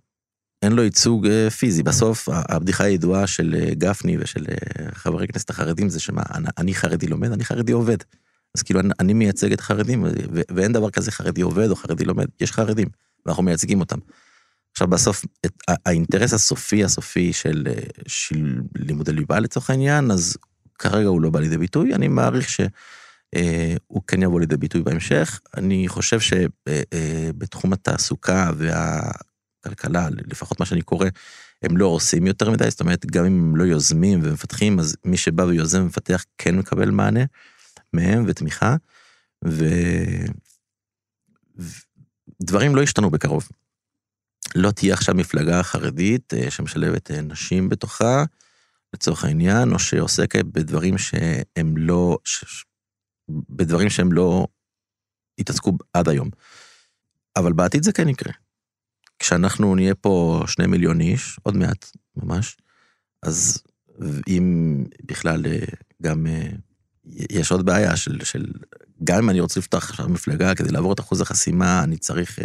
אין 0.62 0.72
לו 0.72 0.82
ייצוג 0.82 1.26
אה, 1.26 1.50
פיזי. 1.50 1.82
בסוף, 1.82 2.28
הבדיחה 2.32 2.84
הידועה 2.84 3.26
של 3.26 3.54
אה, 3.58 3.74
גפני 3.74 4.16
ושל 4.20 4.46
אה, 4.50 4.86
חברי 4.92 5.24
הכנסת 5.24 5.50
החרדים 5.50 5.88
זה 5.88 6.00
שמה, 6.00 6.22
אני 6.58 6.74
חרדי 6.74 7.06
לומד, 7.06 7.32
אני 7.32 7.44
חרדי 7.44 7.72
עובד. 7.72 7.96
אז 8.54 8.62
כאילו, 8.62 8.80
אני, 8.80 8.88
אני 9.00 9.12
מייצג 9.12 9.52
את 9.52 9.60
החרדים, 9.60 10.04
ואין 10.54 10.72
דבר 10.72 10.90
כזה 10.90 11.12
חרדי 11.12 11.40
עובד 11.40 11.70
או 11.70 11.76
חרדי 11.76 12.04
לומד, 12.04 12.26
יש 12.40 12.52
חרדים, 12.52 12.88
ואנחנו 13.26 13.42
מייצגים 13.42 13.80
אותם. 13.80 13.98
עכשיו, 14.72 14.88
בסוף, 14.88 15.24
את, 15.46 15.52
האינטרס 15.86 16.32
הסופי 16.32 16.84
הסופי 16.84 17.32
של, 17.32 17.66
של 18.06 18.60
לימודי 18.76 19.12
ליבה 19.12 19.40
לצורך 19.40 19.70
העניין, 19.70 20.10
אז 20.10 20.36
כרגע 20.78 21.08
הוא 21.08 21.20
לא 21.20 21.30
בא 21.30 21.40
לידי 21.40 21.58
ביטוי, 21.58 21.94
אני 21.94 22.08
מעריך 22.08 22.48
ש... 22.48 22.60
הוא 23.86 24.02
כן 24.06 24.22
יבוא 24.22 24.40
לידי 24.40 24.56
ביטוי 24.56 24.82
בהמשך. 24.82 25.40
אני 25.56 25.88
חושב 25.88 26.18
שבתחום 26.20 27.72
התעסוקה 27.72 28.50
וה... 28.56 29.00
הכלכלה, 29.66 30.08
לפחות 30.26 30.60
מה 30.60 30.66
שאני 30.66 30.82
קורא, 30.82 31.06
הם 31.62 31.76
לא 31.76 31.86
עושים 31.86 32.26
יותר 32.26 32.50
מדי, 32.50 32.70
זאת 32.70 32.80
אומרת, 32.80 33.06
גם 33.06 33.24
אם 33.24 33.38
הם 33.38 33.56
לא 33.56 33.64
יוזמים 33.64 34.20
ומפתחים, 34.22 34.78
אז 34.78 34.96
מי 35.04 35.16
שבא 35.16 35.42
ויוזם 35.42 35.82
ומפתח 35.82 36.24
כן 36.38 36.58
מקבל 36.58 36.90
מענה 36.90 37.24
מהם 37.92 38.24
ותמיכה, 38.26 38.76
ודברים 42.40 42.76
לא 42.76 42.82
השתנו 42.82 43.10
בקרוב. 43.10 43.48
לא 44.54 44.70
תהיה 44.70 44.94
עכשיו 44.94 45.14
מפלגה 45.14 45.62
חרדית 45.62 46.34
אה, 46.34 46.50
שמשלבת 46.50 47.10
אה, 47.10 47.20
נשים 47.20 47.68
בתוכה, 47.68 48.24
לצורך 48.94 49.24
העניין, 49.24 49.72
או 49.72 49.78
שעוסקת 49.78 50.44
בדברים 50.44 50.98
שהם 50.98 51.76
לא, 51.76 52.18
ש... 52.24 52.64
בדברים 53.28 53.90
שהם 53.90 54.12
לא 54.12 54.46
התעסקו 55.38 55.72
עד 55.92 56.08
היום. 56.08 56.30
אבל 57.36 57.52
בעתיד 57.52 57.82
זה 57.82 57.92
כן 57.92 58.08
יקרה. 58.08 58.32
כשאנחנו 59.18 59.74
נהיה 59.74 59.94
פה 59.94 60.42
שני 60.46 60.66
מיליון 60.66 61.00
איש, 61.00 61.38
עוד 61.42 61.56
מעט 61.56 61.90
ממש, 62.16 62.56
אז 63.22 63.62
אם 64.28 64.84
בכלל 65.04 65.46
אה, 65.46 65.58
גם 66.02 66.26
אה, 66.26 66.48
יש 67.30 67.50
עוד 67.50 67.66
בעיה 67.66 67.96
של, 67.96 68.24
של 68.24 68.46
גם 69.04 69.18
אם 69.18 69.30
אני 69.30 69.40
רוצה 69.40 69.60
לפתוח 69.60 69.90
עכשיו 69.90 70.08
מפלגה 70.08 70.54
כדי 70.54 70.72
לעבור 70.72 70.92
את 70.92 71.00
אחוז 71.00 71.20
החסימה, 71.20 71.84
אני 71.84 71.96
צריך 71.96 72.38
אה, 72.38 72.44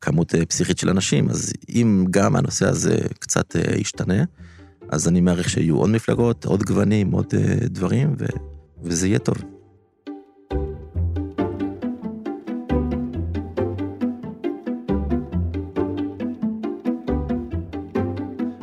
כמות 0.00 0.34
פסיכית 0.48 0.78
של 0.78 0.88
אנשים, 0.88 1.30
אז 1.30 1.52
אם 1.68 2.04
גם 2.10 2.36
הנושא 2.36 2.68
הזה 2.68 2.98
קצת 3.18 3.56
ישתנה, 3.76 4.24
אז 4.88 5.08
אני 5.08 5.20
מעריך 5.20 5.50
שיהיו 5.50 5.76
עוד 5.76 5.90
מפלגות, 5.90 6.44
עוד 6.44 6.62
גוונים, 6.62 7.12
עוד 7.12 7.34
דברים, 7.66 8.14
ו, 8.18 8.24
וזה 8.82 9.08
יהיה 9.08 9.18
טוב. 9.18 9.36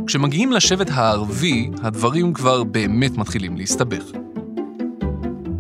כשמגיעים 0.08 0.52
לשבט 0.52 0.90
הערבי, 0.90 1.70
הדברים 1.84 2.34
כבר 2.34 2.64
באמת 2.64 3.18
מתחילים 3.18 3.58
להסתבך. 3.58 4.04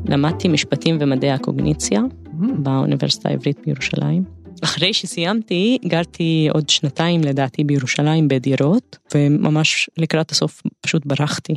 למדתי 0.05 0.47
משפטים 0.47 0.97
ומדעי 0.99 1.31
הקוגניציה 1.31 2.01
mm. 2.01 2.45
באוניברסיטה 2.57 3.29
העברית 3.29 3.59
בירושלים. 3.65 4.40
אחרי 4.63 4.93
שסיימתי, 4.93 5.77
גרתי 5.85 6.47
עוד 6.53 6.69
שנתיים 6.69 7.21
לדעתי 7.21 7.63
בירושלים 7.63 8.27
בדירות, 8.27 8.97
וממש 9.15 9.89
לקראת 9.97 10.31
הסוף 10.31 10.61
פשוט 10.81 11.05
ברחתי. 11.05 11.55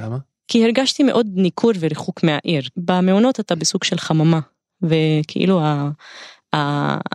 למה? 0.00 0.18
כי 0.48 0.64
הרגשתי 0.64 1.02
מאוד 1.02 1.26
ניכור 1.34 1.72
וריחוק 1.80 2.22
מהעיר. 2.22 2.62
במעונות 2.76 3.40
אתה 3.40 3.54
בסוג 3.54 3.84
של 3.84 3.98
חממה, 3.98 4.40
וכאילו 4.82 5.60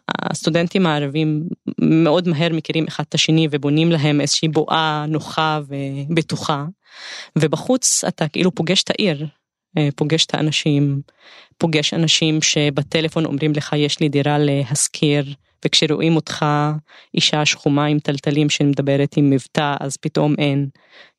הסטודנטים 0.08 0.86
הערבים 0.86 1.44
מאוד 1.82 2.28
מהר 2.28 2.54
מכירים 2.54 2.86
אחד 2.88 3.04
את 3.10 3.14
השני 3.14 3.48
ובונים 3.52 3.92
להם 3.92 4.22
איזושהי 4.22 4.48
בועה 4.48 5.06
נוחה 5.08 5.60
ובטוחה. 5.68 6.66
ובחוץ 7.40 8.04
אתה 8.08 8.28
כאילו 8.28 8.56
פוגש 8.56 8.84
את 8.84 8.90
העיר, 8.90 9.26
פוגש 9.96 10.26
את 10.26 10.34
האנשים, 10.34 11.02
פוגש 11.58 11.94
אנשים 11.94 12.42
שבטלפון 12.42 13.26
אומרים 13.26 13.54
לך 13.54 13.74
יש 13.78 14.00
לי 14.00 14.10
דירה 14.10 14.38
להשכיר, 14.38 15.34
וכשרואים 15.66 16.16
אותך 16.16 16.46
אישה 17.14 17.46
שחומה 17.46 17.86
עם 17.86 18.00
טלטלים 18.00 18.50
שמדברת 18.50 19.18
עם 19.18 19.30
מבטא 19.30 19.76
אז 19.80 19.98
פתאום 19.98 20.36
אין, 20.38 20.68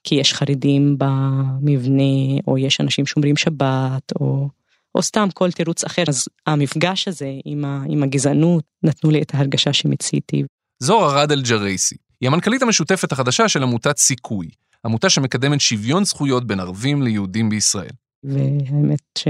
כי 0.05 0.15
יש 0.15 0.35
חרדים 0.35 0.97
במבנה 0.99 2.41
או 2.47 2.59
יש 2.59 2.81
אנשים 2.81 3.07
שומרים 3.07 3.37
שבת 3.37 4.13
או 4.21 4.49
או 4.95 5.03
סתם 5.03 5.29
כל 5.35 5.53
תירוץ 5.53 5.85
אחר, 5.85 6.03
אז 6.09 6.25
המפגש 6.47 7.09
הזה 7.09 7.31
עם, 7.45 7.65
ה, 7.65 7.83
עם 7.89 8.03
הגזענות 8.03 8.65
נתנו 8.83 9.11
לי 9.11 9.23
את 9.23 9.35
ההרגשה 9.35 9.73
שמציתי. 9.73 10.43
זו 10.83 11.11
ארד 11.11 11.33
אל-ג'רייסי, 11.33 11.97
היא 12.21 12.27
המנכ"לית 12.27 12.63
המשותפת 12.63 13.13
החדשה 13.13 13.49
של 13.49 13.63
עמותת 13.63 13.97
סיכוי, 13.97 14.49
עמותה 14.85 15.11
שמקדמת 15.11 15.61
שוויון 15.61 16.05
זכויות 16.05 16.47
בין 16.47 16.61
ערבים 16.61 17.03
ליהודים 17.03 17.49
בישראל. 17.49 17.91
והאמת 18.25 19.21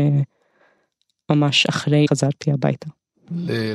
שממש 1.30 1.66
אחרי 1.66 2.06
חזרתי 2.10 2.52
הביתה. 2.52 2.88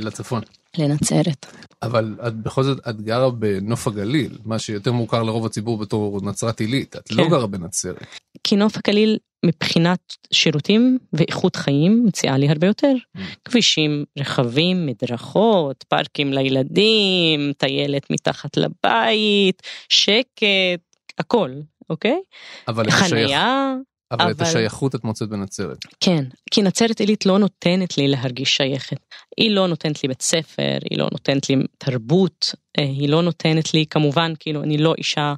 לצפון. 0.01 0.41
לנצרת. 0.77 1.45
אבל 1.81 2.15
את 2.27 2.35
בכל 2.35 2.63
זאת, 2.63 2.87
את 2.89 3.01
גרה 3.01 3.31
בנוף 3.31 3.87
הגליל, 3.87 4.37
מה 4.45 4.59
שיותר 4.59 4.91
מוכר 4.91 5.23
לרוב 5.23 5.45
הציבור 5.45 5.77
בתור 5.77 6.19
נצרת 6.23 6.59
עילית, 6.59 6.95
את 6.95 7.11
לא 7.11 7.15
כן. 7.15 7.23
לא 7.23 7.29
גרה 7.37 7.47
בנצרת. 7.47 8.05
כי 8.43 8.55
נוף 8.55 8.77
הגליל 8.77 9.17
מבחינת 9.45 10.15
שירותים 10.33 10.97
ואיכות 11.13 11.55
חיים 11.55 12.05
מציעה 12.05 12.37
לי 12.37 12.49
הרבה 12.49 12.67
יותר. 12.67 12.93
Mm. 13.17 13.19
כבישים 13.45 14.05
רחבים, 14.19 14.85
מדרכות, 14.85 15.85
פארקים 15.87 16.33
לילדים, 16.33 17.53
טיילת 17.57 18.11
מתחת 18.11 18.57
לבית, 18.57 19.61
שקט, 19.89 20.97
הכל, 21.17 21.51
אוקיי? 21.89 22.19
אבל 22.67 22.91
חניה. 22.91 23.75
אבל, 24.11 24.21
אבל 24.21 24.31
את 24.31 24.41
השייכות 24.41 24.95
את 24.95 25.03
מוצאת 25.03 25.29
בנצרת. 25.29 25.77
כן, 25.99 26.23
כי 26.51 26.61
נצרת 26.61 26.99
עילית 26.99 27.25
לא 27.25 27.39
נותנת 27.39 27.97
לי 27.97 28.07
להרגיש 28.07 28.57
שייכת. 28.57 28.97
היא 29.37 29.51
לא 29.51 29.67
נותנת 29.67 30.03
לי 30.03 30.07
בית 30.07 30.21
ספר, 30.21 30.77
היא 30.89 30.99
לא 30.99 31.07
נותנת 31.11 31.49
לי 31.49 31.55
תרבות, 31.77 32.55
אה, 32.79 32.83
היא 32.83 33.09
לא 33.09 33.21
נותנת 33.21 33.73
לי, 33.73 33.85
כמובן, 33.89 34.33
כאילו, 34.39 34.63
אני 34.63 34.77
לא 34.77 34.93
אישה 34.97 35.33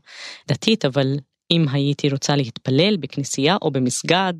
דתית, 0.47 0.85
אבל 0.85 1.17
אם 1.51 1.65
הייתי 1.71 2.09
רוצה 2.09 2.35
להתפלל 2.35 2.97
בכנסייה 2.97 3.57
או 3.61 3.71
במסגד, 3.71 4.33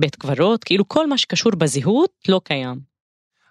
בית 0.00 0.16
קברות, 0.16 0.64
כאילו 0.64 0.88
כל 0.88 1.06
מה 1.06 1.18
שקשור 1.18 1.52
בזהות 1.58 2.10
לא 2.28 2.40
קיים. 2.44 2.92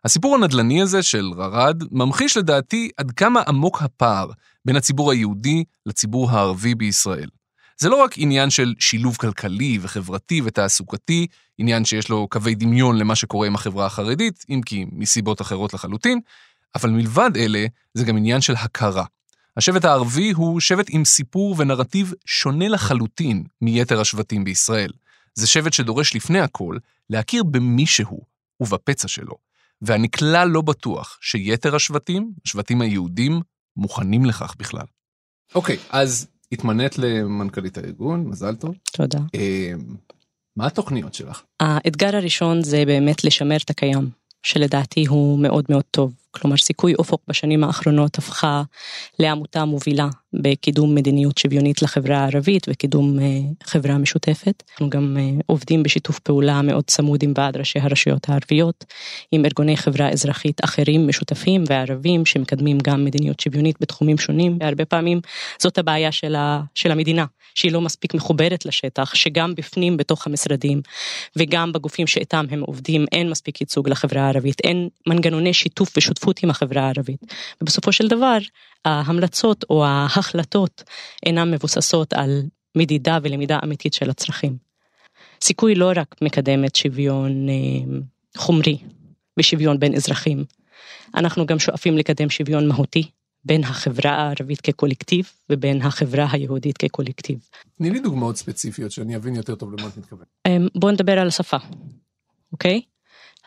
הסיפור 0.06 0.36
הנדל"ני 0.36 0.82
הזה 0.82 1.04
של 1.04 1.26
ררד 1.38 1.84
ממחיש 1.92 2.38
לדעתי 2.38 2.90
עד 2.98 3.12
כמה 3.12 3.42
עמוק 3.48 3.82
הפער 3.82 4.32
בין 4.66 4.76
הציבור 4.76 5.12
היהודי 5.12 5.64
לציבור 5.86 6.32
הערבי 6.32 6.76
בישראל. 6.76 7.30
זה 7.82 7.90
לא 7.90 7.96
רק 7.96 8.12
עניין 8.18 8.50
של 8.50 8.74
שילוב 8.80 9.16
כלכלי 9.18 9.80
וחברתי 9.82 10.42
ותעסוקתי, 10.46 11.28
עניין 11.58 11.86
שיש 11.86 12.10
לו 12.10 12.28
קווי 12.28 12.56
דמיון 12.56 12.98
למה 12.98 13.16
שקורה 13.16 13.48
עם 13.48 13.56
החברה 13.56 13.86
החרדית, 13.86 14.46
אם 14.50 14.62
כי 14.66 14.86
מסיבות 14.92 15.42
אחרות 15.42 15.74
לחלוטין, 15.74 16.20
אבל 16.76 16.90
מלבד 16.90 17.32
אלה, 17.36 17.66
זה 17.94 18.06
גם 18.06 18.18
עניין 18.18 18.42
של 18.42 18.54
הכרה. 18.56 19.06
השבט 19.58 19.86
הערבי 19.86 20.32
הוא 20.32 20.60
שבט 20.60 20.86
עם 20.90 21.06
סיפור 21.06 21.56
ונרטיב 21.58 22.14
שונה 22.26 22.68
לחלוטין 22.68 23.44
מיתר 23.62 24.02
השבטים 24.02 24.44
בישראל. 24.44 24.92
זה 25.34 25.48
שבט 25.48 25.74
שדורש 25.74 26.16
לפני 26.16 26.40
הכל 26.40 26.78
להכיר 27.10 27.44
במישהו 27.44 28.22
ובפצע 28.60 29.08
שלו, 29.08 29.36
ואני 29.82 30.12
כלל 30.12 30.48
לא 30.50 30.62
בטוח 30.62 31.18
שיתר 31.22 31.76
השבטים, 31.76 32.32
השבטים 32.46 32.82
היהודים, 32.82 33.42
מוכנים 33.78 34.26
לכך 34.26 34.56
בכלל. 34.60 34.86
אוקיי, 35.56 35.78
אז 35.90 36.28
התמנית 36.52 36.98
למנכ"לית 36.98 37.78
הארגון, 37.78 38.28
מזל 38.28 38.56
טוב. 38.56 38.76
תודה. 38.92 39.20
אה, 39.36 39.74
מה 40.56 40.68
התוכניות 40.68 41.14
שלך? 41.14 41.42
האתגר 41.60 42.16
הראשון 42.16 42.64
זה 42.64 42.84
באמת 42.86 43.24
לשמר 43.24 43.58
את 43.58 43.70
הקיים, 43.70 44.10
שלדעתי 44.44 45.06
הוא 45.08 45.40
מאוד 45.40 45.66
מאוד 45.70 45.84
טוב. 45.92 46.14
כלומר 46.32 46.58
סיכוי 46.58 46.96
אופוק 46.96 47.22
בשנים 47.28 47.64
האחרונות 47.64 48.18
הפכה 48.18 48.64
לעמותה 49.20 49.66
מובילה 49.66 50.08
בקידום 50.34 50.96
מדיניות 50.96 51.38
שוויונית 51.38 51.82
לחברה 51.82 52.18
הערבית 52.18 52.66
וקידום 52.70 53.20
אה, 53.20 53.26
חברה 53.64 53.98
משותפת. 53.98 54.64
אנחנו 54.72 54.90
גם 54.90 55.18
אה, 55.20 55.30
עובדים 55.46 55.84
בשיתוף 55.84 56.20
פעולה 56.20 56.62
מאוד 56.62 56.84
צמוד 56.88 57.24
עם 57.24 57.34
ועד 57.36 57.58
ראשי 57.58 57.80
הרשויות 57.80 58.30
הערביות, 58.30 58.86
עם 59.32 59.46
ארגוני 59.46 59.78
חברה 59.78 60.10
אזרחית 60.10 60.64
אחרים 60.64 61.08
משותפים 61.08 61.64
וערבים 61.68 62.26
שמקדמים 62.26 62.78
גם 62.84 63.06
מדיניות 63.06 63.40
שוויונית 63.40 63.76
בתחומים 63.82 64.18
שונים, 64.18 64.58
והרבה 64.60 64.86
פעמים 64.86 65.22
זאת 65.60 65.78
הבעיה 65.78 66.12
של, 66.12 66.36
ה, 66.36 66.62
של 66.76 66.92
המדינה, 66.92 67.26
שהיא 67.56 67.72
לא 67.72 67.82
מספיק 67.82 68.14
מחוברת 68.14 68.66
לשטח, 68.66 69.16
שגם 69.16 69.56
בפנים 69.56 69.98
בתוך 69.98 70.28
המשרדים 70.28 70.82
וגם 71.36 71.72
בגופים 71.72 72.08
שאיתם 72.08 72.46
הם 72.52 72.62
עובדים 72.62 73.06
אין 73.12 73.30
מספיק 73.30 73.62
ייצוג 73.62 73.90
לחברה 73.90 74.22
הערבית, 74.22 74.60
אין 74.64 74.90
מנגנוני 75.08 75.54
שיתוף 75.54 75.98
ושותפות 75.98 76.21
עם 76.44 76.50
החברה 76.50 76.82
הערבית. 76.82 77.34
ובסופו 77.62 77.92
של 77.92 78.08
דבר 78.08 78.38
ההמלצות 78.86 79.66
או 79.70 79.86
ההחלטות 79.86 80.84
אינן 81.26 81.52
מבוססות 81.52 82.14
על 82.14 82.42
מדידה 82.78 83.18
ולמידה 83.24 83.60
אמיתית 83.64 83.94
של 83.94 84.10
הצרכים. 84.10 84.58
סיכוי 85.42 85.76
לא 85.76 85.92
רק 85.96 86.16
מקדמת 86.22 86.76
שוויון 86.76 87.50
אה, 87.50 87.54
חומרי 88.38 88.78
ושוויון 89.40 89.80
בין 89.80 89.96
אזרחים, 89.96 90.46
אנחנו 91.16 91.46
גם 91.46 91.60
שואפים 91.60 91.98
לקדם 91.98 92.30
שוויון 92.30 92.68
מהותי 92.68 93.10
בין 93.46 93.64
החברה 93.64 94.12
הערבית 94.12 94.62
כקולקטיב 94.62 95.32
ובין 95.50 95.82
החברה 95.82 96.28
היהודית 96.32 96.78
כקולקטיב. 96.78 97.40
תני 97.78 97.90
לי 97.90 98.00
דוגמאות 98.00 98.38
ספציפיות 98.38 98.92
שאני 98.92 99.16
אבין 99.16 99.36
יותר 99.36 99.56
טוב 99.56 99.74
למה 99.74 99.88
את 99.88 99.98
מתכוונת. 99.98 100.28
אמ, 100.48 100.68
בואו 100.76 100.92
נדבר 100.92 101.20
על 101.20 101.28
השפה, 101.28 101.58
אוקיי? 102.52 102.82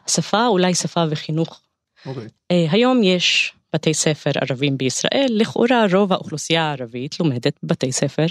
השפה 0.07 0.47
אולי 0.47 0.75
שפה 0.75 1.05
וחינוך. 1.11 1.61
אוקיי. 2.07 2.29
אה, 2.51 2.67
היום 2.71 3.03
יש 3.03 3.53
בתי 3.75 3.95
ספר 3.95 4.31
ערבים 4.41 4.79
בישראל, 4.79 5.27
לכאורה 5.31 5.87
רוב 5.93 6.13
האוכלוסייה 6.13 6.63
הערבית 6.63 7.21
לומדת 7.21 7.59
בבתי 7.63 7.93
ספר 7.93 8.27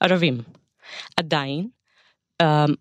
ערבים. 0.00 0.38
עדיין, 1.16 1.68
אמ, 2.42 2.74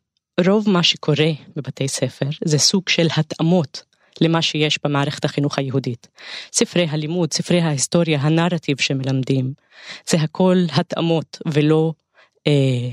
רוב 0.46 0.70
מה 0.70 0.84
שקורה 0.84 1.32
בבתי 1.56 1.88
ספר 1.88 2.26
זה 2.46 2.60
סוג 2.60 2.90
של 2.90 3.08
התאמות 3.18 3.84
למה 4.22 4.42
שיש 4.42 4.80
במערכת 4.84 5.26
החינוך 5.26 5.60
היהודית. 5.60 6.08
ספרי 6.52 6.88
הלימוד, 6.90 7.34
ספרי 7.34 7.62
ההיסטוריה, 7.62 8.20
הנרטיב 8.22 8.82
שמלמדים, 8.82 9.54
זה 10.10 10.18
הכל 10.18 10.58
התאמות 10.74 11.38
ולא 11.48 11.94
אה, 12.48 12.90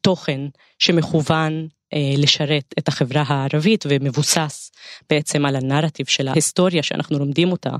תוכן 0.00 0.40
שמכוון 0.78 1.68
לשרת 2.16 2.74
את 2.78 2.88
החברה 2.88 3.24
הערבית 3.26 3.84
ומבוסס 3.88 4.72
בעצם 5.10 5.46
על 5.46 5.56
הנרטיב 5.56 6.06
של 6.06 6.28
ההיסטוריה 6.28 6.82
שאנחנו 6.82 7.18
לומדים 7.18 7.52
אותה 7.52 7.70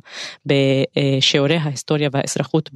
בשיעורי 0.46 1.56
ההיסטוריה 1.56 2.08
והאזרחות 2.12 2.70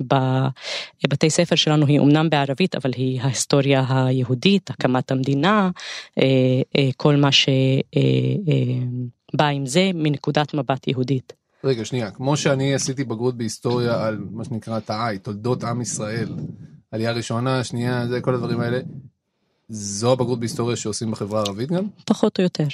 בבתי 0.00 1.30
ספר 1.30 1.56
שלנו 1.56 1.86
היא 1.86 2.00
אמנם 2.00 2.30
בערבית 2.30 2.74
אבל 2.74 2.90
היא 2.96 3.20
ההיסטוריה 3.20 3.84
היהודית, 3.88 4.70
הקמת 4.70 5.10
המדינה, 5.10 5.70
אה, 6.18 6.24
אה, 6.76 6.88
כל 6.96 7.16
מה 7.16 7.32
שבא 7.32 9.44
עם 9.44 9.66
זה 9.66 9.90
מנקודת 9.94 10.54
מבט 10.54 10.88
יהודית. 10.88 11.32
רגע 11.64 11.84
שנייה 11.84 12.10
כמו 12.10 12.36
שאני 12.36 12.74
עשיתי 12.74 13.04
בגרות 13.04 13.36
בהיסטוריה 13.36 14.06
על 14.06 14.18
מה 14.30 14.44
שנקרא 14.44 14.80
תאי 14.80 15.18
תולדות 15.18 15.64
עם 15.64 15.80
ישראל 15.80 16.28
עלייה 16.92 17.12
ראשונה 17.12 17.64
שנייה 17.64 18.06
זה 18.06 18.20
כל 18.20 18.34
הדברים 18.34 18.60
האלה 18.60 18.78
זו 19.68 20.12
הבגרות 20.12 20.40
בהיסטוריה 20.40 20.76
שעושים 20.76 21.10
בחברה 21.10 21.40
הערבית 21.40 21.68
גם? 21.68 21.88
פחות 22.04 22.38
או 22.38 22.44
יותר. 22.44 22.66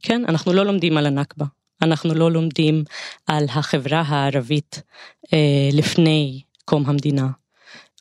כן, 0.00 0.22
אנחנו 0.28 0.52
לא 0.52 0.66
לומדים 0.66 0.96
על 0.96 1.06
הנכבה, 1.06 1.44
אנחנו 1.82 2.14
לא 2.14 2.30
לומדים 2.30 2.84
על 3.26 3.44
החברה 3.48 4.00
הערבית 4.06 4.82
אה, 5.32 5.68
לפני 5.72 6.42
קום 6.64 6.86
המדינה. 6.86 7.28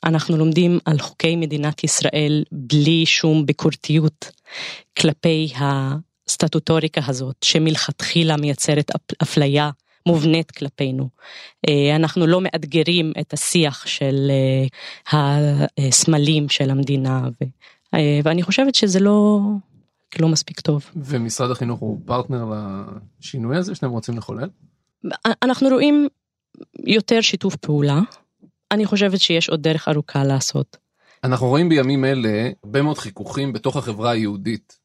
אנחנו 0.06 0.38
לומדים 0.38 0.80
על 0.86 0.99
חוקי 0.99 1.36
מדינת 1.36 1.84
ישראל 1.84 2.43
בלי 2.51 3.06
שום 3.06 3.45
ביקורתיות 3.45 4.32
כלפי 4.99 5.54
הסטטוטוריקה 5.58 7.01
הזאת 7.08 7.36
שמלכתחילה 7.43 8.38
מייצרת 8.38 8.91
אפליה 9.24 9.70
מובנית 10.06 10.51
כלפינו. 10.51 11.10
אה, 11.70 11.95
אנחנו 11.95 12.28
לא 12.28 12.41
מאתגרים 12.41 13.14
את 13.20 13.34
השיח 13.34 13.88
של 13.88 14.32
אה, 15.14 15.38
הסמלים 15.78 16.49
של 16.49 16.70
המדינה 16.70 17.30
אה, 17.41 17.47
ואני 18.23 18.43
חושבת 18.43 18.75
שזה 18.75 18.99
לא, 18.99 19.39
לא 20.19 20.27
מספיק 20.27 20.59
טוב. 20.59 20.85
ומשרד 20.95 21.51
החינוך 21.51 21.79
הוא 21.79 21.99
פרטנר 22.05 22.45
לשינוי 23.19 23.57
הזה 23.57 23.75
שאתם 23.75 23.89
רוצים 23.89 24.17
לחולל? 24.17 24.49
אנחנו 25.43 25.69
רואים 25.69 26.07
יותר 26.79 27.21
שיתוף 27.21 27.55
פעולה. 27.55 27.99
אני 28.71 28.85
חושבת 28.85 29.19
שיש 29.19 29.49
עוד 29.49 29.63
דרך 29.63 29.87
ארוכה 29.87 30.23
לעשות. 30.23 30.77
אנחנו 31.23 31.47
רואים 31.47 31.69
בימים 31.69 32.05
אלה 32.05 32.49
הרבה 32.63 32.81
מאוד 32.81 32.97
חיכוכים 32.97 33.53
בתוך 33.53 33.77
החברה 33.77 34.11
היהודית. 34.11 34.83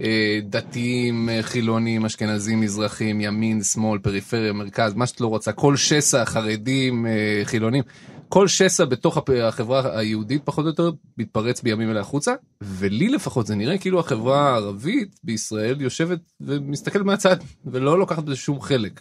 אה, 0.00 0.40
דתיים, 0.42 1.28
אה, 1.28 1.42
חילונים, 1.42 2.04
אשכנזים, 2.04 2.60
מזרחים, 2.60 3.20
ימין, 3.20 3.62
שמאל, 3.62 3.98
פריפריה, 3.98 4.52
מרכז, 4.52 4.94
מה 4.94 5.06
שאת 5.06 5.20
לא 5.20 5.26
רוצה, 5.26 5.52
כל 5.52 5.76
שסע, 5.76 6.24
חרדים, 6.24 7.06
חילונים. 7.44 7.82
כל 8.28 8.48
שסע 8.48 8.84
בתוך 8.84 9.18
החברה 9.42 9.98
היהודית 9.98 10.42
פחות 10.44 10.64
או 10.64 10.70
יותר 10.70 10.90
מתפרץ 11.18 11.62
בימים 11.62 11.90
אלה 11.90 12.00
החוצה 12.00 12.34
ולי 12.60 13.08
לפחות 13.08 13.46
זה 13.46 13.54
נראה 13.54 13.78
כאילו 13.78 14.00
החברה 14.00 14.50
הערבית 14.50 15.20
בישראל 15.24 15.80
יושבת 15.80 16.20
ומסתכלת 16.40 17.04
מהצד 17.04 17.36
ולא 17.64 17.98
לוקחת 17.98 18.22
בזה 18.22 18.36
שום 18.36 18.60
חלק. 18.60 19.00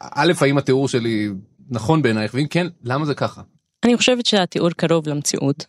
א' 0.00 0.32
האם 0.40 0.58
התיאור 0.58 0.88
שלי 0.88 1.28
נכון 1.70 2.02
בעינייך 2.02 2.34
ואם 2.34 2.46
כן 2.46 2.66
למה 2.84 3.04
זה 3.04 3.14
ככה. 3.14 3.42
אני 3.84 3.96
חושבת 3.96 4.26
שהתיאור 4.26 4.70
קרוב 4.70 5.08
למציאות. 5.08 5.66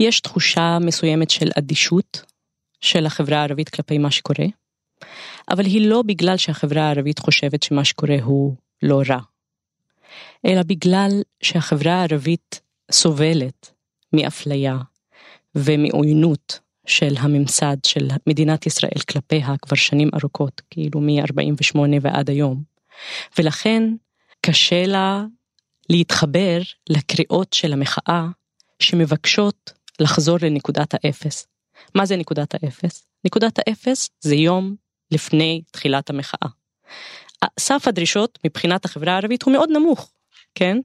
יש 0.00 0.20
תחושה 0.20 0.78
מסוימת 0.80 1.30
של 1.30 1.50
אדישות 1.58 2.22
של 2.80 3.06
החברה 3.06 3.38
הערבית 3.38 3.68
כלפי 3.68 3.98
מה 3.98 4.10
שקורה 4.10 4.46
אבל 5.50 5.64
היא 5.64 5.88
לא 5.88 6.02
בגלל 6.02 6.36
שהחברה 6.36 6.82
הערבית 6.82 7.18
חושבת 7.18 7.62
שמה 7.62 7.84
שקורה 7.84 8.16
הוא 8.22 8.54
לא 8.82 9.02
רע 9.08 9.18
אלא 10.46 10.62
בגלל 10.62 11.22
שהחברה 11.42 11.92
הערבית 11.92 12.60
סובלת 12.90 13.72
מאפליה 14.12 14.78
ומעוינות 15.54 16.60
של 16.86 17.14
הממסד 17.18 17.76
של 17.86 18.08
מדינת 18.26 18.66
ישראל 18.66 19.00
כלפיה 19.10 19.54
כבר 19.62 19.76
שנים 19.76 20.10
ארוכות, 20.14 20.62
כאילו 20.70 21.00
מ-48 21.00 21.78
ועד 22.02 22.30
היום. 22.30 22.62
ולכן 23.38 23.82
קשה 24.40 24.86
לה 24.86 25.24
להתחבר 25.90 26.60
לקריאות 26.90 27.52
של 27.52 27.72
המחאה 27.72 28.26
שמבקשות 28.78 29.72
לחזור 30.00 30.38
לנקודת 30.42 30.94
האפס. 30.94 31.46
מה 31.94 32.06
זה 32.06 32.16
נקודת 32.16 32.54
האפס? 32.54 33.06
נקודת 33.24 33.58
האפס 33.58 34.10
זה 34.20 34.34
יום 34.34 34.74
לפני 35.10 35.62
תחילת 35.70 36.10
המחאה. 36.10 36.48
סף 37.60 37.88
הדרישות 37.88 38.38
מבחינת 38.44 38.84
החברה 38.84 39.12
הערבית 39.12 39.42
הוא 39.42 39.52
מאוד 39.52 39.70
נמוך. 39.70 40.10
כן? 40.54 40.78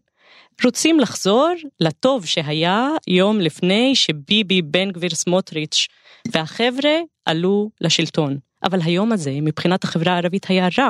רוצים 0.63 0.99
לחזור 0.99 1.49
לטוב 1.79 2.25
שהיה 2.25 2.89
יום 3.07 3.39
לפני 3.39 3.95
שביבי, 3.95 4.61
בן 4.61 4.91
גביר, 4.91 5.09
סמוטריץ' 5.09 5.87
והחבר'ה 6.33 6.99
עלו 7.25 7.69
לשלטון. 7.81 8.37
אבל 8.63 8.81
היום 8.81 9.11
הזה 9.11 9.31
מבחינת 9.41 9.83
החברה 9.83 10.13
הערבית 10.13 10.45
היה 10.49 10.67
רע. 10.77 10.89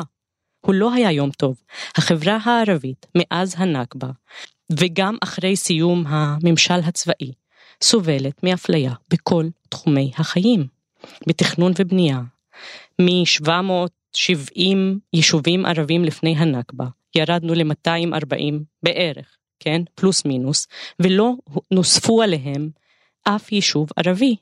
הוא 0.62 0.76
לא 0.76 0.94
היה 0.94 1.12
יום 1.12 1.32
טוב. 1.32 1.62
החברה 1.96 2.38
הערבית 2.44 3.06
מאז 3.18 3.56
הנכבה 3.58 4.08
וגם 4.72 5.18
אחרי 5.24 5.56
סיום 5.56 6.04
הממשל 6.08 6.80
הצבאי 6.84 7.32
סובלת 7.84 8.44
מאפליה 8.44 8.94
בכל 9.10 9.46
תחומי 9.70 10.12
החיים. 10.18 10.68
בתכנון 11.28 11.72
ובנייה. 11.80 12.20
מ-770 14.16 15.00
יישובים 15.14 15.66
ערבים 15.66 16.04
לפני 16.04 16.36
הנכבה 16.38 16.86
ירדנו 17.16 17.54
ל-240 17.54 18.54
בערך, 18.84 19.38
כן? 19.60 19.82
פלוס 19.96 20.26
מינוס, 20.26 20.68
ולא 21.00 21.34
נוספו 21.72 22.22
עליהם 22.22 22.70
אף 23.24 23.52
יישוב 23.52 23.90
ערבי, 23.96 24.36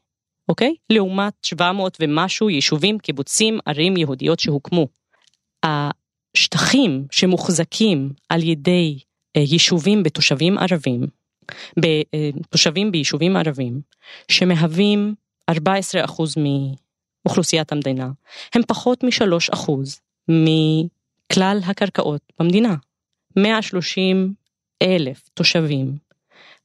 אוקיי? 0.49 0.75
לעומת 0.89 1.33
700 1.43 1.97
ומשהו 2.01 2.49
יישובים, 2.49 2.99
קיבוצים, 2.99 3.59
ערים 3.65 3.97
יהודיות 3.97 4.39
שהוקמו. 4.39 4.87
שטחים 6.37 7.05
שמוחזקים 7.11 8.13
על 8.29 8.43
ידי 8.43 8.99
אה, 9.37 9.41
יישובים 9.41 10.03
בתושבים 10.03 10.57
ערבים, 10.57 11.07
בתושבים 11.79 12.91
ביישובים 12.91 13.37
ערבים, 13.37 13.81
שמהווים 14.31 15.15
14% 15.51 15.53
מאוכלוסיית 17.27 17.71
המדינה, 17.71 18.09
הם 18.55 18.61
פחות 18.67 19.03
מ-3% 19.03 19.71
מכלל 20.27 21.59
הקרקעות 21.65 22.21
במדינה. 22.39 22.75
130 23.35 24.33
אלף 24.81 25.29
תושבים 25.33 25.97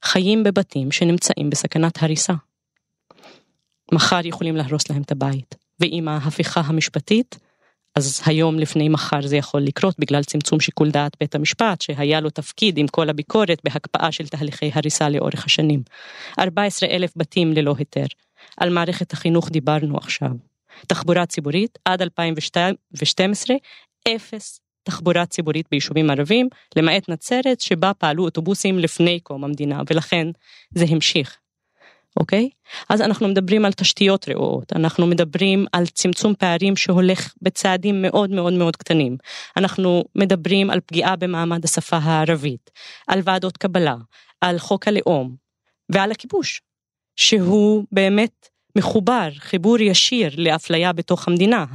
חיים 0.03 0.43
בבתים 0.43 0.91
שנמצאים 0.91 1.49
בסכנת 1.49 2.03
הריסה. 2.03 2.33
מחר 3.91 4.19
יכולים 4.23 4.55
להרוס 4.55 4.89
להם 4.89 5.01
את 5.01 5.11
הבית, 5.11 5.55
ועם 5.79 6.07
ההפיכה 6.07 6.61
המשפטית, 6.65 7.39
אז 7.95 8.21
היום 8.25 8.59
לפני 8.59 8.89
מחר 8.89 9.21
זה 9.27 9.37
יכול 9.37 9.61
לקרות 9.61 9.95
בגלל 9.99 10.23
צמצום 10.23 10.59
שיקול 10.59 10.91
דעת 10.91 11.17
בית 11.19 11.35
המשפט, 11.35 11.81
שהיה 11.81 12.19
לו 12.19 12.29
תפקיד 12.29 12.77
עם 12.77 12.87
כל 12.87 13.09
הביקורת 13.09 13.61
בהקפאה 13.63 14.11
של 14.11 14.27
תהליכי 14.27 14.71
הריסה 14.73 15.09
לאורך 15.09 15.45
השנים. 15.45 15.83
14 16.39 16.89
אלף 16.89 17.13
בתים 17.15 17.53
ללא 17.53 17.75
היתר. 17.77 18.05
על 18.57 18.69
מערכת 18.69 19.13
החינוך 19.13 19.49
דיברנו 19.49 19.97
עכשיו. 19.97 20.31
תחבורה 20.87 21.25
ציבורית, 21.25 21.79
עד 21.85 22.01
2012, 22.01 23.55
אפס 24.07 24.59
תחבורה 24.83 25.25
ציבורית 25.25 25.67
ביישובים 25.71 26.09
ערבים, 26.09 26.49
למעט 26.75 27.09
נצרת, 27.09 27.61
שבה 27.61 27.93
פעלו 27.93 28.23
אוטובוסים 28.23 28.79
לפני 28.79 29.19
קום 29.19 29.43
המדינה, 29.43 29.81
ולכן 29.89 30.27
זה 30.75 30.85
המשיך. 30.89 31.37
אוקיי? 32.19 32.49
אז 32.89 33.01
אנחנו 33.01 33.27
מדברים 33.27 33.65
על 33.65 33.73
תשתיות 33.73 34.29
רעועות, 34.29 34.73
אנחנו 34.73 35.07
מדברים 35.07 35.65
על 35.73 35.85
צמצום 35.85 36.33
פערים 36.35 36.75
שהולך 36.75 37.33
בצעדים 37.41 38.01
מאוד 38.01 38.29
מאוד 38.29 38.53
מאוד 38.53 38.75
קטנים, 38.75 39.17
אנחנו 39.57 40.03
מדברים 40.15 40.69
על 40.69 40.79
פגיעה 40.85 41.15
במעמד 41.15 41.65
השפה 41.65 41.97
הערבית, 41.97 42.71
על 43.07 43.21
ועדות 43.23 43.57
קבלה, 43.57 43.95
על 44.41 44.59
חוק 44.59 44.87
הלאום 44.87 45.35
ועל 45.89 46.11
הכיבוש, 46.11 46.61
שהוא 47.15 47.83
באמת 47.91 48.49
מחובר, 48.75 49.29
חיבור 49.37 49.79
ישיר 49.79 50.31
לאפליה 50.37 50.93
בתוך 50.93 51.27
המדינה. 51.27 51.65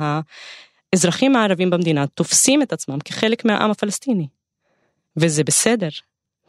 האזרחים 0.92 1.36
הערבים 1.36 1.70
במדינה 1.70 2.06
תופסים 2.06 2.62
את 2.62 2.72
עצמם 2.72 2.98
כחלק 3.04 3.44
מהעם 3.44 3.70
הפלסטיני, 3.70 4.26
וזה 5.16 5.44
בסדר, 5.44 5.88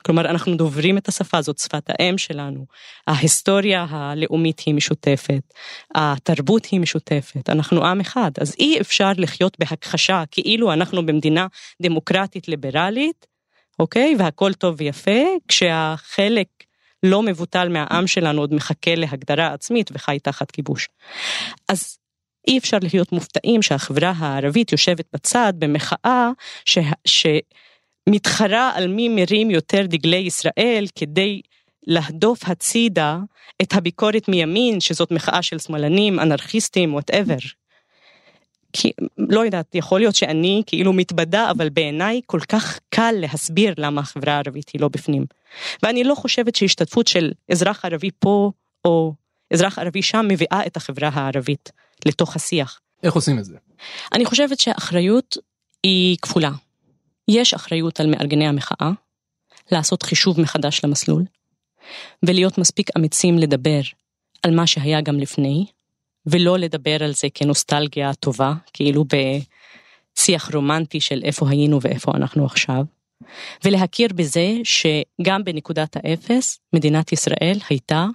כלומר 0.06 0.30
אנחנו 0.30 0.56
דוברים 0.56 0.98
את 0.98 1.08
השפה 1.08 1.42
זאת 1.42 1.58
שפת 1.58 1.90
האם 1.90 2.18
שלנו, 2.18 2.66
ההיסטוריה 3.08 3.86
הלאומית 3.90 4.60
היא 4.60 4.76
משותפת, 4.76 5.54
התרבות 5.96 6.66
היא 6.66 6.80
משותפת, 6.80 7.50
אנחנו 7.50 7.86
עם 7.86 8.00
אחד, 8.00 8.32
אז 8.42 8.56
אי 8.60 8.82
אפשר 8.82 9.12
לחיות 9.18 9.60
בהכחשה 9.60 10.24
כאילו 10.32 10.74
אנחנו 10.74 11.06
במדינה 11.06 11.48
דמוקרטית 11.82 12.48
ליברלית, 12.48 13.28
אוקיי? 13.80 14.16
והכל 14.20 14.54
טוב 14.54 14.76
ויפה, 14.78 15.22
כשהחלק 15.48 16.48
לא 17.04 17.24
מבוטל 17.24 17.70
מהעם 17.70 18.08
שלנו 18.08 18.42
עוד 18.42 18.54
מחכה 18.54 18.96
להגדרה 18.96 19.54
עצמית 19.54 19.90
וחי 19.94 20.18
תחת 20.24 20.52
כיבוש. 20.52 20.88
אז 21.70 21.98
אי 22.48 22.58
אפשר 22.58 22.78
להיות 22.94 23.12
מופתעים 23.12 23.62
שהחברה 23.62 24.14
הערבית 24.18 24.72
יושבת 24.72 25.06
בצד 25.14 25.54
במחאה 25.58 26.30
ש... 26.66 26.78
ש... 27.06 27.28
מתחרה 28.10 28.72
על 28.76 28.88
מי 28.88 29.10
מרים 29.10 29.52
יותר 29.52 29.86
דגלי 29.86 30.18
ישראל 30.18 30.86
כדי 30.96 31.42
להדוף 31.88 32.40
הצידה 32.48 33.18
את 33.62 33.74
הביקורת 33.74 34.28
מימין, 34.28 34.80
שזאת 34.80 35.12
מחאה 35.12 35.42
של 35.42 35.60
שמאלנים, 35.60 36.20
אנרכיסטים, 36.20 36.94
וואטאבר. 36.94 37.38
כי 38.74 38.92
לא 39.18 39.46
יודעת, 39.46 39.76
יכול 39.76 40.00
להיות 40.00 40.16
שאני 40.16 40.64
כאילו 40.66 40.94
מתבדה, 40.94 41.52
אבל 41.52 41.70
בעיניי 41.70 42.22
כל 42.26 42.40
כך 42.40 42.80
קל 42.90 43.14
להסביר 43.18 43.74
למה 43.78 44.02
החברה 44.02 44.34
הערבית 44.34 44.70
היא 44.70 44.82
לא 44.82 44.88
בפנים. 44.88 45.26
ואני 45.84 46.04
לא 46.04 46.16
חושבת 46.16 46.56
שהשתתפות 46.56 47.08
של 47.08 47.32
אזרח 47.52 47.86
ערבי 47.86 48.10
פה, 48.20 48.52
או 48.86 49.14
אזרח 49.54 49.80
ערבי 49.80 50.02
שם, 50.02 50.26
מביאה 50.30 50.66
את 50.68 50.78
החברה 50.78 51.10
הערבית 51.14 51.72
לתוך 52.06 52.36
השיח. 52.36 52.80
איך 53.04 53.14
עושים 53.14 53.40
את 53.40 53.46
זה? 53.46 53.58
אני 54.14 54.26
חושבת 54.26 54.60
שהאחריות 54.60 55.38
היא 55.84 56.18
כפולה. 56.22 56.52
יש 57.28 57.54
אחריות 57.54 58.00
על 58.00 58.08
מארגני 58.08 58.48
המחאה, 58.48 58.92
לעשות 59.72 60.04
חישוב 60.04 60.42
מחדש 60.42 60.82
למסלול, 60.84 61.24
ולהיות 62.24 62.58
מספיק 62.58 62.90
אמיצים 62.98 63.38
לדבר 63.38 63.82
על 64.44 64.56
מה 64.56 64.68
שהיה 64.68 65.02
גם 65.02 65.20
לפני, 65.20 65.66
ולא 66.26 66.58
לדבר 66.58 67.04
על 67.04 67.14
זה 67.14 67.28
כנוסטלגיה 67.34 68.14
טובה, 68.14 68.54
כאילו 68.74 69.06
בשיח 69.06 70.52
רומנטי 70.54 71.02
של 71.02 71.22
איפה 71.24 71.50
היינו 71.50 71.82
ואיפה 71.82 72.12
אנחנו 72.16 72.46
עכשיו, 72.46 72.84
ולהכיר 73.66 74.10
בזה 74.16 74.54
שגם 74.64 75.44
בנקודת 75.44 75.96
האפס, 75.96 76.60
מדינת 76.74 77.12
ישראל 77.12 77.58
הייתה 77.70 78.08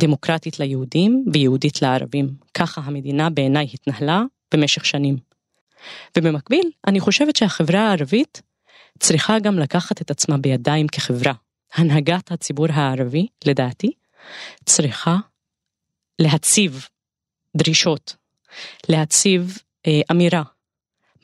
דמוקרטית 0.00 0.60
ליהודים 0.60 1.24
ויהודית 1.32 1.82
לערבים. 1.82 2.34
ככה 2.54 2.80
המדינה 2.84 3.30
בעיניי 3.30 3.66
התנהלה 3.74 4.22
במשך 4.54 4.84
שנים. 4.84 5.16
ובמקביל, 6.18 6.70
אני 6.86 7.00
חושבת 7.00 7.36
שהחברה 7.36 7.80
הערבית 7.88 8.42
צריכה 8.98 9.38
גם 9.38 9.58
לקחת 9.58 10.00
את 10.02 10.10
עצמה 10.10 10.38
בידיים 10.38 10.88
כחברה. 10.88 11.32
הנהגת 11.74 12.32
הציבור 12.32 12.66
הערבי, 12.70 13.26
לדעתי, 13.44 13.92
צריכה 14.64 15.16
להציב 16.18 16.86
דרישות, 17.56 18.16
להציב 18.88 19.58
אה, 19.86 20.00
אמירה. 20.10 20.42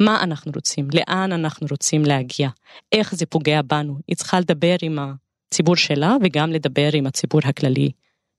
מה 0.00 0.22
אנחנו 0.22 0.52
רוצים? 0.54 0.88
לאן 0.94 1.32
אנחנו 1.32 1.66
רוצים 1.70 2.04
להגיע? 2.04 2.48
איך 2.92 3.14
זה 3.14 3.26
פוגע 3.26 3.62
בנו? 3.62 3.98
היא 4.08 4.16
צריכה 4.16 4.40
לדבר 4.40 4.76
עם 4.82 4.98
הציבור 4.98 5.76
שלה 5.76 6.16
וגם 6.22 6.52
לדבר 6.52 6.88
עם 6.92 7.06
הציבור 7.06 7.40
הכללי 7.44 7.90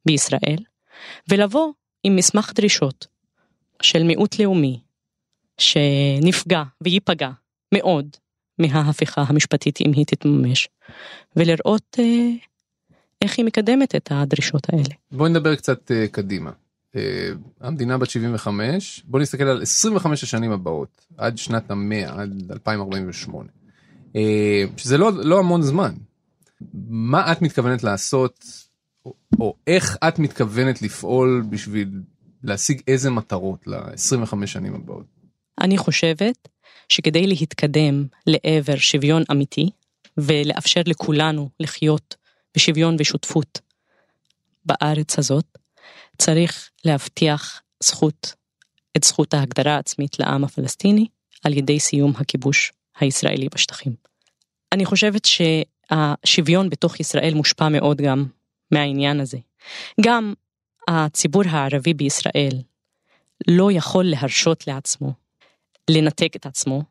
בישראל, 0.06 0.58
ולבוא 1.30 1.72
עם 2.04 2.16
מסמך 2.16 2.52
דרישות 2.56 3.08
של 3.82 4.04
מיעוט 4.04 4.40
לאומי, 4.40 4.80
שנפגע 5.58 6.64
וייפגע 6.82 7.30
מאוד 7.74 8.08
מההפיכה 8.60 9.24
המשפטית 9.28 9.82
אם 9.82 9.92
היא 9.96 10.06
תתממש, 10.06 10.70
ולראות 11.36 11.98
אה, 12.00 12.30
איך 13.22 13.38
היא 13.38 13.46
מקדמת 13.46 13.96
את 13.96 14.10
הדרישות 14.12 14.68
האלה. 14.74 14.96
בואי 15.12 15.30
נדבר 15.30 15.56
קצת 15.56 15.92
אה, 15.92 16.08
קדימה. 16.08 16.52
אה, 16.96 17.30
המדינה 17.62 17.98
בת 17.98 18.10
75, 18.10 19.04
בוא 19.06 19.20
נסתכל 19.20 19.44
על 19.44 19.62
25 19.62 20.24
השנים 20.24 20.52
הבאות, 20.52 21.06
עד 21.18 21.38
שנת 21.38 21.72
המאה, 21.72 22.22
עד 22.22 22.52
2048, 22.52 23.50
אה, 24.16 24.64
שזה 24.78 24.98
לא, 24.98 25.12
לא 25.14 25.40
המון 25.40 25.62
זמן. 25.62 25.94
מה 26.90 27.32
את 27.32 27.42
מתכוונת 27.42 27.84
לעשות, 27.84 28.46
או, 29.06 29.14
או 29.40 29.56
איך 29.68 29.98
את 30.08 30.20
מתכוונת 30.20 30.82
לפעול 30.82 31.44
בשביל 31.50 31.90
להשיג 32.44 32.82
איזה 32.88 33.10
מטרות 33.10 33.68
ל-25 33.68 34.46
שנים 34.46 34.76
הבאות? 34.76 35.06
אני 35.62 35.78
חושבת 35.78 36.48
שכדי 36.90 37.28
להתקדם 37.28 38.06
לעבר 38.28 38.76
שוויון 38.76 39.24
אמיתי 39.32 39.70
ולאפשר 40.18 40.82
לכולנו 40.86 41.50
לחיות 41.60 42.16
בשוויון 42.56 42.96
ושותפות 43.00 43.62
בארץ 44.66 45.20
הזאת, 45.20 45.57
צריך 46.18 46.70
להבטיח 46.86 47.62
זכות, 47.84 48.34
את 48.98 49.04
זכות 49.04 49.34
ההגדרה 49.34 49.76
העצמית 49.76 50.20
לעם 50.20 50.44
הפלסטיני 50.44 51.08
על 51.44 51.54
ידי 51.54 51.80
סיום 51.80 52.14
הכיבוש 52.18 52.72
הישראלי 53.00 53.48
בשטחים. 53.56 53.96
אני 54.72 54.86
חושבת 54.86 55.26
שהשוויון 55.26 56.70
בתוך 56.70 57.00
ישראל 57.00 57.34
מושפע 57.34 57.70
מאוד 57.70 58.02
גם 58.02 58.26
מהעניין 58.72 59.20
הזה. 59.20 59.38
גם 60.02 60.34
הציבור 60.88 61.44
הערבי 61.50 61.94
בישראל 61.94 62.62
לא 63.48 63.72
יכול 63.72 64.06
להרשות 64.06 64.68
לעצמו 64.68 65.14
לנתק 65.90 66.36
את 66.36 66.46
עצמו 66.46 66.84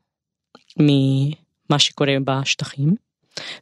ממה 0.81 1.79
שקורה 1.79 2.15
בשטחים, 2.25 2.95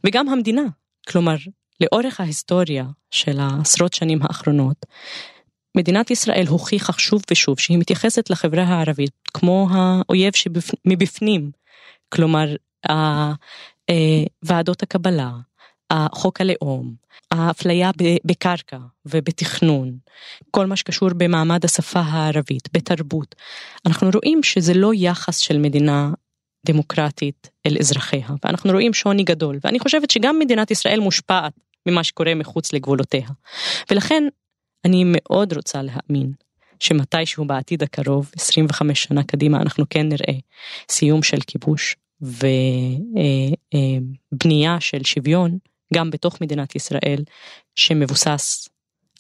וגם 0.06 0.28
המדינה, 0.28 0.62
כלומר, 1.08 1.36
לאורך 1.80 2.20
ההיסטוריה 2.20 2.84
של 3.10 3.40
העשרות 3.40 3.92
שנים 3.92 4.18
האחרונות, 4.22 4.86
מדינת 5.76 6.10
ישראל 6.10 6.46
הוכיחה 6.48 6.92
שוב 6.92 7.22
ושוב 7.30 7.60
שהיא 7.60 7.78
מתייחסת 7.78 8.30
לחברה 8.30 8.62
הערבית 8.62 9.12
כמו 9.34 9.68
האויב 9.70 10.32
שמבפנים, 10.34 11.50
כלומר, 12.08 12.54
אה, 12.90 13.32
ועדות 14.42 14.82
הקבלה, 14.82 15.30
חוק 16.12 16.40
הלאום, 16.40 16.94
האפליה 17.30 17.90
בקרקע 18.24 18.78
ובתכנון, 19.06 19.98
כל 20.50 20.66
מה 20.66 20.76
שקשור 20.76 21.08
במעמד 21.16 21.64
השפה 21.64 22.00
הערבית, 22.00 22.68
בתרבות. 22.72 23.34
אנחנו 23.86 24.10
רואים 24.14 24.42
שזה 24.42 24.74
לא 24.74 24.90
יחס 24.94 25.38
של 25.38 25.58
מדינה 25.58 26.10
דמוקרטית 26.66 27.50
אל 27.66 27.76
אזרחיה, 27.80 28.28
ואנחנו 28.44 28.72
רואים 28.72 28.94
שוני 28.94 29.22
גדול, 29.22 29.58
ואני 29.64 29.78
חושבת 29.78 30.10
שגם 30.10 30.38
מדינת 30.38 30.70
ישראל 30.70 31.00
מושפעת 31.00 31.52
ממה 31.86 32.04
שקורה 32.04 32.34
מחוץ 32.34 32.72
לגבולותיה. 32.72 33.28
ולכן 33.90 34.24
אני 34.84 35.04
מאוד 35.06 35.52
רוצה 35.52 35.82
להאמין 35.82 36.32
שמתישהו 36.80 37.44
בעתיד 37.44 37.82
הקרוב, 37.82 38.30
25 38.36 39.02
שנה 39.02 39.22
קדימה, 39.22 39.62
אנחנו 39.62 39.84
כן 39.90 40.08
נראה 40.08 40.34
סיום 40.88 41.22
של 41.22 41.38
כיבוש 41.46 41.96
ובנייה 43.72 44.80
של 44.80 45.04
שוויון 45.04 45.58
גם 45.94 46.10
בתוך 46.10 46.40
מדינת 46.40 46.76
ישראל 46.76 47.24
שמבוסס 47.74 48.68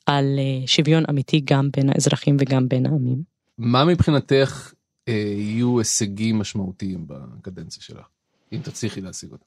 על 0.06 0.24
אה, 0.38 0.66
שוויון 0.66 1.04
אמיתי 1.10 1.40
גם 1.44 1.68
בין 1.76 1.90
האזרחים 1.90 2.36
וגם 2.40 2.68
בין 2.68 2.86
העמים. 2.86 3.22
מה 3.58 3.84
מבחינתך 3.84 4.72
אה, 5.08 5.12
יהיו 5.36 5.78
הישגים 5.78 6.38
משמעותיים 6.38 7.06
בקדנציה 7.06 7.82
שלך, 7.82 8.06
אם 8.52 8.58
תצליחי 8.62 9.00
להשיג 9.00 9.32
אותם? 9.32 9.44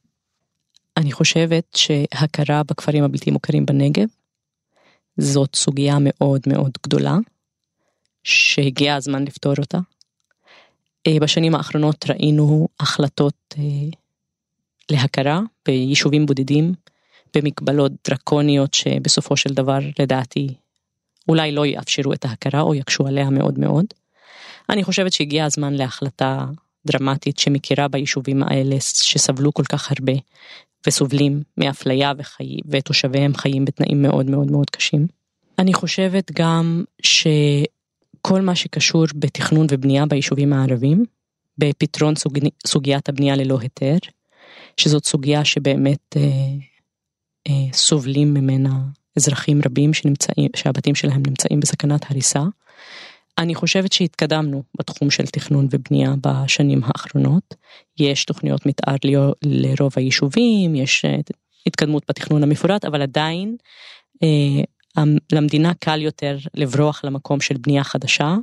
אני 0.97 1.11
חושבת 1.11 1.75
שהכרה 1.75 2.63
בכפרים 2.63 3.03
הבלתי 3.03 3.31
מוכרים 3.31 3.65
בנגב 3.65 4.07
זאת 5.17 5.55
סוגיה 5.55 5.97
מאוד 5.99 6.41
מאוד 6.47 6.71
גדולה, 6.83 7.17
שהגיע 8.23 8.95
הזמן 8.95 9.23
לפתור 9.23 9.53
אותה. 9.59 9.77
אה, 11.07 11.19
בשנים 11.21 11.55
האחרונות 11.55 12.05
ראינו 12.09 12.67
החלטות 12.79 13.55
אה, 13.57 13.63
להכרה 14.91 15.41
ביישובים 15.65 16.25
בודדים, 16.25 16.73
במגבלות 17.35 17.91
דרקוניות 18.07 18.73
שבסופו 18.73 19.37
של 19.37 19.53
דבר 19.53 19.79
לדעתי 19.99 20.53
אולי 21.27 21.51
לא 21.51 21.65
יאפשרו 21.65 22.13
את 22.13 22.25
ההכרה 22.25 22.61
או 22.61 22.75
יקשו 22.75 23.07
עליה 23.07 23.29
מאוד 23.29 23.59
מאוד. 23.59 23.85
אני 24.69 24.83
חושבת 24.83 25.13
שהגיע 25.13 25.45
הזמן 25.45 25.73
להחלטה 25.73 26.45
דרמטית 26.85 27.39
שמכירה 27.39 27.87
ביישובים 27.87 28.43
האלה 28.43 28.75
שסבלו 28.79 29.53
כל 29.53 29.63
כך 29.63 29.91
הרבה 29.91 30.13
וסובלים 30.87 31.41
מאפליה 31.57 32.13
וחי... 32.17 32.57
ותושביהם 32.69 33.33
חיים 33.33 33.65
בתנאים 33.65 34.01
מאוד 34.01 34.29
מאוד 34.29 34.51
מאוד 34.51 34.69
קשים. 34.69 35.07
אני 35.59 35.73
חושבת 35.73 36.31
גם 36.31 36.83
שכל 37.01 38.41
מה 38.41 38.55
שקשור 38.55 39.05
בתכנון 39.15 39.67
ובנייה 39.71 40.05
ביישובים 40.05 40.53
הערבים, 40.53 41.05
בפתרון 41.57 42.15
סוג... 42.15 42.39
סוגיית 42.67 43.09
הבנייה 43.09 43.35
ללא 43.35 43.57
היתר, 43.61 43.97
שזאת 44.77 45.05
סוגיה 45.05 45.45
שבאמת 45.45 46.15
אה, 46.17 46.21
אה, 47.47 47.73
סובלים 47.73 48.33
ממנה 48.33 48.79
אזרחים 49.17 49.61
רבים 49.65 49.93
שנמצאים, 49.93 50.49
שהבתים 50.55 50.95
שלהם 50.95 51.23
נמצאים 51.27 51.59
בסכנת 51.59 52.11
הריסה. 52.11 52.43
אני 53.37 53.55
חושבת 53.55 53.93
שהתקדמנו 53.93 54.63
בתחום 54.77 55.09
של 55.09 55.25
תכנון 55.25 55.67
ובנייה 55.71 56.13
בשנים 56.21 56.81
האחרונות. 56.83 57.55
יש 57.99 58.25
תוכניות 58.25 58.65
מתאר 58.65 58.95
לרוב 59.43 59.93
היישובים, 59.95 60.75
יש 60.75 61.05
אה, 61.05 61.15
התקדמות 61.65 62.03
בתכנון 62.09 62.43
המפורט, 62.43 62.85
אבל 62.85 63.01
עדיין 63.01 63.55
אה, 64.23 65.03
למדינה 65.31 65.73
קל 65.73 66.01
יותר 66.01 66.37
לברוח 66.53 67.05
למקום 67.05 67.41
של 67.41 67.55
בנייה 67.57 67.83
חדשה 67.83 68.35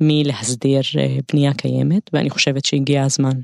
מלהסדיר 0.00 0.80
אה, 0.98 1.16
בנייה 1.32 1.54
קיימת, 1.54 2.10
ואני 2.12 2.30
חושבת 2.30 2.64
שהגיע 2.64 3.02
הזמן 3.02 3.40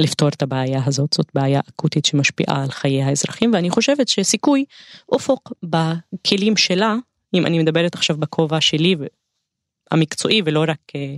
לפתור 0.00 0.28
את 0.28 0.42
הבעיה 0.42 0.82
הזאת, 0.86 1.12
זאת 1.12 1.26
בעיה 1.34 1.60
אקוטית 1.68 2.04
שמשפיעה 2.04 2.62
על 2.62 2.70
חיי 2.70 3.02
האזרחים, 3.02 3.50
ואני 3.54 3.70
חושבת 3.70 4.08
שסיכוי 4.08 4.64
אופוק 5.08 5.52
בכלים 5.62 6.56
שלה, 6.56 6.96
אם 7.34 7.46
אני 7.46 7.58
מדברת 7.58 7.94
עכשיו 7.94 8.16
בכובע 8.16 8.60
שלי 8.60 8.96
המקצועי 9.90 10.42
ולא 10.44 10.64
רק 10.68 10.78
אה, 10.96 11.14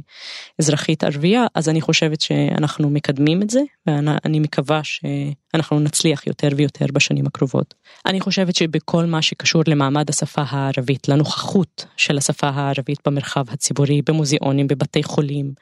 אזרחית 0.59 1.05
ערבייה, 1.05 1.47
אז 1.55 1.69
אני 1.69 1.81
חושבת 1.81 2.21
שאנחנו 2.21 2.91
מקדמים 2.91 3.43
את 3.43 3.51
זה, 3.51 3.61
ואני 3.87 4.41
מקווה 4.41 4.81
שאנחנו 4.85 5.81
נצליח 5.81 6.27
יותר 6.27 6.49
ויותר 6.57 6.87
בשנים 6.93 7.27
הקרובות. 7.27 7.75
אני 8.07 8.21
חושבת 8.21 8.57
שבכל 8.57 9.05
מה 9.05 9.23
שקשור 9.23 9.63
למעמד 9.67 10.11
השפה 10.11 10.43
הערבית, 10.49 11.09
לנוכחות 11.09 11.87
של 11.97 12.19
השפה 12.19 12.49
הערבית 12.49 12.99
במרחב 13.07 13.45
הציבורי, 13.51 14.03
במוזיאונים, 14.07 14.67
בבתי 14.67 15.03
חולים, 15.03 15.53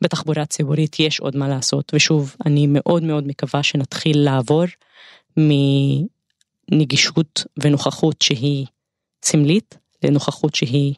בתחבורה 0.00 0.46
ציבורית, 0.46 1.00
יש 1.00 1.20
עוד 1.20 1.36
מה 1.36 1.48
לעשות, 1.48 1.92
ושוב, 1.94 2.36
אני 2.46 2.66
מאוד 2.68 3.02
מאוד 3.02 3.26
מקווה 3.26 3.62
שנתחיל 3.62 4.18
לעבור 4.18 4.64
מנגישות 6.72 7.44
ונוכחות 7.62 8.22
שהיא 8.22 8.66
סמלית 9.24 9.78
לנוכחות 10.04 10.54
שהיא 10.54 10.94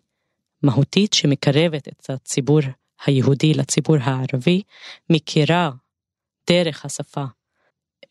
מהותית 0.62 1.12
שמקרבת 1.12 1.88
את 1.88 2.10
הציבור 2.10 2.60
היהודי 3.06 3.54
לציבור 3.54 3.96
הערבי, 4.00 4.62
מכירה 5.10 5.70
דרך 6.50 6.84
השפה 6.84 7.24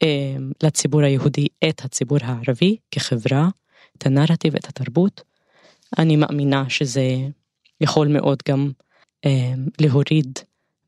אמ, 0.04 0.52
לציבור 0.64 1.02
היהודי 1.02 1.48
את 1.70 1.82
הציבור 1.86 2.18
הערבי 2.22 2.78
כחברה, 2.92 3.50
את 3.98 4.06
הנרטיב, 4.06 4.56
את 4.56 4.66
התרבות. 4.66 5.22
אני 5.98 6.16
מאמינה 6.16 6.70
שזה 6.70 7.18
יכול 7.82 8.08
מאוד 8.08 8.38
גם 8.48 8.72
אמ, 9.26 9.68
להוריד 9.82 10.40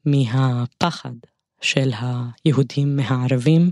מהפחד 0.06 1.14
של 1.62 1.92
היהודים 2.46 2.96
מהערבים, 2.96 3.72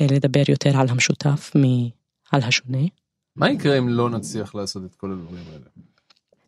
אה, 0.00 0.06
לדבר 0.10 0.42
יותר 0.48 0.76
על 0.76 0.88
המשותף 0.88 1.52
מעל 1.54 2.42
השונה. 2.42 2.86
מה 3.36 3.50
יקרה 3.50 3.78
אם 3.78 3.88
לא 3.88 4.10
נצליח 4.10 4.54
לעשות 4.54 4.84
את 4.84 4.94
כל 4.94 5.12
הדברים 5.12 5.44
האלה? 5.52 5.66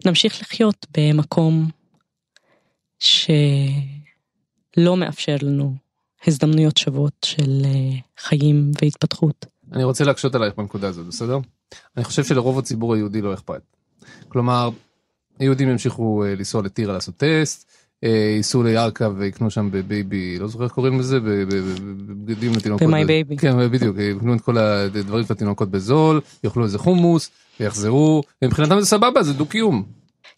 נמשיך 0.06 0.40
לחיות 0.40 0.86
במקום 0.96 1.70
שלא 2.98 4.96
מאפשר 4.96 5.36
לנו 5.42 5.74
הזדמנויות 6.26 6.76
שוות 6.76 7.12
של 7.24 7.62
אה, 7.64 7.98
חיים 8.18 8.70
והתפתחות. 8.82 9.46
אני 9.72 9.84
רוצה 9.84 10.04
להקשות 10.04 10.34
עלייך 10.34 10.54
בנקודה 10.56 10.88
הזאת, 10.88 11.06
בסדר? 11.06 11.38
אני 11.96 12.04
חושב 12.04 12.24
שלרוב 12.24 12.58
הציבור 12.58 12.94
היהודי 12.94 13.20
לא 13.20 13.34
אכפת. 13.34 13.62
כלומר, 14.28 14.70
היהודים 15.38 15.68
ימשיכו 15.68 16.24
אה, 16.24 16.34
לנסוע 16.34 16.62
לטירה 16.62 16.94
לעשות 16.94 17.16
טסט, 17.16 17.70
אה, 18.04 18.34
ייסעו 18.36 18.62
לירכא 18.62 19.08
ויקנו 19.16 19.50
שם 19.50 19.68
בבייבי, 19.70 20.38
לא 20.38 20.48
זוכר 20.48 20.64
איך 20.64 20.72
קוראים 20.72 21.00
לזה, 21.00 21.20
בבגדים 21.20 22.52
לתינוקות. 22.52 22.88
במאי 22.88 23.04
בייבי. 23.04 23.36
כן, 23.36 23.70
בדיוק, 23.70 23.96
יקנו 23.98 24.34
את 24.34 24.40
כל 24.40 24.58
הדברים 24.58 25.24
של 25.24 25.32
התינוקות 25.32 25.70
בזול, 25.70 26.20
יאכלו 26.44 26.64
איזה 26.64 26.78
חומוס, 26.78 27.30
ויחזרו, 27.60 28.22
מבחינתם 28.42 28.80
זה 28.80 28.86
סבבה, 28.86 29.22
זה 29.22 29.32
דו 29.32 29.46
קיום. 29.46 29.84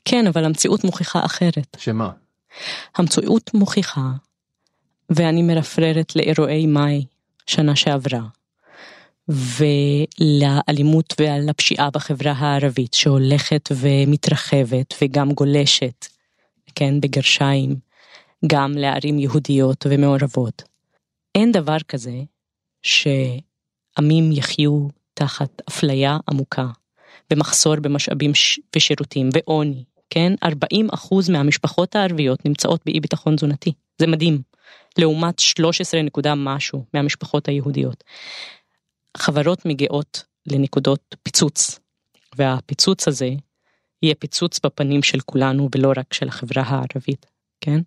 כן, 0.05 0.27
אבל 0.27 0.45
המציאות 0.45 0.85
מוכיחה 0.85 1.25
אחרת. 1.25 1.77
שמה? 1.79 2.11
המציאות 2.97 3.55
מוכיחה, 3.55 4.11
ואני 5.11 5.43
מרפררת 5.43 6.17
לאירועי 6.17 6.67
מאי 6.67 7.05
שנה 7.47 7.77
שעברה, 7.77 8.23
ולאלימות 9.29 11.15
ולפשיעה 11.21 11.91
בחברה 11.91 12.33
הערבית 12.33 12.95
שהולכת 12.95 13.69
ומתרחבת 13.77 14.95
וגם 15.03 15.33
גולשת, 15.33 16.07
כן, 16.75 17.01
בגרשיים, 17.01 17.77
גם 18.47 18.73
לערים 18.73 19.19
יהודיות 19.19 19.87
ומעורבות. 19.91 20.63
אין 21.35 21.53
דבר 21.53 21.79
כזה 21.89 22.23
שעמים 22.83 24.33
יחיו 24.33 24.89
תחת 25.15 25.63
אפליה 25.69 26.19
עמוקה 26.31 26.67
במחסור 27.31 27.77
במשאבים 27.77 28.33
ושירותים 28.77 29.29
ועוני, 29.33 29.85
כן? 30.11 30.33
40 30.45 30.89
אחוז 30.91 31.31
מהמשפחות 31.31 31.97
הערביות 31.97 32.45
נמצאות 32.45 32.81
באי 32.87 33.01
ביטחון 33.01 33.37
תזונתי, 33.37 33.73
זה 33.99 34.07
מדהים, 34.07 34.43
לעומת 34.99 35.39
13 35.39 36.03
נקודה 36.03 36.35
משהו 36.35 36.85
מהמשפחות 36.95 37.49
היהודיות. 37.49 38.05
חברות 39.17 39.67
מגיעות 39.67 40.25
לנקודות 40.47 41.17
פיצוץ, 41.23 41.81
והפיצוץ 42.37 43.09
הזה 43.09 43.31
יהיה 44.03 44.15
פיצוץ 44.15 44.61
בפנים 44.67 45.03
של 45.03 45.21
כולנו 45.21 45.69
ולא 45.75 45.93
רק 45.97 46.13
של 46.15 46.29
החברה 46.29 46.63
הערבית, 46.67 47.27
כן? 47.61 47.81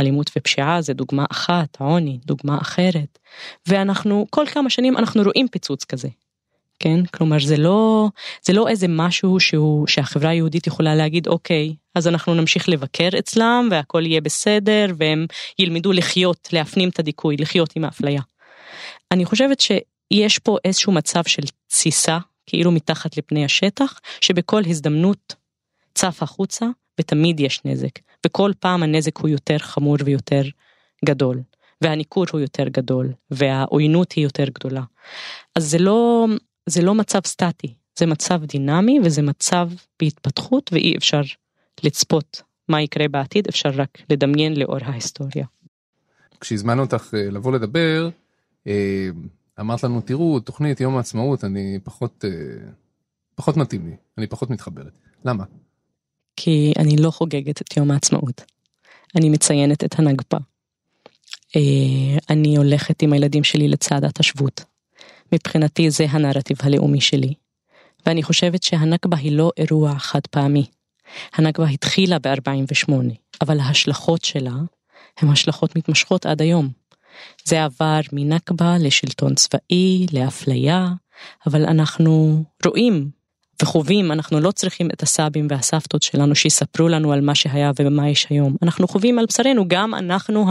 אלימות 0.00 0.30
ופשיעה 0.36 0.82
זה 0.82 0.94
דוגמה 0.94 1.24
אחת, 1.30 1.76
עוני 1.80 2.18
דוגמה 2.24 2.58
אחרת, 2.58 3.18
ואנחנו 3.66 4.26
כל 4.30 4.46
כמה 4.46 4.70
שנים 4.70 4.96
אנחנו 4.96 5.22
רואים 5.22 5.48
פיצוץ 5.48 5.84
כזה, 5.84 6.08
כן? 6.80 7.06
כלומר 7.06 7.40
זה 7.40 7.56
לא, 7.56 8.08
זה 8.42 8.52
לא 8.52 8.68
איזה 8.68 8.86
משהו 8.88 9.40
שהוא, 9.40 9.86
שהחברה 9.86 10.30
היהודית 10.30 10.66
יכולה 10.66 10.94
להגיד 10.94 11.28
אוקיי, 11.28 11.74
אז 11.94 12.08
אנחנו 12.08 12.34
נמשיך 12.34 12.68
לבקר 12.68 13.08
אצלם 13.18 13.68
והכל 13.70 14.06
יהיה 14.06 14.20
בסדר 14.20 14.86
והם 14.96 15.26
ילמדו 15.58 15.92
לחיות, 15.92 16.48
להפנים 16.52 16.88
את 16.88 16.98
הדיכוי, 16.98 17.36
לחיות 17.36 17.72
עם 17.76 17.84
האפליה. 17.84 18.22
אני 19.12 19.24
חושבת 19.24 19.60
שיש 19.60 20.38
פה 20.38 20.56
איזשהו 20.64 20.92
מצב 20.92 21.22
של 21.26 21.42
תסיסה, 21.66 22.18
כאילו 22.46 22.70
מתחת 22.70 23.16
לפני 23.16 23.44
השטח, 23.44 24.00
שבכל 24.20 24.62
הזדמנות 24.66 25.34
צף 25.94 26.22
החוצה 26.22 26.66
ותמיד 27.00 27.40
יש 27.40 27.60
נזק, 27.64 27.98
וכל 28.26 28.52
פעם 28.60 28.82
הנזק 28.82 29.16
הוא 29.18 29.28
יותר 29.28 29.58
חמור 29.58 29.96
ויותר 30.04 30.42
גדול. 31.04 31.40
והניכור 31.80 32.24
הוא 32.32 32.40
יותר 32.40 32.68
גדול 32.68 33.12
והעוינות 33.30 34.12
היא 34.12 34.24
יותר 34.24 34.44
גדולה. 34.44 34.82
אז 35.56 35.70
זה 35.70 35.78
לא 35.78 36.26
זה 36.66 36.82
לא 36.82 36.94
מצב 36.94 37.20
סטטי, 37.26 37.74
זה 37.98 38.06
מצב 38.06 38.44
דינמי 38.44 38.98
וזה 39.04 39.22
מצב 39.22 39.70
בהתפתחות 40.02 40.70
ואי 40.72 40.96
אפשר 40.96 41.22
לצפות 41.82 42.42
מה 42.68 42.82
יקרה 42.82 43.08
בעתיד, 43.08 43.48
אפשר 43.48 43.68
רק 43.68 43.98
לדמיין 44.10 44.56
לאור 44.56 44.78
ההיסטוריה. 44.82 45.46
כשהזמנו 46.40 46.82
אותך 46.82 47.14
אה, 47.14 47.30
לבוא 47.30 47.52
לדבר, 47.52 48.08
אה, 48.66 49.08
אמרת 49.60 49.84
לנו 49.84 50.00
תראו 50.00 50.40
תוכנית 50.40 50.80
יום 50.80 50.96
העצמאות 50.96 51.44
אני 51.44 51.78
פחות 51.84 52.24
אה, 52.24 52.30
פחות 53.34 53.56
מתאים 53.56 53.86
לי, 53.86 53.96
אני 54.18 54.26
פחות 54.26 54.50
מתחברת. 54.50 54.98
למה? 55.24 55.44
כי 56.36 56.72
אני 56.78 56.96
לא 56.96 57.10
חוגגת 57.10 57.62
את 57.62 57.76
יום 57.76 57.90
העצמאות. 57.90 58.42
אני 59.16 59.28
מציינת 59.28 59.84
את 59.84 59.98
הנגפה. 59.98 60.36
אני 62.30 62.56
הולכת 62.56 63.02
עם 63.02 63.12
הילדים 63.12 63.44
שלי 63.44 63.68
לצעדת 63.68 64.20
השבות. 64.20 64.64
מבחינתי 65.32 65.90
זה 65.90 66.06
הנרטיב 66.10 66.56
הלאומי 66.62 67.00
שלי. 67.00 67.34
ואני 68.06 68.22
חושבת 68.22 68.62
שהנכבה 68.62 69.16
היא 69.16 69.32
לא 69.32 69.50
אירוע 69.56 69.98
חד 69.98 70.20
פעמי. 70.30 70.66
הנכבה 71.34 71.68
התחילה 71.68 72.18
ב-48, 72.18 72.92
אבל 73.40 73.60
ההשלכות 73.60 74.24
שלה 74.24 74.54
הן 75.18 75.28
השלכות 75.28 75.76
מתמשכות 75.76 76.26
עד 76.26 76.42
היום. 76.42 76.68
זה 77.44 77.64
עבר 77.64 78.00
מנכבה 78.12 78.76
לשלטון 78.78 79.34
צבאי, 79.34 80.06
לאפליה, 80.12 80.88
אבל 81.46 81.64
אנחנו 81.64 82.44
רואים 82.66 83.10
וחווים, 83.62 84.12
אנחנו 84.12 84.40
לא 84.40 84.50
צריכים 84.50 84.90
את 84.90 85.02
הסבים 85.02 85.46
והסבתות 85.50 86.02
שלנו 86.02 86.34
שיספרו 86.34 86.88
לנו 86.88 87.12
על 87.12 87.20
מה 87.20 87.34
שהיה 87.34 87.70
ומה 87.78 88.08
יש 88.08 88.26
היום. 88.30 88.56
אנחנו 88.62 88.88
חווים 88.88 89.18
על 89.18 89.26
בשרנו, 89.26 89.68
גם 89.68 89.94
אנחנו 89.94 90.46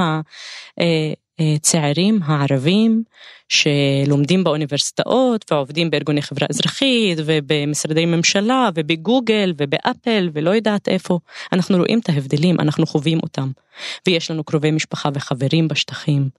הצעירים 1.40 2.20
אה, 2.24 2.36
הערבים 2.36 3.04
שלומדים 3.50 4.44
באוניברסיטאות 4.44 5.52
ועובדים 5.52 5.90
בארגוני 5.90 6.22
חברה 6.22 6.48
אזרחית 6.50 7.18
ובמשרדי 7.26 8.06
ממשלה 8.06 8.70
ובגוגל 8.76 9.54
ובאפל 9.58 10.30
ולא 10.34 10.50
יודעת 10.50 10.88
איפה. 10.88 11.20
אנחנו 11.54 11.78
רואים 11.78 12.00
את 12.00 12.10
ההבדלים, 12.10 12.60
אנחנו 12.60 12.86
חווים 12.86 13.20
אותם. 13.24 13.52
ויש 14.08 14.32
לנו 14.32 14.44
קרובי 14.44 14.72
משפחה 14.72 15.10
וחברים 15.14 15.68
בשטחים, 15.68 16.30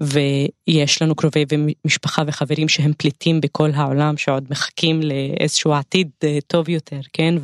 ויש 0.00 1.02
לנו 1.02 1.14
קרובי 1.14 1.44
משפחה 1.84 2.22
וחברים 2.26 2.68
שהם 2.68 2.92
פליטים 2.98 3.40
בכל 3.40 3.70
העולם 3.74 4.16
שעוד 4.16 4.46
מחכים 4.50 5.00
לאיזשהו 5.02 5.72
עתיד 5.72 6.10
אה, 6.24 6.38
טוב 6.46 6.68
יותר, 6.68 7.00
כן? 7.12 7.34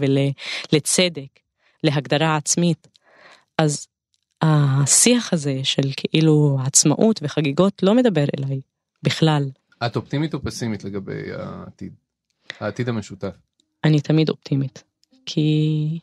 ולצדק, 0.73 1.41
להגדרה 1.85 2.37
עצמית. 2.37 2.89
אז 3.59 3.87
השיח 4.43 5.33
הזה 5.33 5.61
של 5.63 5.91
כאילו 5.97 6.59
עצמאות 6.67 7.21
וחגיגות 7.23 7.83
לא 7.83 7.95
מדבר 7.95 8.25
אליי. 8.39 8.61
בכלל. 9.03 9.51
את 9.87 9.97
אופטימית 9.97 10.35
או 10.35 10.43
פסימית 10.43 10.85
לגבי 10.85 11.33
העתיד? 11.33 11.93
העתיד 12.61 12.89
המשותף. 12.89 13.37
אני 13.85 14.01
תמיד 14.01 14.29
אופטימית. 14.31 14.85
כי 15.27 15.99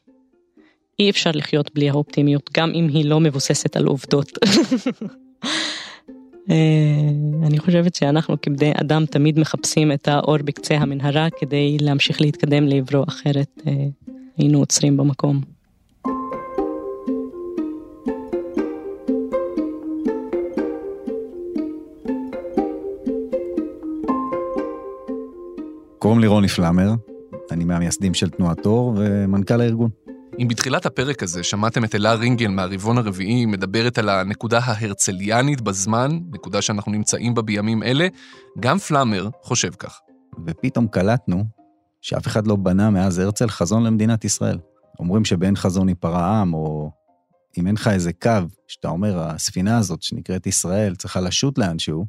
אי 0.99 1.09
אפשר 1.09 1.31
לחיות 1.33 1.73
בלי 1.73 1.89
האופטימיות, 1.89 2.49
גם 2.53 2.71
אם 2.75 2.87
היא 2.87 3.05
לא 3.05 3.19
מבוססת 3.19 3.75
על 3.75 3.85
עובדות. 3.85 4.31
אה, 6.49 7.09
אני 7.47 7.59
חושבת 7.59 7.95
שאנחנו 7.95 8.41
כבני 8.41 8.71
אדם 8.81 9.05
תמיד 9.05 9.39
מחפשים 9.39 9.91
את 9.91 10.07
האור 10.07 10.37
בקצה 10.37 10.75
המנהרה 10.75 11.27
כדי 11.39 11.77
להמשיך 11.81 12.21
להתקדם 12.21 12.67
לעברו, 12.67 13.03
אחרת 13.07 13.61
אה, 13.67 13.73
היינו 14.37 14.59
עוצרים 14.59 14.97
במקום. 14.97 15.54
קוראים 26.05 26.21
לי 26.21 26.27
רוני 26.27 26.47
פלאמר, 26.47 26.93
אני 27.51 27.63
מהמייסדים 27.63 28.13
של 28.13 28.29
תנועת 28.29 28.65
אור 28.65 28.93
ומנכ"ל 28.97 29.61
הארגון. 29.61 29.89
אם 30.39 30.47
בתחילת 30.47 30.85
הפרק 30.85 31.23
הזה 31.23 31.43
שמעתם 31.43 31.83
את 31.83 31.95
אלה 31.95 32.13
רינגל 32.13 32.47
מהרבעון 32.47 32.97
הרביעי 32.97 33.45
מדברת 33.45 33.97
על 33.97 34.09
הנקודה 34.09 34.59
ההרצליאנית 34.63 35.61
בזמן, 35.61 36.19
נקודה 36.31 36.61
שאנחנו 36.61 36.91
נמצאים 36.91 37.33
בה 37.33 37.41
בימים 37.41 37.83
אלה, 37.83 38.07
גם 38.59 38.77
פלאמר 38.77 39.29
חושב 39.41 39.71
כך. 39.79 39.99
ופתאום 40.45 40.87
קלטנו 40.87 41.43
שאף 42.01 42.27
אחד 42.27 42.47
לא 42.47 42.55
בנה 42.55 42.89
מאז 42.89 43.19
הרצל 43.19 43.49
חזון 43.49 43.83
למדינת 43.83 44.25
ישראל. 44.25 44.59
אומרים 44.99 45.25
שבאין 45.25 45.55
חזון 45.55 45.89
ייפרע 45.89 46.25
עם, 46.25 46.53
או 46.53 46.91
אם 47.57 47.67
אין 47.67 47.75
לך 47.75 47.87
איזה 47.87 48.13
קו, 48.13 48.31
שאתה 48.67 48.87
אומר, 48.87 49.19
הספינה 49.19 49.77
הזאת 49.77 50.03
שנקראת 50.03 50.47
ישראל 50.47 50.95
צריכה 50.95 51.21
לשוט 51.21 51.57
לאנשהו, 51.57 52.05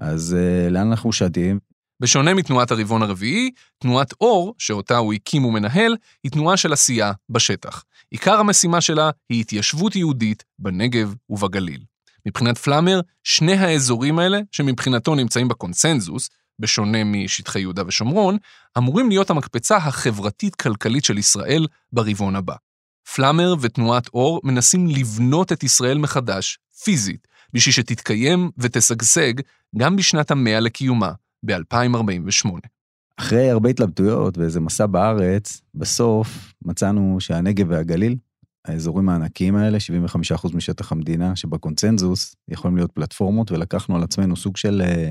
אז 0.00 0.36
uh, 0.38 0.70
לאן 0.70 0.86
אנחנו 0.90 1.12
שתים? 1.12 1.67
בשונה 2.00 2.34
מתנועת 2.34 2.70
הרבעון 2.70 3.02
הרביעי, 3.02 3.50
תנועת 3.78 4.14
אור, 4.20 4.54
שאותה 4.58 4.96
הוא 4.96 5.14
הקים 5.14 5.44
ומנהל, 5.44 5.96
היא 6.24 6.32
תנועה 6.32 6.56
של 6.56 6.72
עשייה 6.72 7.12
בשטח. 7.30 7.84
עיקר 8.10 8.40
המשימה 8.40 8.80
שלה 8.80 9.10
היא 9.28 9.40
התיישבות 9.40 9.96
יהודית 9.96 10.44
בנגב 10.58 11.14
ובגליל. 11.30 11.84
מבחינת 12.26 12.58
פלאמר, 12.58 13.00
שני 13.24 13.52
האזורים 13.52 14.18
האלה, 14.18 14.40
שמבחינתו 14.52 15.14
נמצאים 15.14 15.48
בקונסנזוס, 15.48 16.28
בשונה 16.58 17.04
משטחי 17.04 17.60
יהודה 17.60 17.82
ושומרון, 17.86 18.36
אמורים 18.78 19.08
להיות 19.08 19.30
המקפצה 19.30 19.76
החברתית-כלכלית 19.76 21.04
של 21.04 21.18
ישראל 21.18 21.66
ברבעון 21.92 22.36
הבא. 22.36 22.54
פלאמר 23.14 23.54
ותנועת 23.60 24.08
אור 24.08 24.40
מנסים 24.44 24.86
לבנות 24.86 25.52
את 25.52 25.62
ישראל 25.62 25.98
מחדש, 25.98 26.58
פיזית, 26.84 27.28
בשביל 27.52 27.72
שתתקיים 27.72 28.50
ותשגשג 28.58 29.32
גם 29.76 29.96
בשנת 29.96 30.30
המאה 30.30 30.60
לקיומה, 30.60 31.12
ב-2048. 31.46 32.48
אחרי 33.16 33.50
הרבה 33.50 33.68
התלבטויות 33.68 34.38
ואיזה 34.38 34.60
מסע 34.60 34.86
בארץ, 34.86 35.60
בסוף 35.74 36.54
מצאנו 36.62 37.16
שהנגב 37.20 37.66
והגליל, 37.70 38.16
האזורים 38.64 39.08
הענקיים 39.08 39.56
האלה, 39.56 39.78
75% 40.36 40.56
משטח 40.56 40.92
המדינה, 40.92 41.36
שבקונצנזוס 41.36 42.36
יכולים 42.48 42.76
להיות 42.76 42.92
פלטפורמות, 42.92 43.52
ולקחנו 43.52 43.96
על 43.96 44.02
עצמנו 44.02 44.36
סוג 44.36 44.56
של 44.56 44.82
אה, 44.84 45.10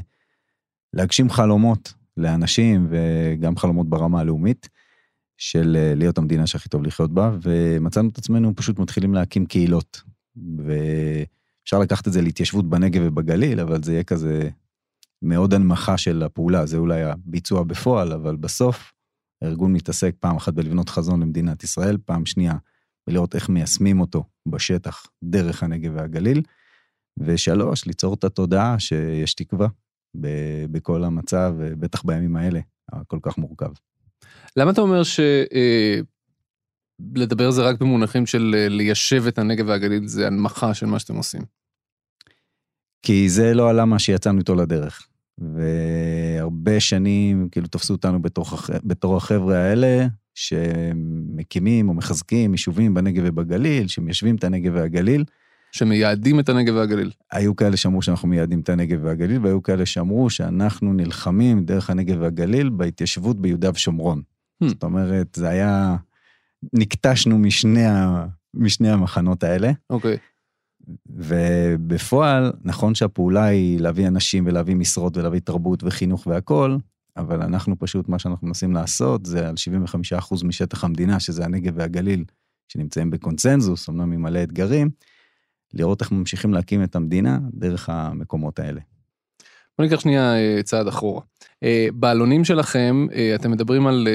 להגשים 0.93 1.29
חלומות 1.29 1.93
לאנשים, 2.17 2.87
וגם 2.89 3.57
חלומות 3.57 3.89
ברמה 3.89 4.19
הלאומית, 4.19 4.69
של 5.37 5.77
אה, 5.79 5.95
להיות 5.95 6.17
המדינה 6.17 6.47
שהכי 6.47 6.69
טוב 6.69 6.83
לחיות 6.83 7.13
בה, 7.13 7.31
ומצאנו 7.41 8.09
את 8.09 8.17
עצמנו 8.17 8.55
פשוט 8.55 8.79
מתחילים 8.79 9.13
להקים 9.13 9.45
קהילות. 9.45 10.01
ואפשר 10.57 11.79
לקחת 11.79 12.07
את 12.07 12.13
זה 12.13 12.21
להתיישבות 12.21 12.69
בנגב 12.69 13.01
ובגליל, 13.05 13.59
אבל 13.59 13.83
זה 13.83 13.91
יהיה 13.93 14.03
כזה 14.03 14.49
מאוד 15.21 15.53
הנמכה 15.53 15.97
של 15.97 16.23
הפעולה, 16.23 16.65
זה 16.65 16.77
אולי 16.77 17.03
הביצוע 17.03 17.63
בפועל, 17.63 18.13
אבל 18.13 18.35
בסוף 18.35 18.93
הארגון 19.41 19.73
מתעסק 19.73 20.15
פעם 20.19 20.35
אחת 20.35 20.53
בלבנות 20.53 20.89
חזון 20.89 21.21
למדינת 21.21 21.63
ישראל, 21.63 21.97
פעם 22.05 22.25
שנייה 22.25 22.53
בלראות 23.07 23.35
איך 23.35 23.49
מיישמים 23.49 23.99
אותו 23.99 24.23
בשטח 24.47 25.05
דרך 25.23 25.63
הנגב 25.63 25.91
והגליל, 25.95 26.41
ושלוש, 27.17 27.85
ליצור 27.85 28.13
את 28.13 28.23
התודעה 28.23 28.79
שיש 28.79 29.33
תקווה 29.33 29.67
בכל 30.71 31.03
המצב, 31.03 31.55
בטח 31.59 32.03
בימים 32.03 32.35
האלה, 32.35 32.59
הכל 32.91 33.19
כך 33.21 33.37
מורכב. 33.37 33.71
למה 34.57 34.71
אתה 34.71 34.81
אומר 34.81 35.03
ש... 35.03 35.19
אה, 35.53 35.99
לדבר 37.15 37.51
זה 37.51 37.61
רק 37.61 37.79
במונחים 37.79 38.25
של 38.25 38.55
אה, 38.57 38.69
ליישב 38.69 39.23
את 39.27 39.37
הנגב 39.37 39.67
והגליל 39.67 40.07
זה 40.07 40.27
הנמכה 40.27 40.73
של 40.73 40.85
מה 40.85 40.99
שאתם 40.99 41.15
עושים? 41.15 41.41
כי 43.01 43.29
זה 43.29 43.53
לא 43.53 43.69
הלמה 43.69 43.99
שיצאנו 43.99 44.39
איתו 44.39 44.55
לדרך. 44.55 45.06
והרבה 45.37 46.79
שנים 46.79 47.49
כאילו 47.51 47.67
תפסו 47.67 47.93
אותנו 47.93 48.21
בתור, 48.21 48.45
בתור 48.83 49.17
החבר'ה 49.17 49.57
האלה, 49.57 50.07
שמקימים 50.35 51.89
או 51.89 51.93
מחזקים 51.93 52.51
יישובים 52.51 52.93
בנגב 52.93 53.23
ובגליל, 53.25 53.87
שמיישבים 53.87 54.35
את 54.35 54.43
הנגב 54.43 54.71
והגליל. 54.75 55.23
שמייעדים 55.71 56.39
את 56.39 56.49
הנגב 56.49 56.75
והגליל. 56.75 57.11
היו 57.31 57.55
כאלה 57.55 57.77
שאמרו 57.77 58.01
שאנחנו 58.01 58.27
מייעדים 58.27 58.59
את 58.59 58.69
הנגב 58.69 58.99
והגליל, 59.03 59.41
והיו 59.41 59.63
כאלה 59.63 59.85
שאמרו 59.85 60.29
שאנחנו 60.29 60.93
נלחמים 60.93 61.65
דרך 61.65 61.89
הנגב 61.89 62.17
והגליל 62.21 62.69
בהתיישבות 62.69 63.41
ביהודה 63.41 63.69
ושומרון. 63.73 64.21
Hmm. 64.63 64.67
זאת 64.67 64.83
אומרת, 64.83 65.27
זה 65.35 65.49
היה, 65.49 65.95
נקטשנו 66.73 67.37
משני, 67.37 67.85
ה, 67.85 68.25
משני 68.53 68.89
המחנות 68.89 69.43
האלה. 69.43 69.71
אוקיי. 69.89 70.15
Okay. 70.15 70.36
ובפועל, 71.09 72.51
נכון 72.63 72.95
שהפעולה 72.95 73.43
היא 73.43 73.79
להביא 73.79 74.07
אנשים 74.07 74.43
ולהביא 74.47 74.75
משרות 74.75 75.17
ולהביא 75.17 75.39
תרבות 75.39 75.83
וחינוך 75.83 76.27
והכול, 76.27 76.77
אבל 77.17 77.41
אנחנו 77.41 77.79
פשוט, 77.79 78.09
מה 78.09 78.19
שאנחנו 78.19 78.47
מנסים 78.47 78.73
לעשות 78.73 79.25
זה 79.25 79.49
על 79.49 79.55
75% 80.19 80.45
משטח 80.45 80.83
המדינה, 80.83 81.19
שזה 81.19 81.45
הנגב 81.45 81.73
והגליל, 81.75 82.23
שנמצאים 82.67 83.09
בקונצנזוס, 83.09 83.89
אמנם 83.89 84.11
עם 84.11 84.21
מלא 84.21 84.43
אתגרים, 84.43 84.89
לראות 85.73 86.01
איך 86.01 86.11
ממשיכים 86.11 86.53
להקים 86.53 86.83
את 86.83 86.95
המדינה 86.95 87.39
דרך 87.53 87.89
המקומות 87.89 88.59
האלה. 88.59 88.81
בוא 89.77 89.85
ניקח 89.85 89.99
שנייה 89.99 90.35
אה, 90.35 90.63
צעד 90.63 90.87
אחורה. 90.87 91.21
אה, 91.63 91.87
בעלונים 91.93 92.45
שלכם, 92.45 93.07
אה, 93.13 93.35
אתם 93.35 93.51
מדברים 93.51 93.87
על 93.87 94.07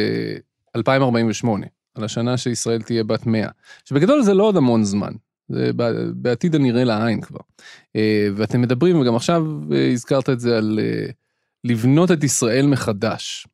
2048, 0.76 1.66
על 1.94 2.04
השנה 2.04 2.36
שישראל 2.36 2.82
תהיה 2.82 3.04
בת 3.04 3.26
100, 3.26 3.48
שבגדול 3.84 4.22
זה 4.22 4.34
לא 4.34 4.42
עוד 4.42 4.56
המון 4.56 4.84
זמן. 4.84 5.12
זה 5.48 5.70
בעתיד 6.14 6.54
הנראה 6.54 6.84
לעין 6.84 7.20
כבר. 7.20 7.40
אה, 7.96 8.28
ואתם 8.36 8.60
מדברים, 8.60 9.00
וגם 9.00 9.16
עכשיו 9.16 9.46
אה, 9.72 9.92
הזכרת 9.92 10.30
את 10.30 10.40
זה, 10.40 10.58
על 10.58 10.78
אה, 10.82 11.10
לבנות 11.64 12.10
את 12.10 12.24
ישראל 12.24 12.66
מחדש. 12.66 13.46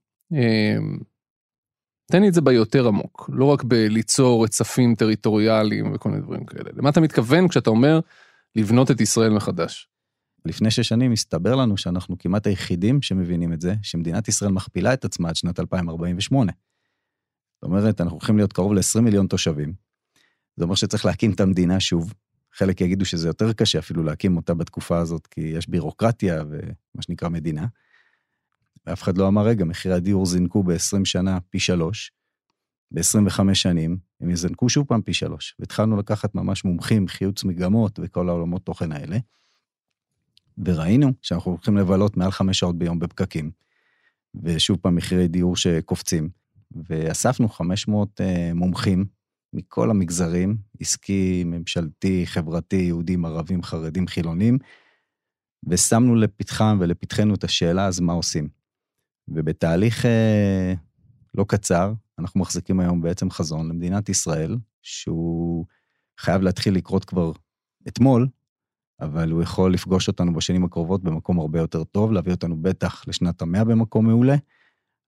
תן 2.13 2.23
לי 2.23 2.29
את 2.29 2.35
זה 2.35 2.41
ביותר 2.41 2.89
עמוק, 2.89 3.31
לא 3.33 3.45
רק 3.45 3.65
בליצור 3.65 4.45
רצפים 4.45 4.95
טריטוריאליים 4.95 5.93
וכל 5.95 6.09
מיני 6.09 6.23
דברים 6.23 6.45
כאלה. 6.45 6.71
למה 6.77 6.91
אתה 6.91 7.01
מתכוון 7.01 7.49
כשאתה 7.49 7.71
אומר 7.71 8.01
לבנות 8.57 8.91
את 8.91 9.01
ישראל 9.01 9.31
מחדש? 9.31 9.89
לפני 10.45 10.71
שש 10.71 10.89
שנים 10.89 11.13
הסתבר 11.13 11.55
לנו 11.55 11.77
שאנחנו 11.77 12.19
כמעט 12.19 12.47
היחידים 12.47 13.03
שמבינים 13.03 13.53
את 13.53 13.61
זה, 13.61 13.75
שמדינת 13.83 14.29
ישראל 14.29 14.51
מכפילה 14.51 14.93
את 14.93 15.05
עצמה 15.05 15.29
עד 15.29 15.37
שנת 15.37 15.61
2048. 15.61 16.53
זאת 17.55 17.63
אומרת, 17.63 18.01
אנחנו 18.01 18.17
הולכים 18.17 18.37
להיות 18.37 18.53
קרוב 18.53 18.75
ל-20 18.75 19.01
מיליון 19.01 19.27
תושבים, 19.27 19.88
זה 20.59 20.65
אומר 20.65 20.75
שצריך 20.75 21.05
להקים 21.05 21.33
את 21.33 21.41
המדינה 21.41 21.81
שוב, 21.81 22.15
חלק 22.53 22.81
יגידו 22.81 23.05
שזה 23.05 23.29
יותר 23.29 23.53
קשה 23.53 23.79
אפילו 23.79 24.03
להקים 24.03 24.37
אותה 24.37 24.55
בתקופה 24.55 24.99
הזאת, 24.99 25.27
כי 25.27 25.41
יש 25.41 25.69
בירוקרטיה 25.69 26.43
ומה 26.51 27.03
שנקרא 27.03 27.29
מדינה. 27.29 27.67
ואף 28.87 29.03
אחד 29.03 29.19
לא 29.19 29.29
אמר, 29.29 29.43
רגע, 29.47 29.65
מחירי 29.65 29.95
הדיור 29.95 30.27
זינקו 30.27 30.63
ב-20 30.63 31.05
שנה 31.05 31.39
פי 31.51 31.59
שלוש, 31.59 32.13
ב-25 32.91 33.55
שנים, 33.55 33.99
הם 34.21 34.31
יזנקו 34.31 34.69
שוב 34.69 34.87
פעם 34.87 35.03
פי 35.03 35.15
שלוש. 35.15 35.55
והתחלנו 35.59 35.97
לקחת 35.97 36.35
ממש 36.35 36.65
מומחים, 36.65 37.09
חילוץ 37.09 37.45
מגמות 37.45 37.99
וכל 38.03 38.29
העולמות 38.29 38.65
תוכן 38.65 38.93
האלה. 38.93 39.19
וראינו 40.65 41.13
שאנחנו 41.23 41.51
הולכים 41.51 41.77
לבלות 41.77 42.17
מעל 42.17 42.31
חמש 42.31 42.59
שעות 42.59 42.79
ביום 42.79 42.99
בפקקים, 42.99 43.51
ושוב 44.43 44.79
פעם 44.81 44.97
מחירי 44.97 45.29
דיור 45.29 45.57
שקופצים. 45.57 46.29
ואספנו 46.89 47.49
500 47.49 48.21
uh, 48.21 48.25
מומחים 48.55 49.18
מכל 49.53 49.91
המגזרים, 49.91 50.57
עסקי, 50.81 51.45
ממשלתי, 51.47 52.27
חברתי, 52.27 52.77
יהודים, 52.77 53.25
ערבים, 53.25 53.63
חרדים, 53.63 54.07
חילונים, 54.07 54.59
ושמנו 55.69 56.15
לפתחם 56.15 56.79
ולפתחנו 56.81 57.35
את 57.35 57.45
השאלה, 57.45 57.87
אז 57.87 58.01
מה 58.01 58.13
עושים? 58.13 58.49
ובתהליך 59.29 60.07
אה, 60.07 60.75
לא 61.35 61.45
קצר, 61.49 61.93
אנחנו 62.19 62.41
מחזיקים 62.41 62.81
היום 62.81 63.03
בעצם 63.03 63.31
חזון 63.31 63.69
למדינת 63.69 64.09
ישראל, 64.09 64.57
שהוא 64.83 65.67
חייב 66.21 66.43
להתחיל 66.43 66.75
לקרות 66.75 67.05
כבר 67.05 67.33
אתמול, 67.89 68.29
אבל 69.01 69.31
הוא 69.31 69.43
יכול 69.43 69.75
לפגוש 69.75 70.09
אותנו 70.09 70.35
בשנים 70.35 70.65
הקרובות 70.65 71.03
במקום 71.03 71.39
הרבה 71.39 71.59
יותר 71.59 71.85
טוב, 71.85 72.13
להביא 72.13 72.33
אותנו 72.33 72.63
בטח 72.63 73.09
לשנת 73.09 73.43
המאה 73.43 73.65
במקום 73.65 74.07
מעולה, 74.07 74.37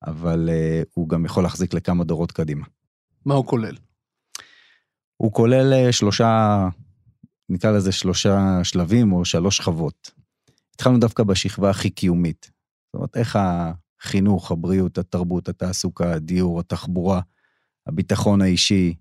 אבל 0.06 0.48
uh, 0.48 0.88
הוא 0.94 1.08
גם 1.08 1.24
יכול 1.24 1.42
להחזיק 1.42 1.74
לכמה 1.74 2.04
דורות 2.04 2.32
קדימה. 2.32 2.66
מה 3.26 3.34
הוא 3.34 3.46
כולל? 3.46 3.76
הוא 5.20 5.32
כולל 5.32 5.72
אה, 5.72 5.92
שלושה, 5.92 6.68
נקרא 7.48 7.70
לזה 7.70 7.92
שלושה 7.92 8.64
שלבים 8.64 9.12
או 9.12 9.24
שלוש 9.24 9.56
שכבות. 9.56 10.10
התחלנו 10.74 10.98
דווקא 10.98 11.22
בשכבה 11.22 11.70
הכי 11.70 11.90
קיומית. 11.90 12.50
זאת 12.86 12.94
אומרת, 12.94 13.16
איך 13.16 13.38
החינוך, 13.40 14.50
הבריאות, 14.50 14.98
התרבות, 14.98 15.48
התעסוקה, 15.48 16.12
הדיור, 16.12 16.60
התחבורה, 16.60 17.20
הביטחון 17.86 18.42
האישי, 18.42 18.94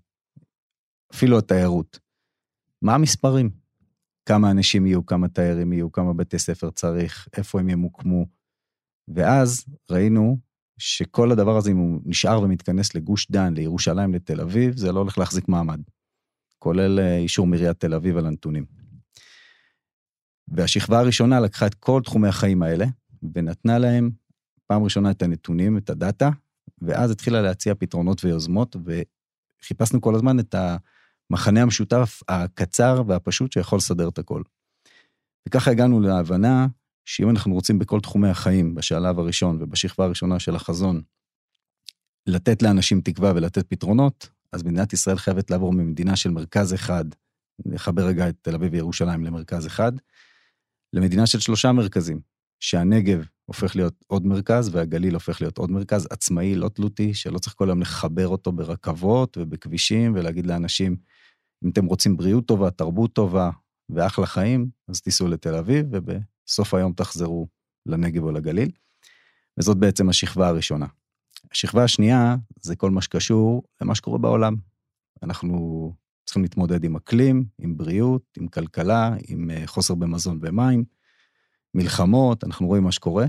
אפילו 1.14 1.38
התיירות. 1.38 1.98
מה 2.82 2.94
המספרים? 2.94 3.50
כמה 4.26 4.50
אנשים 4.50 4.86
יהיו, 4.86 5.06
כמה 5.06 5.28
תיירים 5.28 5.72
יהיו, 5.72 5.92
כמה 5.92 6.12
בתי 6.12 6.38
ספר 6.38 6.70
צריך, 6.70 7.28
איפה 7.36 7.60
הם 7.60 7.68
ימוקמו. 7.68 8.26
ואז 9.08 9.64
ראינו 9.90 10.38
שכל 10.78 11.32
הדבר 11.32 11.56
הזה, 11.56 11.70
אם 11.70 11.76
הוא 11.76 12.00
נשאר 12.04 12.42
ומתכנס 12.42 12.94
לגוש 12.94 13.30
דן, 13.30 13.54
לירושלים, 13.54 14.14
לתל 14.14 14.40
אביב, 14.40 14.76
זה 14.76 14.92
לא 14.92 14.98
הולך 14.98 15.18
להחזיק 15.18 15.48
מעמד. 15.48 15.80
כולל 16.60 16.98
אה, 17.00 17.16
אישור 17.16 17.46
מעיריית 17.46 17.80
תל 17.80 17.94
אביב 17.94 18.16
על 18.16 18.26
הנתונים. 18.26 18.64
והשכבה 20.48 20.98
הראשונה 20.98 21.40
לקחה 21.40 21.66
את 21.66 21.74
כל 21.74 22.00
תחומי 22.04 22.28
החיים 22.28 22.62
האלה, 22.62 22.86
ונתנה 23.34 23.78
להם 23.78 24.10
פעם 24.66 24.84
ראשונה 24.84 25.10
את 25.10 25.22
הנתונים, 25.22 25.78
את 25.78 25.90
הדאטה, 25.90 26.30
ואז 26.82 27.10
התחילה 27.10 27.42
להציע 27.42 27.74
פתרונות 27.74 28.24
ויוזמות, 28.24 28.76
וחיפשנו 29.62 30.00
כל 30.00 30.14
הזמן 30.14 30.40
את 30.40 30.54
המחנה 31.30 31.62
המשותף 31.62 32.22
הקצר 32.28 33.02
והפשוט 33.06 33.52
שיכול 33.52 33.76
לסדר 33.76 34.08
את 34.08 34.18
הכל. 34.18 34.42
וככה 35.48 35.70
הגענו 35.70 36.00
להבנה 36.00 36.66
שאם 37.04 37.30
אנחנו 37.30 37.54
רוצים 37.54 37.78
בכל 37.78 38.00
תחומי 38.00 38.28
החיים, 38.28 38.74
בשלב 38.74 39.18
הראשון 39.18 39.58
ובשכבה 39.60 40.04
הראשונה 40.04 40.38
של 40.38 40.56
החזון, 40.56 41.02
לתת 42.26 42.62
לאנשים 42.62 43.00
תקווה 43.00 43.32
ולתת 43.36 43.66
פתרונות, 43.68 44.28
אז 44.52 44.62
מדינת 44.62 44.92
ישראל 44.92 45.16
חייבת 45.16 45.50
לעבור 45.50 45.72
ממדינה 45.72 46.16
של 46.16 46.30
מרכז 46.30 46.74
אחד, 46.74 47.04
נחבר 47.66 48.06
רגע 48.06 48.28
את 48.28 48.36
תל 48.42 48.54
אביב 48.54 48.72
וירושלים 48.72 49.24
למרכז 49.24 49.66
אחד, 49.66 49.92
למדינה 50.92 51.26
של 51.26 51.40
שלושה 51.40 51.72
מרכזים, 51.72 52.20
שהנגב 52.60 53.24
הופך 53.44 53.76
להיות 53.76 54.04
עוד 54.06 54.26
מרכז 54.26 54.74
והגליל 54.74 55.14
הופך 55.14 55.40
להיות 55.40 55.58
עוד 55.58 55.70
מרכז 55.70 56.06
עצמאי, 56.10 56.54
לא 56.54 56.68
תלותי, 56.68 57.14
שלא 57.14 57.38
צריך 57.38 57.54
כל 57.56 57.68
היום 57.68 57.80
לחבר 57.80 58.28
אותו 58.28 58.52
ברכבות 58.52 59.36
ובכבישים 59.40 60.14
ולהגיד 60.14 60.46
לאנשים, 60.46 60.96
אם 61.64 61.70
אתם 61.70 61.86
רוצים 61.86 62.16
בריאות 62.16 62.46
טובה, 62.46 62.70
תרבות 62.70 63.12
טובה 63.12 63.50
ואחלה 63.90 64.26
חיים, 64.26 64.70
אז 64.88 65.00
תיסעו 65.00 65.28
לתל 65.28 65.54
אביב 65.54 65.86
ובסוף 65.90 66.74
היום 66.74 66.92
תחזרו 66.92 67.48
לנגב 67.86 68.22
או 68.22 68.32
לגליל. 68.32 68.70
וזאת 69.58 69.76
בעצם 69.76 70.08
השכבה 70.08 70.48
הראשונה. 70.48 70.86
השכבה 71.52 71.84
השנייה 71.84 72.36
זה 72.60 72.76
כל 72.76 72.90
מה 72.90 73.02
שקשור 73.02 73.62
למה 73.80 73.94
שקורה 73.94 74.18
בעולם. 74.18 74.54
אנחנו 75.22 75.92
צריכים 76.24 76.42
להתמודד 76.42 76.84
עם 76.84 76.96
אקלים, 76.96 77.44
עם 77.58 77.76
בריאות, 77.76 78.22
עם 78.38 78.48
כלכלה, 78.48 79.14
עם 79.28 79.50
אה, 79.50 79.66
חוסר 79.66 79.94
במזון 79.94 80.38
ומים, 80.42 80.84
מלחמות, 81.74 82.44
אנחנו 82.44 82.66
רואים 82.66 82.84
מה 82.84 82.92
שקורה. 82.92 83.26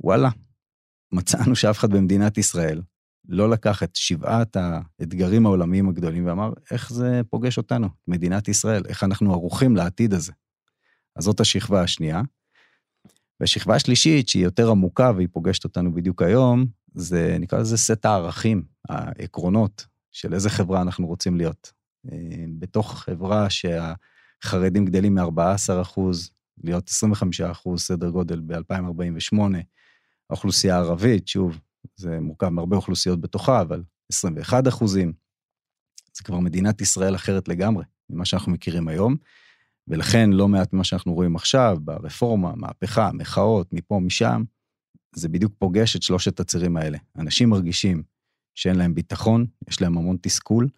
וואלה, 0.00 0.28
מצאנו 1.12 1.56
שאף 1.56 1.78
אחד 1.78 1.90
במדינת 1.90 2.38
ישראל 2.38 2.82
לא 3.28 3.50
לקח 3.50 3.82
את 3.82 3.96
שבעת 3.96 4.56
האתגרים 4.56 5.46
העולמיים 5.46 5.88
הגדולים 5.88 6.26
ואמר, 6.26 6.52
איך 6.70 6.92
זה 6.92 7.20
פוגש 7.30 7.58
אותנו, 7.58 7.88
מדינת 8.08 8.48
ישראל, 8.48 8.82
איך 8.88 9.04
אנחנו 9.04 9.32
ערוכים 9.32 9.76
לעתיד 9.76 10.14
הזה. 10.14 10.32
אז 11.16 11.24
זאת 11.24 11.40
השכבה 11.40 11.82
השנייה. 11.82 12.22
והשכבה 13.40 13.74
השלישית, 13.74 14.28
שהיא 14.28 14.44
יותר 14.44 14.70
עמוקה 14.70 15.12
והיא 15.16 15.28
פוגשת 15.32 15.64
אותנו 15.64 15.94
בדיוק 15.94 16.22
היום, 16.22 16.66
זה 16.94 17.36
נקרא 17.40 17.58
לזה 17.58 17.76
סט 17.76 18.04
הערכים, 18.04 18.62
העקרונות 18.88 19.86
של 20.12 20.34
איזה 20.34 20.50
חברה 20.50 20.82
אנחנו 20.82 21.06
רוצים 21.06 21.36
להיות. 21.36 21.72
אה, 22.12 22.44
בתוך 22.58 23.00
חברה 23.00 23.46
שהחרדים 23.50 24.84
גדלים 24.84 25.14
מ-14 25.14 25.82
אחוז 25.82 26.30
להיות 26.64 26.88
25 26.88 27.40
אחוז 27.40 27.80
סדר 27.80 28.10
גודל 28.10 28.40
ב-2048, 28.40 29.38
האוכלוסייה 30.30 30.76
הערבית, 30.76 31.28
שוב, 31.28 31.60
זה 31.96 32.20
מורכב 32.20 32.48
מהרבה 32.48 32.76
אוכלוסיות 32.76 33.20
בתוכה, 33.20 33.60
אבל 33.60 33.82
21 34.12 34.68
אחוזים, 34.68 35.12
זה 36.12 36.24
כבר 36.24 36.38
מדינת 36.38 36.80
ישראל 36.80 37.14
אחרת 37.14 37.48
לגמרי 37.48 37.84
ממה 38.10 38.24
שאנחנו 38.24 38.52
מכירים 38.52 38.88
היום, 38.88 39.16
ולכן 39.88 40.30
לא 40.30 40.48
מעט 40.48 40.72
ממה 40.72 40.84
שאנחנו 40.84 41.14
רואים 41.14 41.36
עכשיו, 41.36 41.76
ברפורמה, 41.80 42.52
מהפכה, 42.56 43.10
מחאות, 43.12 43.72
מפה, 43.72 44.00
משם, 44.02 44.44
זה 45.14 45.28
בדיוק 45.28 45.52
פוגש 45.58 45.96
את 45.96 46.02
שלושת 46.02 46.40
הצירים 46.40 46.76
האלה. 46.76 46.98
אנשים 47.18 47.50
מרגישים 47.50 48.02
שאין 48.54 48.76
להם 48.76 48.94
ביטחון, 48.94 49.46
יש 49.68 49.82
להם 49.82 49.98
המון 49.98 50.16
תסכול, 50.20 50.68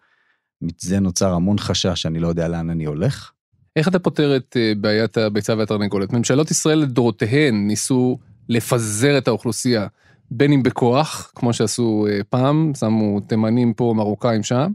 מזה 0.61 0.99
נוצר 0.99 1.33
המון 1.33 1.59
חשש 1.59 2.01
שאני 2.01 2.19
לא 2.19 2.27
יודע 2.27 2.47
לאן 2.47 2.69
אני 2.69 2.85
הולך. 2.85 3.31
איך 3.75 3.87
אתה 3.87 3.99
פותר 3.99 4.35
את 4.35 4.57
אה, 4.59 4.73
בעיית 4.77 5.17
הביצה 5.17 5.55
והתרנגולת? 5.57 6.13
ממשלות 6.13 6.51
ישראל 6.51 6.77
לדורותיהן 6.77 7.67
ניסו 7.67 8.17
לפזר 8.49 9.17
את 9.17 9.27
האוכלוסייה, 9.27 9.87
בין 10.31 10.53
אם 10.53 10.63
בכוח, 10.63 11.31
כמו 11.35 11.53
שעשו 11.53 12.07
אה, 12.09 12.19
פעם, 12.29 12.71
שמו 12.79 13.19
תימנים 13.19 13.73
פה, 13.73 13.93
מרוקאים 13.97 14.43
שם, 14.43 14.71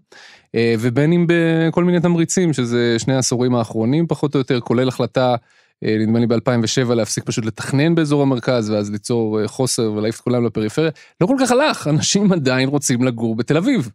אה, 0.54 0.74
ובין 0.78 1.12
אם 1.12 1.26
בכל 1.28 1.84
מיני 1.84 2.00
תמריצים, 2.00 2.52
שזה 2.52 2.98
שני 2.98 3.14
העשורים 3.14 3.54
האחרונים 3.54 4.06
פחות 4.06 4.34
או 4.34 4.40
יותר, 4.40 4.60
כולל 4.60 4.88
החלטה 4.88 5.36
נדמה 5.82 6.18
לי 6.18 6.26
ב-2007 6.26 6.94
להפסיק 6.94 7.24
פשוט 7.24 7.44
לתכנן 7.44 7.94
באזור 7.94 8.22
המרכז 8.22 8.70
ואז 8.70 8.90
ליצור 8.90 9.40
אה, 9.40 9.48
חוסר 9.48 9.92
ולהעיף 9.92 10.16
את 10.16 10.20
כולם 10.20 10.46
לפריפריה, 10.46 10.90
לא 11.20 11.26
כל 11.26 11.36
כך 11.40 11.50
הלך, 11.50 11.86
אנשים 11.92 12.32
עדיין 12.32 12.68
רוצים 12.68 13.02
לגור 13.02 13.36
בתל 13.36 13.56
אביב. 13.56 13.90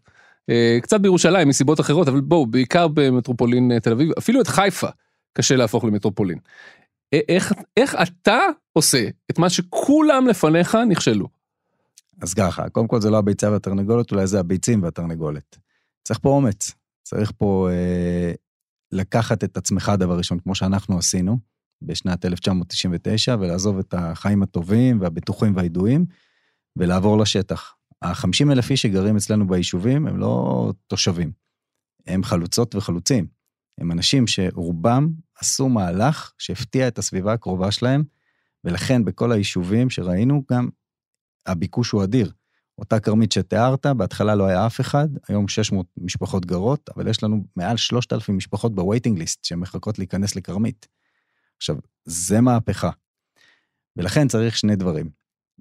אה, 0.50 0.78
קצת 0.82 1.02
בירושלים 1.02 1.48
מסיבות 1.48 1.80
אחרות, 1.80 2.08
אבל 2.08 2.22
בואו, 2.22 2.48
בעיקר 2.48 2.88
במטרופולין 2.88 3.80
תל 3.80 3.92
אביב, 3.92 4.10
אפילו 4.18 4.42
את 4.42 4.48
חיפה 4.48 4.88
קשה 5.34 5.56
להפוך 5.56 5.84
למטרופולין. 5.84 6.38
איך, 7.14 7.54
איך 7.78 7.96
אתה 8.02 8.40
עושה 8.74 9.08
את 9.32 9.40
מה 9.40 9.50
שכולם 9.50 10.28
לפניך 10.28 10.78
נכשלו? 10.90 11.28
אז 12.22 12.34
ככה, 12.34 12.70
קודם 12.70 12.88
כל 12.88 13.02
זה 13.02 13.10
לא 13.10 13.18
הביצה 13.18 13.52
והתרנגולת, 13.52 14.12
אולי 14.12 14.28
זה 14.28 14.40
הביצים 14.40 14.84
והתרנגולת. 14.84 15.58
צריך 16.04 16.20
פה 16.20 16.30
אומץ, 16.30 16.72
צריך 17.04 17.32
פה 17.38 17.70
אה, 17.72 18.32
לקחת 18.92 19.44
את 19.44 19.58
עצמך 19.58 19.92
דבר 20.00 20.18
ראשון, 20.18 20.40
כמו 20.40 20.56
שאנחנו 20.56 20.98
עשינו, 20.98 21.38
בשנת 21.82 22.26
1999 22.26 23.36
ולעזוב 23.40 23.80
את 23.80 23.94
החיים 23.98 24.44
הטובים 24.44 25.02
והבטוחים 25.02 25.56
והידועים 25.56 26.06
ולעבור 26.76 27.18
לשטח. 27.18 27.76
ה-50 28.02 28.52
אלף 28.52 28.72
איש 28.72 28.82
שגרים 28.82 29.16
אצלנו 29.16 29.48
ביישובים 29.48 30.08
הם 30.08 30.18
לא 30.18 30.74
תושבים, 30.88 31.32
הם 32.08 32.24
חלוצות 32.24 32.76
וחלוצים. 32.76 33.28
הם 33.78 33.92
אנשים 33.92 34.28
שרובם 34.28 35.10
עשו 35.40 35.70
מהלך 35.70 36.32
שהפתיע 36.38 36.88
את 36.88 36.98
הסביבה 36.98 37.34
הקרובה 37.34 37.72
שלהם, 37.72 38.04
ולכן 38.64 39.06
בכל 39.06 39.32
היישובים 39.32 39.90
שראינו 39.90 40.44
גם 40.52 40.70
הביקוש 41.46 41.92
הוא 41.92 42.04
אדיר. 42.04 42.32
אותה 42.78 43.00
כרמית 43.00 43.32
שתיארת, 43.32 43.86
בהתחלה 43.86 44.36
לא 44.36 44.46
היה 44.46 44.66
אף 44.66 44.82
אחד, 44.82 45.08
היום 45.28 45.48
600 45.48 45.88
משפחות 45.98 46.46
גרות, 46.46 46.90
אבל 46.96 47.08
יש 47.08 47.24
לנו 47.24 47.44
מעל 47.56 47.78
3,000 47.78 48.38
משפחות 48.38 48.76
בווייטינג 48.76 49.18
ליסט 49.18 49.46
שמחכות 49.46 50.00
להיכנס 50.00 50.36
לכרמית. 50.36 50.88
עכשיו, 51.58 51.76
זה 52.06 52.42
מהפכה. 52.42 52.90
ולכן 53.96 54.28
צריך 54.28 54.58
שני 54.58 54.76
דברים. 54.76 55.10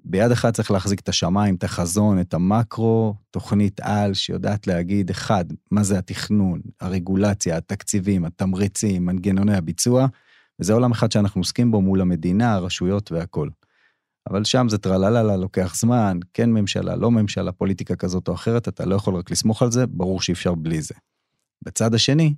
ביד 0.05 0.31
אחת 0.31 0.53
צריך 0.53 0.71
להחזיק 0.71 0.99
את 0.99 1.09
השמיים, 1.09 1.55
את 1.55 1.63
החזון, 1.63 2.19
את 2.19 2.33
המקרו, 2.33 3.15
תוכנית 3.31 3.79
על 3.79 4.13
שיודעת 4.13 4.67
להגיד, 4.67 5.09
אחד, 5.09 5.45
מה 5.71 5.83
זה 5.83 5.97
התכנון, 5.97 6.61
הרגולציה, 6.81 7.57
התקציבים, 7.57 8.25
התמריצים, 8.25 9.05
מנגנוני 9.05 9.57
הביצוע, 9.57 10.07
וזה 10.59 10.73
עולם 10.73 10.91
אחד 10.91 11.11
שאנחנו 11.11 11.41
עוסקים 11.41 11.71
בו 11.71 11.81
מול 11.81 12.01
המדינה, 12.01 12.53
הרשויות 12.53 13.11
והכול. 13.11 13.49
אבל 14.29 14.43
שם 14.43 14.69
זה 14.69 14.77
טרללה, 14.77 15.35
לוקח 15.37 15.75
זמן, 15.75 16.19
כן 16.33 16.49
ממשלה, 16.49 16.95
לא 16.95 17.11
ממשלה, 17.11 17.51
פוליטיקה 17.51 17.95
כזאת 17.95 18.27
או 18.27 18.33
אחרת, 18.33 18.67
אתה 18.67 18.85
לא 18.85 18.95
יכול 18.95 19.15
רק 19.15 19.31
לסמוך 19.31 19.61
על 19.61 19.71
זה, 19.71 19.87
ברור 19.87 20.21
שאי 20.21 20.33
אפשר 20.33 20.55
בלי 20.55 20.81
זה. 20.81 20.95
בצד 21.61 21.93
השני, 21.93 22.33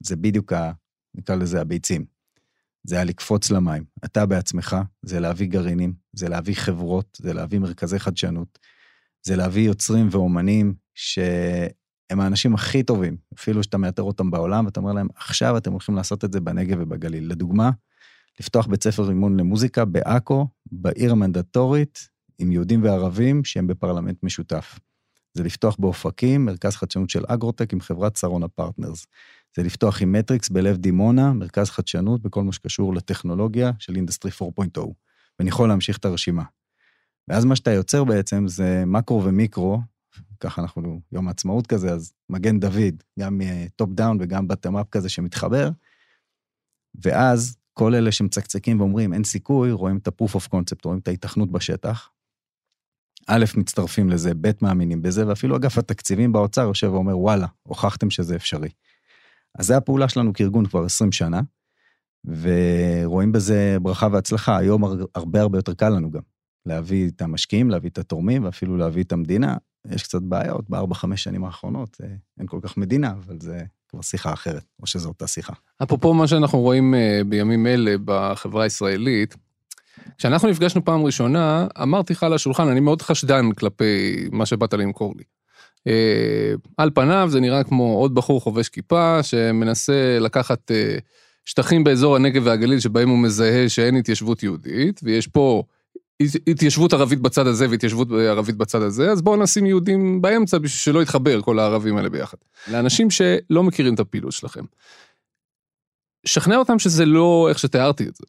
זה 0.00 0.16
בדיוק 0.16 0.52
ה... 0.52 0.72
נקרא 1.14 1.34
לזה 1.34 1.60
הביצים. 1.60 2.11
זה 2.84 2.94
היה 2.94 3.04
לקפוץ 3.04 3.50
למים. 3.50 3.84
אתה 4.04 4.26
בעצמך, 4.26 4.76
זה 5.02 5.20
להביא 5.20 5.46
גרעינים, 5.46 5.94
זה 6.12 6.28
להביא 6.28 6.54
חברות, 6.54 7.18
זה 7.22 7.32
להביא 7.32 7.58
מרכזי 7.58 7.98
חדשנות, 7.98 8.58
זה 9.22 9.36
להביא 9.36 9.62
יוצרים 9.62 10.08
ואומנים 10.10 10.74
שהם 10.94 12.20
האנשים 12.20 12.54
הכי 12.54 12.82
טובים, 12.82 13.16
אפילו 13.34 13.62
שאתה 13.62 13.78
מאתר 13.78 14.02
אותם 14.02 14.30
בעולם, 14.30 14.66
ואתה 14.66 14.80
אומר 14.80 14.92
להם, 14.92 15.08
עכשיו 15.16 15.56
אתם 15.56 15.72
הולכים 15.72 15.94
לעשות 15.94 16.24
את 16.24 16.32
זה 16.32 16.40
בנגב 16.40 16.78
ובגליל. 16.80 17.30
לדוגמה, 17.30 17.70
לפתוח 18.40 18.66
בית 18.66 18.82
ספר 18.84 19.08
אימון 19.08 19.40
למוזיקה 19.40 19.84
בעכו, 19.84 20.46
בעיר 20.72 21.12
המנדטורית, 21.12 22.08
עם 22.38 22.52
יהודים 22.52 22.82
וערבים 22.82 23.44
שהם 23.44 23.66
בפרלמנט 23.66 24.22
משותף. 24.22 24.78
זה 25.34 25.42
לפתוח 25.42 25.76
באופקים, 25.78 26.44
מרכז 26.44 26.76
חדשנות 26.76 27.10
של 27.10 27.24
אגרוטק 27.28 27.72
עם 27.72 27.80
חברת 27.80 28.16
שרונה 28.16 28.48
פרטנרס. 28.48 29.06
זה 29.56 29.62
לפתוח 29.62 30.02
עם 30.02 30.12
מטריקס 30.12 30.48
בלב 30.48 30.76
דימונה, 30.76 31.32
מרכז 31.32 31.70
חדשנות 31.70 32.22
בכל 32.22 32.42
מה 32.42 32.52
שקשור 32.52 32.94
לטכנולוגיה 32.94 33.70
של 33.78 33.96
Industry 33.96 34.30
4.0, 34.30 34.80
ואני 35.38 35.48
יכול 35.48 35.68
להמשיך 35.68 35.98
את 35.98 36.04
הרשימה. 36.04 36.42
ואז 37.28 37.44
מה 37.44 37.56
שאתה 37.56 37.70
יוצר 37.70 38.04
בעצם 38.04 38.48
זה 38.48 38.84
מקרו 38.86 39.24
ומיקרו, 39.24 39.80
ככה 40.40 40.62
אנחנו 40.62 41.00
יום 41.12 41.28
העצמאות 41.28 41.66
כזה, 41.66 41.92
אז 41.92 42.12
מגן 42.30 42.60
דוד, 42.60 43.02
גם 43.18 43.40
top 43.76 43.90
down 43.92 44.18
וגם 44.20 44.48
bottom 44.48 44.76
up 44.76 44.88
כזה 44.90 45.08
שמתחבר, 45.08 45.70
ואז 46.94 47.56
כל 47.72 47.94
אלה 47.94 48.12
שמצקצקים 48.12 48.80
ואומרים 48.80 49.12
אין 49.12 49.24
סיכוי, 49.24 49.72
רואים 49.72 49.96
את 49.96 50.08
ה-proof 50.08 50.30
of 50.30 50.46
concept, 50.54 50.80
רואים 50.84 50.98
את 50.98 51.08
ההיתכנות 51.08 51.52
בשטח. 51.52 52.10
א', 53.26 53.44
מצטרפים 53.56 54.10
לזה, 54.10 54.32
ב', 54.40 54.50
מאמינים 54.62 55.02
בזה, 55.02 55.28
ואפילו 55.28 55.56
אגף 55.56 55.78
התקציבים 55.78 56.32
באוצר 56.32 56.62
יושב 56.62 56.92
ואומר, 56.92 57.18
וואלה, 57.18 57.46
הוכחתם 57.62 58.10
שזה 58.10 58.36
אפשרי. 58.36 58.68
אז 59.58 59.66
זה 59.66 59.76
הפעולה 59.76 60.08
שלנו 60.08 60.32
כארגון 60.32 60.66
כבר 60.66 60.84
20 60.84 61.12
שנה, 61.12 61.40
ורואים 62.24 63.32
בזה 63.32 63.76
ברכה 63.82 64.08
והצלחה. 64.12 64.56
היום 64.56 64.84
הרבה 65.14 65.40
הרבה 65.40 65.58
יותר 65.58 65.74
קל 65.74 65.88
לנו 65.88 66.10
גם 66.10 66.20
להביא 66.66 67.08
את 67.08 67.22
המשקיעים, 67.22 67.70
להביא 67.70 67.90
את 67.90 67.98
התורמים, 67.98 68.44
ואפילו 68.44 68.76
להביא 68.76 69.02
את 69.02 69.12
המדינה. 69.12 69.56
יש 69.90 70.02
קצת 70.02 70.22
בעיות 70.22 70.70
בארבע, 70.70 70.94
חמש 70.94 71.24
שנים 71.24 71.44
האחרונות, 71.44 71.96
אה, 72.02 72.08
אין 72.38 72.46
כל 72.46 72.58
כך 72.62 72.76
מדינה, 72.76 73.10
אבל 73.10 73.36
זה 73.40 73.60
כבר 73.88 74.02
שיחה 74.02 74.32
אחרת, 74.32 74.64
או 74.80 74.86
שזו 74.86 75.08
אותה 75.08 75.26
שיחה. 75.26 75.52
אפרופו 75.82 76.14
מה 76.14 76.26
שאנחנו 76.26 76.60
רואים 76.60 76.94
אה, 76.94 77.20
בימים 77.28 77.66
אלה 77.66 77.94
בחברה 78.04 78.64
הישראלית, 78.64 79.36
כשאנחנו 80.18 80.48
נפגשנו 80.48 80.84
פעם 80.84 81.04
ראשונה, 81.04 81.66
אמרתי 81.82 82.12
לך 82.12 82.22
על 82.22 82.32
השולחן, 82.32 82.68
אני 82.68 82.80
מאוד 82.80 83.02
חשדן 83.02 83.52
כלפי 83.52 84.16
מה 84.32 84.46
שבאת 84.46 84.74
למכור 84.74 85.14
לי. 85.16 85.24
אה, 85.86 86.54
על 86.76 86.90
פניו 86.94 87.28
זה 87.30 87.40
נראה 87.40 87.64
כמו 87.64 87.94
עוד 87.94 88.14
בחור 88.14 88.40
חובש 88.40 88.68
כיפה 88.68 89.22
שמנסה 89.22 90.18
לקחת 90.20 90.70
אה, 90.70 90.98
שטחים 91.44 91.84
באזור 91.84 92.16
הנגב 92.16 92.42
והגליל 92.46 92.80
שבהם 92.80 93.08
הוא 93.08 93.18
מזהה 93.18 93.68
שאין 93.68 93.96
התיישבות 93.96 94.42
יהודית, 94.42 95.00
ויש 95.02 95.26
פה 95.26 95.62
התיישבות 96.46 96.92
ערבית 96.92 97.20
בצד 97.20 97.46
הזה 97.46 97.66
והתיישבות 97.70 98.08
ערבית 98.10 98.56
בצד 98.56 98.82
הזה, 98.82 99.10
אז 99.10 99.22
בואו 99.22 99.42
נשים 99.42 99.66
יהודים 99.66 100.22
באמצע 100.22 100.58
בשביל 100.58 100.94
שלא 100.94 101.02
יתחבר 101.02 101.42
כל 101.42 101.58
הערבים 101.58 101.96
האלה 101.96 102.08
ביחד. 102.08 102.38
לאנשים 102.70 103.10
שלא 103.10 103.62
מכירים 103.62 103.94
את 103.94 104.00
הפעילות 104.00 104.32
שלכם. 104.32 104.64
שכנע 106.26 106.56
אותם 106.56 106.78
שזה 106.78 107.04
לא 107.04 107.46
איך 107.48 107.58
שתיארתי 107.58 108.08
את 108.08 108.16
זה. 108.16 108.24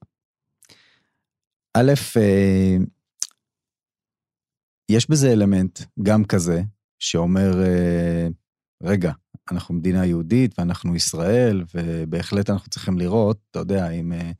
א', 1.74 1.93
אה, 2.18 2.78
יש 4.89 5.10
בזה 5.10 5.32
אלמנט 5.32 5.80
גם 6.04 6.26
כזה, 6.26 6.62
שאומר, 7.04 7.64
אה, 7.64 8.28
רגע, 8.84 9.12
אנחנו 9.51 9.76
מדינה 9.76 10.06
יהודית 10.06 10.60
ואנחנו 10.60 10.95
ישראל, 10.95 11.64
ובהחלט 11.76 12.49
אנחנו 12.49 12.70
צריכים 12.70 12.97
לראות, 12.97 13.38
אתה 13.51 13.60
יודע, 13.60 13.89
אם 13.89 14.14
אה, 14.14 14.32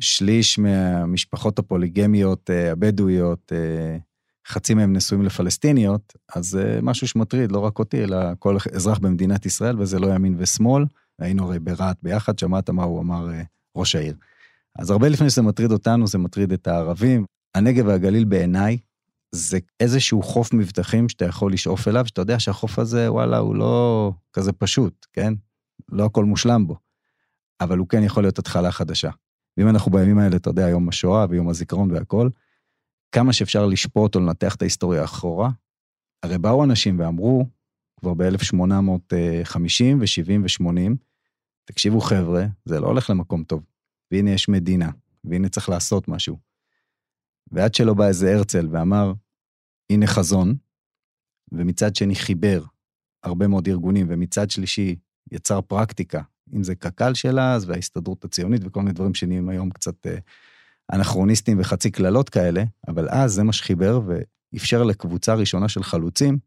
שליש 0.00 0.58
מהמשפחות 0.58 1.58
הפוליגמיות 1.58 2.50
הבדואיות, 2.72 3.52
חצי 4.48 4.74
מהם 4.74 4.92
נשואים 4.92 5.24
לפלסטיניות, 5.24 6.12
אז 6.34 6.46
זה 6.46 6.78
משהו 6.82 7.08
שמטריד 7.08 7.52
לא 7.52 7.58
רק 7.58 7.78
אותי, 7.78 8.04
אלא 8.04 8.18
כל 8.38 8.56
אזרח 8.74 8.98
במדינת 8.98 9.46
ישראל, 9.46 9.80
וזה 9.80 9.98
לא 9.98 10.14
ימין 10.14 10.34
ושמאל. 10.38 10.84
היינו 11.18 11.44
הרי 11.44 11.58
ברהט 11.58 11.96
ביחד, 12.02 12.38
שמעת 12.38 12.70
מה 12.70 12.84
הוא 12.84 13.00
אמר 13.00 13.28
ראש 13.76 13.94
העיר. 13.94 14.14
אז 14.78 14.90
הרבה 14.90 15.08
לפני 15.08 15.30
שזה 15.30 15.42
מטריד 15.42 15.72
אותנו, 15.72 16.06
זה 16.06 16.18
מטריד 16.18 16.52
את 16.52 16.66
הערבים. 16.66 17.24
הנגב 17.54 17.86
והגליל 17.86 18.24
בעיניי 18.24 18.78
זה 19.36 19.58
איזשהו 19.80 20.22
חוף 20.22 20.52
מבטחים 20.52 21.08
שאתה 21.08 21.24
יכול 21.24 21.52
לשאוף 21.52 21.88
אליו, 21.88 22.06
שאתה 22.06 22.20
יודע 22.20 22.40
שהחוף 22.40 22.78
הזה, 22.78 23.12
וואלה, 23.12 23.38
הוא 23.38 23.56
לא 23.56 24.12
כזה 24.32 24.52
פשוט, 24.52 25.06
כן? 25.12 25.34
לא 25.88 26.04
הכל 26.04 26.24
מושלם 26.24 26.66
בו. 26.66 26.76
אבל 27.60 27.78
הוא 27.78 27.88
כן 27.88 28.02
יכול 28.02 28.22
להיות 28.22 28.38
התחלה 28.38 28.72
חדשה. 28.72 29.10
ואם 29.56 29.68
אנחנו 29.68 29.92
בימים 29.92 30.18
האלה, 30.18 30.36
אתה 30.36 30.50
יודע, 30.50 30.68
יום 30.68 30.88
השואה 30.88 31.26
ויום 31.30 31.48
הזיכרון 31.48 31.90
והכול, 31.90 32.30
כמה 33.12 33.32
שאפשר 33.32 33.66
לשפוט 33.66 34.14
או 34.14 34.20
לנתח 34.20 34.54
את 34.54 34.62
ההיסטוריה 34.62 35.04
אחורה, 35.04 35.50
הרי 36.22 36.38
באו 36.38 36.64
אנשים 36.64 36.98
ואמרו, 36.98 37.46
כבר 38.00 38.14
ב-1850 38.14 39.84
ו-70 40.00 40.40
ו-80, 40.42 40.96
תקשיבו 41.64 42.00
חבר'ה, 42.00 42.46
זה 42.64 42.80
לא 42.80 42.86
הולך 42.86 43.10
למקום 43.10 43.44
טוב. 43.44 43.62
והנה 44.10 44.30
יש 44.30 44.48
מדינה, 44.48 44.90
והנה 45.24 45.48
צריך 45.48 45.68
לעשות 45.68 46.08
משהו. 46.08 46.38
ועד 47.52 47.74
שלא 47.74 47.94
בא 47.94 48.06
איזה 48.06 48.36
הרצל 48.36 48.68
ואמר, 48.70 49.12
הנה 49.90 50.06
חזון, 50.06 50.54
ומצד 51.52 51.96
שני 51.96 52.14
חיבר 52.14 52.62
הרבה 53.22 53.48
מאוד 53.48 53.68
ארגונים, 53.68 54.06
ומצד 54.10 54.50
שלישי 54.50 54.96
יצר 55.32 55.60
פרקטיקה, 55.60 56.22
אם 56.54 56.62
זה 56.62 56.74
קק"ל 56.74 57.14
של 57.14 57.40
אז, 57.40 57.68
וההסתדרות 57.68 58.24
הציונית 58.24 58.62
וכל 58.64 58.80
מיני 58.80 58.92
דברים 58.92 59.14
שנהיים 59.14 59.48
היום 59.48 59.70
קצת 59.70 60.06
אה, 60.06 60.18
אנכרוניסטים 60.92 61.60
וחצי 61.60 61.90
קללות 61.90 62.28
כאלה, 62.28 62.64
אבל 62.88 63.08
אז 63.08 63.32
זה 63.32 63.42
מה 63.42 63.52
שחיבר 63.52 64.00
ואפשר 64.06 64.82
לקבוצה 64.82 65.34
ראשונה 65.34 65.68
של 65.68 65.82
חלוצים 65.82 66.38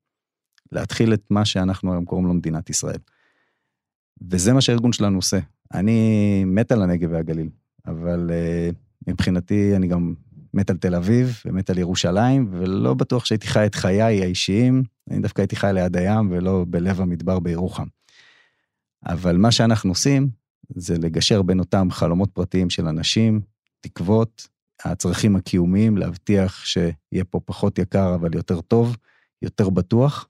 להתחיל 0.71 1.13
את 1.13 1.23
מה 1.29 1.45
שאנחנו 1.45 1.91
היום 1.91 2.05
קוראים 2.05 2.27
לו 2.27 2.33
מדינת 2.33 2.69
ישראל. 2.69 2.99
וזה 4.21 4.53
מה 4.53 4.61
שהארגון 4.61 4.93
שלנו 4.93 5.17
עושה. 5.17 5.39
אני 5.73 6.43
מת 6.45 6.71
על 6.71 6.81
הנגב 6.81 7.11
והגליל, 7.11 7.49
אבל 7.85 8.29
uh, 8.29 8.75
מבחינתי 9.07 9.75
אני 9.75 9.87
גם 9.87 10.13
מת 10.53 10.69
על 10.69 10.77
תל 10.77 10.95
אביב 10.95 11.41
ומת 11.45 11.69
על 11.69 11.77
ירושלים, 11.77 12.47
ולא 12.51 12.93
בטוח 12.93 13.25
שהייתי 13.25 13.47
חי 13.47 13.65
את 13.65 13.75
חיי 13.75 14.01
האישיים, 14.01 14.83
אני 15.11 15.19
דווקא 15.19 15.41
הייתי 15.41 15.55
חי 15.55 15.71
ליד 15.73 15.97
הים 15.97 16.31
ולא 16.31 16.65
בלב 16.67 17.01
המדבר 17.01 17.39
בירוחם. 17.39 17.85
אבל 19.05 19.37
מה 19.37 19.51
שאנחנו 19.51 19.91
עושים 19.91 20.29
זה 20.75 20.97
לגשר 20.97 21.41
בין 21.41 21.59
אותם 21.59 21.87
חלומות 21.91 22.31
פרטיים 22.31 22.69
של 22.69 22.87
אנשים, 22.87 23.41
תקוות, 23.81 24.47
הצרכים 24.85 25.35
הקיומיים, 25.35 25.97
להבטיח 25.97 26.65
שיהיה 26.65 27.23
פה 27.29 27.39
פחות 27.45 27.79
יקר 27.79 28.15
אבל 28.15 28.35
יותר 28.35 28.61
טוב, 28.61 28.97
יותר 29.41 29.69
בטוח, 29.69 30.27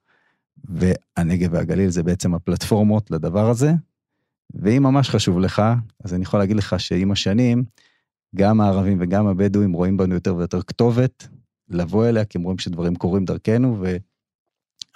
והנגב 0.64 1.50
והגליל 1.54 1.90
זה 1.90 2.04
בעצם 2.04 2.34
הפלטפורמות 2.34 3.12
לדבר 3.12 3.50
הזה, 3.50 3.72
ואם 4.54 4.84
ממש 4.84 5.10
חשוב 5.10 5.40
לך, 5.40 5.62
אז 6.04 6.14
אני 6.14 6.24
יכול 6.24 6.40
להגיד 6.40 6.56
לך 6.56 6.80
שעם 6.80 7.12
השנים, 7.12 7.64
גם 8.36 8.62
הערבים 8.62 8.98
וגם 9.02 9.28
הבדואים 9.28 9.74
רואים 9.74 9.98
בנו 9.98 10.14
יותר 10.14 10.36
ויותר 10.36 10.62
כתובת 10.62 11.28
לבוא 11.70 12.08
אליה, 12.08 12.26
כי 12.26 12.38
הם 12.38 12.44
רואים 12.44 12.58
שדברים 12.58 12.96
קורים 12.96 13.26
דרכנו, 13.26 13.84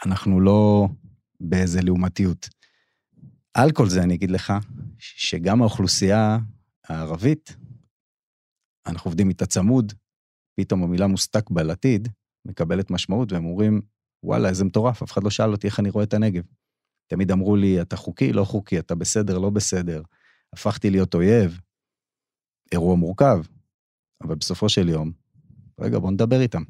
ואנחנו 0.05 0.41
לא 0.41 0.87
באיזה 1.39 1.81
לעומתיות. 1.81 2.49
על 3.53 3.71
כל 3.71 3.89
זה 3.89 4.03
אני 4.03 4.15
אגיד 4.15 4.31
לך, 4.31 4.53
שגם 4.97 5.61
האוכלוסייה 5.61 6.37
הערבית, 6.87 7.55
אנחנו 8.87 9.09
עובדים 9.09 9.29
איתה 9.29 9.45
צמוד, 9.45 9.93
פתאום 10.55 10.83
המילה 10.83 11.07
מוסתק 11.07 11.45
עתיד, 11.71 12.07
מקבלת 12.45 12.91
משמעות, 12.91 13.31
והם 13.31 13.45
אומרים, 13.45 13.81
וואלה, 14.23 14.49
איזה 14.49 14.65
מטורף, 14.65 15.03
אף 15.03 15.11
אחד 15.11 15.23
לא 15.23 15.29
שאל 15.29 15.51
אותי 15.51 15.67
איך 15.67 15.79
אני 15.79 15.89
רואה 15.89 16.03
את 16.03 16.13
הנגב. 16.13 16.43
תמיד 17.07 17.31
אמרו 17.31 17.55
לי, 17.55 17.81
אתה 17.81 17.95
חוקי, 17.97 18.33
לא 18.33 18.43
חוקי, 18.43 18.79
אתה 18.79 18.95
בסדר, 18.95 19.37
לא 19.37 19.49
בסדר. 19.49 20.01
הפכתי 20.53 20.89
להיות 20.89 21.15
אויב. 21.15 21.59
אירוע 22.73 22.95
מורכב, 22.95 23.41
אבל 24.23 24.35
בסופו 24.35 24.69
של 24.69 24.89
יום, 24.89 25.11
רגע, 25.79 25.99
בוא 25.99 26.11
נדבר 26.11 26.41
איתם. 26.41 26.63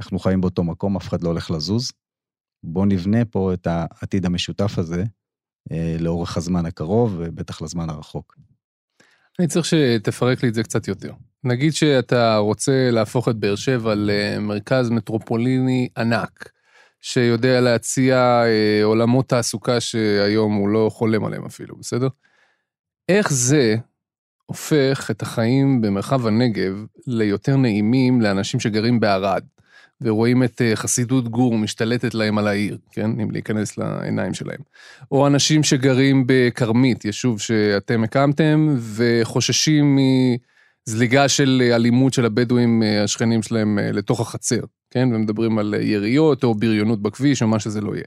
אנחנו 0.00 0.18
חיים 0.18 0.40
באותו 0.40 0.64
מקום, 0.64 0.96
אף 0.96 1.08
אחד 1.08 1.22
לא 1.22 1.28
הולך 1.28 1.50
לזוז. 1.50 1.92
בוא 2.62 2.86
נבנה 2.86 3.24
פה 3.24 3.54
את 3.54 3.66
העתיד 3.66 4.26
המשותף 4.26 4.78
הזה 4.78 5.04
אה, 5.72 5.96
לאורך 6.00 6.36
הזמן 6.36 6.66
הקרוב, 6.66 7.16
ובטח 7.18 7.62
לזמן 7.62 7.90
הרחוק. 7.90 8.36
אני 9.38 9.48
צריך 9.48 9.66
שתפרק 9.66 10.42
לי 10.42 10.48
את 10.48 10.54
זה 10.54 10.62
קצת 10.62 10.88
יותר. 10.88 11.12
נגיד 11.44 11.72
שאתה 11.72 12.36
רוצה 12.36 12.90
להפוך 12.90 13.28
את 13.28 13.36
באר 13.36 13.56
שבע 13.56 13.94
למרכז 13.96 14.90
מטרופוליני 14.90 15.88
ענק, 15.96 16.50
שיודע 17.00 17.60
להציע 17.60 18.16
אה, 18.44 18.84
עולמות 18.84 19.28
תעסוקה 19.28 19.80
שהיום 19.80 20.54
הוא 20.54 20.68
לא 20.68 20.90
חולם 20.92 21.24
עליהם 21.24 21.44
אפילו, 21.44 21.76
בסדר? 21.76 22.08
איך 23.08 23.32
זה 23.32 23.76
הופך 24.46 25.10
את 25.10 25.22
החיים 25.22 25.80
במרחב 25.80 26.26
הנגב 26.26 26.84
ליותר 27.06 27.56
נעימים 27.56 28.20
לאנשים 28.20 28.60
שגרים 28.60 29.00
בערד, 29.00 29.42
ורואים 30.00 30.42
את 30.42 30.62
אה, 30.62 30.76
חסידות 30.76 31.28
גור 31.28 31.58
משתלטת 31.58 32.14
להם 32.14 32.38
על 32.38 32.46
העיר, 32.46 32.78
כן? 32.92 33.20
אם 33.20 33.30
להיכנס 33.30 33.78
לעיניים 33.78 34.34
שלהם. 34.34 34.60
או 35.12 35.26
אנשים 35.26 35.62
שגרים 35.62 36.24
בכרמית, 36.26 37.04
יישוב 37.04 37.40
שאתם 37.40 38.04
הקמתם, 38.04 38.76
וחוששים 38.96 39.98
מזליגה 40.88 41.28
של 41.28 41.70
אלימות 41.74 42.12
של 42.12 42.24
הבדואים 42.24 42.82
אה, 42.82 43.02
השכנים 43.04 43.42
שלהם 43.42 43.78
אה, 43.78 43.92
לתוך 43.92 44.20
החצר, 44.20 44.60
כן? 44.90 45.08
ומדברים 45.14 45.58
על 45.58 45.74
יריות 45.80 46.44
או 46.44 46.54
בריונות 46.54 47.02
בכביש 47.02 47.42
או 47.42 47.48
מה 47.48 47.60
שזה 47.60 47.80
לא 47.80 47.94
יהיה. 47.94 48.04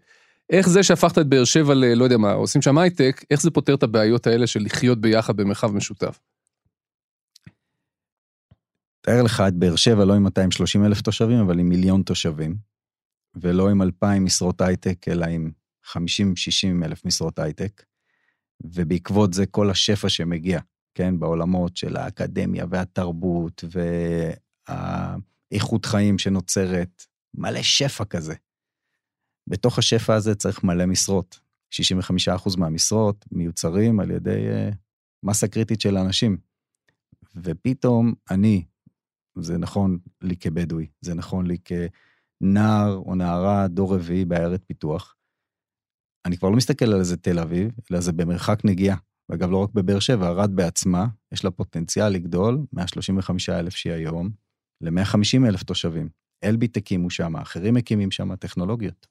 איך 0.49 0.69
זה 0.69 0.83
שהפכת 0.83 1.17
את 1.17 1.27
באר 1.27 1.43
שבע 1.43 1.73
ל... 1.73 1.85
לא 1.85 2.03
יודע 2.03 2.17
מה, 2.17 2.31
עושים 2.31 2.61
שם 2.61 2.77
הייטק, 2.77 3.25
איך 3.31 3.41
זה 3.41 3.51
פותר 3.51 3.75
את 3.75 3.83
הבעיות 3.83 4.27
האלה 4.27 4.47
של 4.47 4.59
לחיות 4.59 5.01
ביחד 5.01 5.37
במרחב 5.37 5.71
משותף? 5.71 6.19
תאר 9.01 9.23
לך 9.23 9.43
את 9.47 9.53
באר 9.53 9.75
שבע 9.75 10.05
לא 10.05 10.13
עם 10.13 10.23
230 10.23 10.85
אלף 10.85 11.01
תושבים, 11.01 11.39
אבל 11.39 11.59
עם 11.59 11.69
מיליון 11.69 12.03
תושבים, 12.03 12.55
ולא 13.35 13.69
עם 13.69 13.81
2,000 13.81 14.25
משרות 14.25 14.61
הייטק, 14.61 15.07
אלא 15.07 15.25
עם 15.25 15.51
50-60 15.85 15.95
אלף 16.85 17.05
משרות 17.05 17.39
הייטק, 17.39 17.83
ובעקבות 18.63 19.33
זה 19.33 19.45
כל 19.45 19.69
השפע 19.69 20.09
שמגיע, 20.09 20.59
כן, 20.95 21.19
בעולמות 21.19 21.77
של 21.77 21.97
האקדמיה 21.97 22.65
והתרבות 22.69 23.63
והאיכות 24.69 25.85
חיים 25.85 26.17
שנוצרת, 26.17 27.03
מלא 27.33 27.61
שפע 27.61 28.05
כזה. 28.05 28.33
בתוך 29.47 29.79
השפע 29.79 30.15
הזה 30.15 30.35
צריך 30.35 30.63
מלא 30.63 30.85
משרות. 30.85 31.39
65% 31.73 32.57
מהמשרות 32.57 33.25
מיוצרים 33.31 33.99
על 33.99 34.11
ידי 34.11 34.47
uh, 34.71 34.75
מסה 35.23 35.47
קריטית 35.47 35.81
של 35.81 35.97
אנשים. 35.97 36.37
ופתאום 37.35 38.13
אני, 38.31 38.65
זה 39.39 39.57
נכון 39.57 39.99
לי 40.21 40.35
כבדואי, 40.35 40.87
זה 41.01 41.13
נכון 41.13 41.47
לי 41.47 41.57
כנער 41.65 42.93
או 42.95 43.15
נערה, 43.15 43.67
דור 43.67 43.95
רביעי 43.95 44.25
בעיירת 44.25 44.63
פיתוח. 44.67 45.15
אני 46.25 46.37
כבר 46.37 46.49
לא 46.49 46.55
מסתכל 46.55 46.85
על 46.85 46.99
איזה 46.99 47.17
תל 47.17 47.39
אביב, 47.39 47.71
אלא 47.91 47.99
זה 47.99 48.11
במרחק 48.11 48.65
נגיעה. 48.65 48.97
ואגב, 49.29 49.51
לא 49.51 49.57
רק 49.57 49.69
בבאר 49.73 49.99
שבע, 49.99 50.27
ערד 50.27 50.55
בעצמה, 50.55 51.07
יש 51.31 51.43
לה 51.43 51.51
פוטנציאל 51.51 52.09
לגדול, 52.09 52.65
135 52.73 53.49
אלף 53.49 53.75
שהיא 53.75 53.93
היום, 53.93 54.29
ל-150 54.81 55.47
אלף 55.47 55.63
תושבים. 55.63 56.09
אלביט 56.43 56.77
הקימו 56.77 57.09
שם, 57.09 57.35
אחרים 57.35 57.73
מקימים 57.73 58.11
שם 58.11 58.35
טכנולוגיות. 58.35 59.07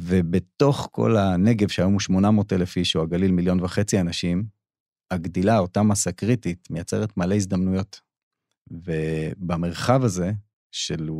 ובתוך 0.00 0.88
כל 0.92 1.16
הנגב, 1.16 1.68
שהיום 1.68 1.92
הוא 1.92 2.00
800 2.00 2.52
אלף 2.52 2.76
איש, 2.76 2.96
או 2.96 3.02
הגליל 3.02 3.30
מיליון 3.30 3.60
וחצי 3.60 4.00
אנשים, 4.00 4.44
הגדילה, 5.10 5.58
אותה 5.58 5.82
מסה 5.82 6.12
קריטית, 6.12 6.70
מייצרת 6.70 7.16
מלא 7.16 7.34
הזדמנויות. 7.34 8.00
ובמרחב 8.70 10.04
הזה, 10.04 10.32
של, 10.72 11.10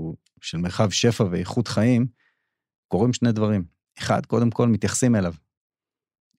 של 0.41 0.59
מרחב 0.59 0.91
שפע 0.91 1.25
ואיכות 1.31 1.69
חיים, 1.69 2.07
קורים 2.89 3.13
שני 3.13 3.33
דברים. 3.33 3.65
אחד, 3.99 4.27
קודם 4.27 4.51
כל, 4.51 4.69
מתייחסים 4.69 5.17
אליו. 5.17 5.35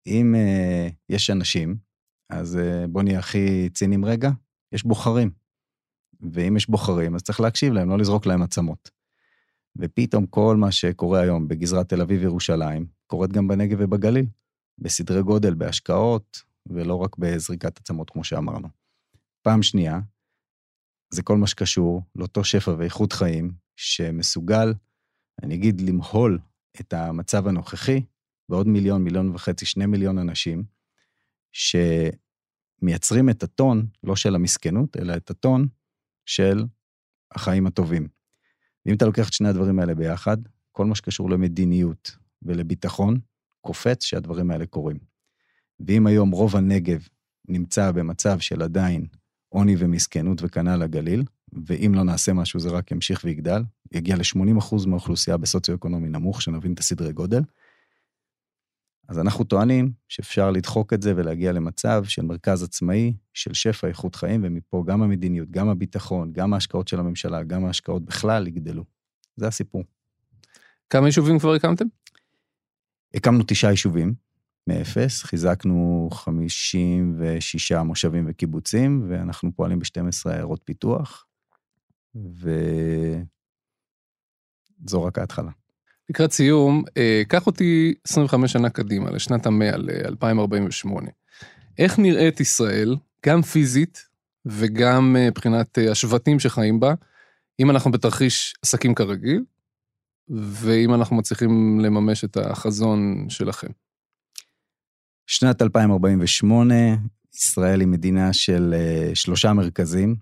אם 0.07 0.35
uh, 0.35 0.93
יש 1.09 1.29
אנשים, 1.29 1.77
אז 2.29 2.55
uh, 2.55 2.87
בוא 2.87 3.03
נהיה 3.03 3.19
הכי 3.19 3.69
ציניים 3.73 4.05
רגע, 4.05 4.29
יש 4.71 4.83
בוחרים. 4.83 5.31
ואם 6.31 6.57
יש 6.57 6.69
בוחרים, 6.69 7.15
אז 7.15 7.23
צריך 7.23 7.39
להקשיב 7.39 7.73
להם, 7.73 7.89
לא 7.89 7.97
לזרוק 7.97 8.25
להם 8.25 8.41
עצמות. 8.41 8.98
ופתאום 9.77 10.25
כל 10.25 10.55
מה 10.57 10.71
שקורה 10.71 11.21
היום 11.21 11.47
בגזרת 11.47 11.89
תל 11.89 12.01
אביב-ירושלים, 12.01 12.85
קורית 13.07 13.31
גם 13.31 13.47
בנגב 13.47 13.77
ובגליל, 13.79 14.25
בסדרי 14.77 15.23
גודל, 15.23 15.53
בהשקעות, 15.53 16.43
ולא 16.65 16.95
רק 16.95 17.17
בזריקת 17.17 17.77
עצמות, 17.77 18.09
כמו 18.09 18.23
שאמרנו. 18.23 18.67
פעם 19.41 19.63
שנייה, 19.63 19.99
זה 21.13 21.23
כל 21.23 21.37
מה 21.37 21.47
שקשור 21.47 22.03
לאותו 22.15 22.43
שפע 22.43 22.71
ואיכות 22.77 23.13
חיים, 23.13 23.51
שמסוגל, 23.75 24.73
אני 25.43 25.55
אגיד, 25.55 25.81
למהול 25.81 26.39
את 26.79 26.93
המצב 26.93 27.47
הנוכחי 27.47 28.01
בעוד 28.49 28.67
מיליון, 28.67 29.03
מיליון 29.03 29.35
וחצי, 29.35 29.65
שני 29.65 29.85
מיליון 29.85 30.17
אנשים, 30.17 30.63
שמייצרים 31.51 33.29
את 33.29 33.43
הטון, 33.43 33.87
לא 34.03 34.15
של 34.15 34.35
המסכנות, 34.35 34.97
אלא 34.97 35.15
את 35.15 35.29
הטון 35.29 35.67
של 36.25 36.65
החיים 37.31 37.67
הטובים. 37.67 38.07
ואם 38.89 38.95
אתה 38.95 39.05
לוקח 39.05 39.27
את 39.27 39.33
שני 39.33 39.49
הדברים 39.49 39.79
האלה 39.79 39.95
ביחד, 39.95 40.37
כל 40.71 40.85
מה 40.85 40.95
שקשור 40.95 41.29
למדיניות 41.29 42.17
ולביטחון, 42.41 43.19
קופץ 43.61 44.03
שהדברים 44.03 44.51
האלה 44.51 44.65
קורים. 44.65 44.97
ואם 45.79 46.07
היום 46.07 46.31
רוב 46.31 46.55
הנגב 46.55 47.07
נמצא 47.47 47.91
במצב 47.91 48.39
של 48.39 48.61
עדיין 48.61 49.05
עוני 49.49 49.75
ומסכנות 49.77 50.37
וכנ"ל 50.41 50.81
הגליל, 50.81 51.23
ואם 51.65 51.91
לא 51.95 52.03
נעשה 52.03 52.33
משהו 52.33 52.59
זה 52.59 52.69
רק 52.69 52.91
ימשיך 52.91 53.21
ויגדל, 53.23 53.61
יגיע 53.91 54.15
ל-80% 54.15 54.87
מהאוכלוסייה 54.87 55.37
בסוציו-אקונומי 55.37 56.09
נמוך, 56.09 56.41
שנבין 56.41 56.73
את 56.73 56.79
הסדרי 56.79 57.13
גודל. 57.13 57.41
אז 59.09 59.19
אנחנו 59.19 59.43
טוענים 59.43 59.91
שאפשר 60.07 60.51
לדחוק 60.51 60.93
את 60.93 61.01
זה 61.01 61.13
ולהגיע 61.15 61.51
למצב 61.51 62.03
של 62.07 62.21
מרכז 62.21 62.63
עצמאי, 62.63 63.13
של 63.33 63.53
שפע 63.53 63.87
איכות 63.87 64.15
חיים, 64.15 64.41
ומפה 64.43 64.83
גם 64.87 65.01
המדיניות, 65.01 65.51
גם 65.51 65.69
הביטחון, 65.69 66.33
גם 66.33 66.53
ההשקעות 66.53 66.87
של 66.87 66.99
הממשלה, 66.99 67.43
גם 67.43 67.65
ההשקעות 67.65 68.05
בכלל 68.05 68.47
יגדלו. 68.47 68.83
זה 69.35 69.47
הסיפור. 69.47 69.83
כמה 70.89 71.05
יישובים 71.05 71.39
כבר 71.39 71.53
הקמתם? 71.53 71.85
הקמנו 73.13 73.43
תשעה 73.47 73.71
יישובים, 73.71 74.13
מאפס, 74.67 75.23
חיזקנו 75.23 76.09
56 76.11 77.71
מושבים 77.71 78.25
וקיבוצים, 78.29 79.05
ואנחנו 79.09 79.51
פועלים 79.55 79.79
ב-12 79.79 80.31
עיירות 80.31 80.61
פיתוח, 80.65 81.25
וזו 82.15 82.53
רק 85.03 85.17
ההתחלה. 85.17 85.51
לקראת 86.09 86.31
סיום, 86.31 86.83
אה, 86.97 87.21
קח 87.27 87.47
אותי 87.47 87.93
25 88.07 88.53
שנה 88.53 88.69
קדימה, 88.69 89.11
לשנת 89.11 89.45
המאה, 89.45 89.77
ל-2048. 89.77 90.89
איך 91.77 91.99
נראית 91.99 92.39
ישראל, 92.39 92.95
גם 93.25 93.41
פיזית 93.41 94.05
וגם 94.45 95.15
אה, 95.15 95.27
מבחינת 95.27 95.77
אה, 95.77 95.91
השבטים 95.91 96.39
שחיים 96.39 96.79
בה, 96.79 96.93
אם 97.59 97.69
אנחנו 97.69 97.91
בתרחיש 97.91 98.53
עסקים 98.61 98.95
כרגיל, 98.95 99.43
ואם 100.29 100.93
אנחנו 100.93 101.15
מצליחים 101.15 101.79
לממש 101.79 102.23
את 102.23 102.37
החזון 102.37 103.25
שלכם? 103.29 103.67
שנת 105.27 105.61
2048, 105.61 106.75
ישראל 107.33 107.79
היא 107.79 107.87
מדינה 107.87 108.33
של 108.33 108.73
שלושה 109.13 109.53
מרכזים, 109.53 110.15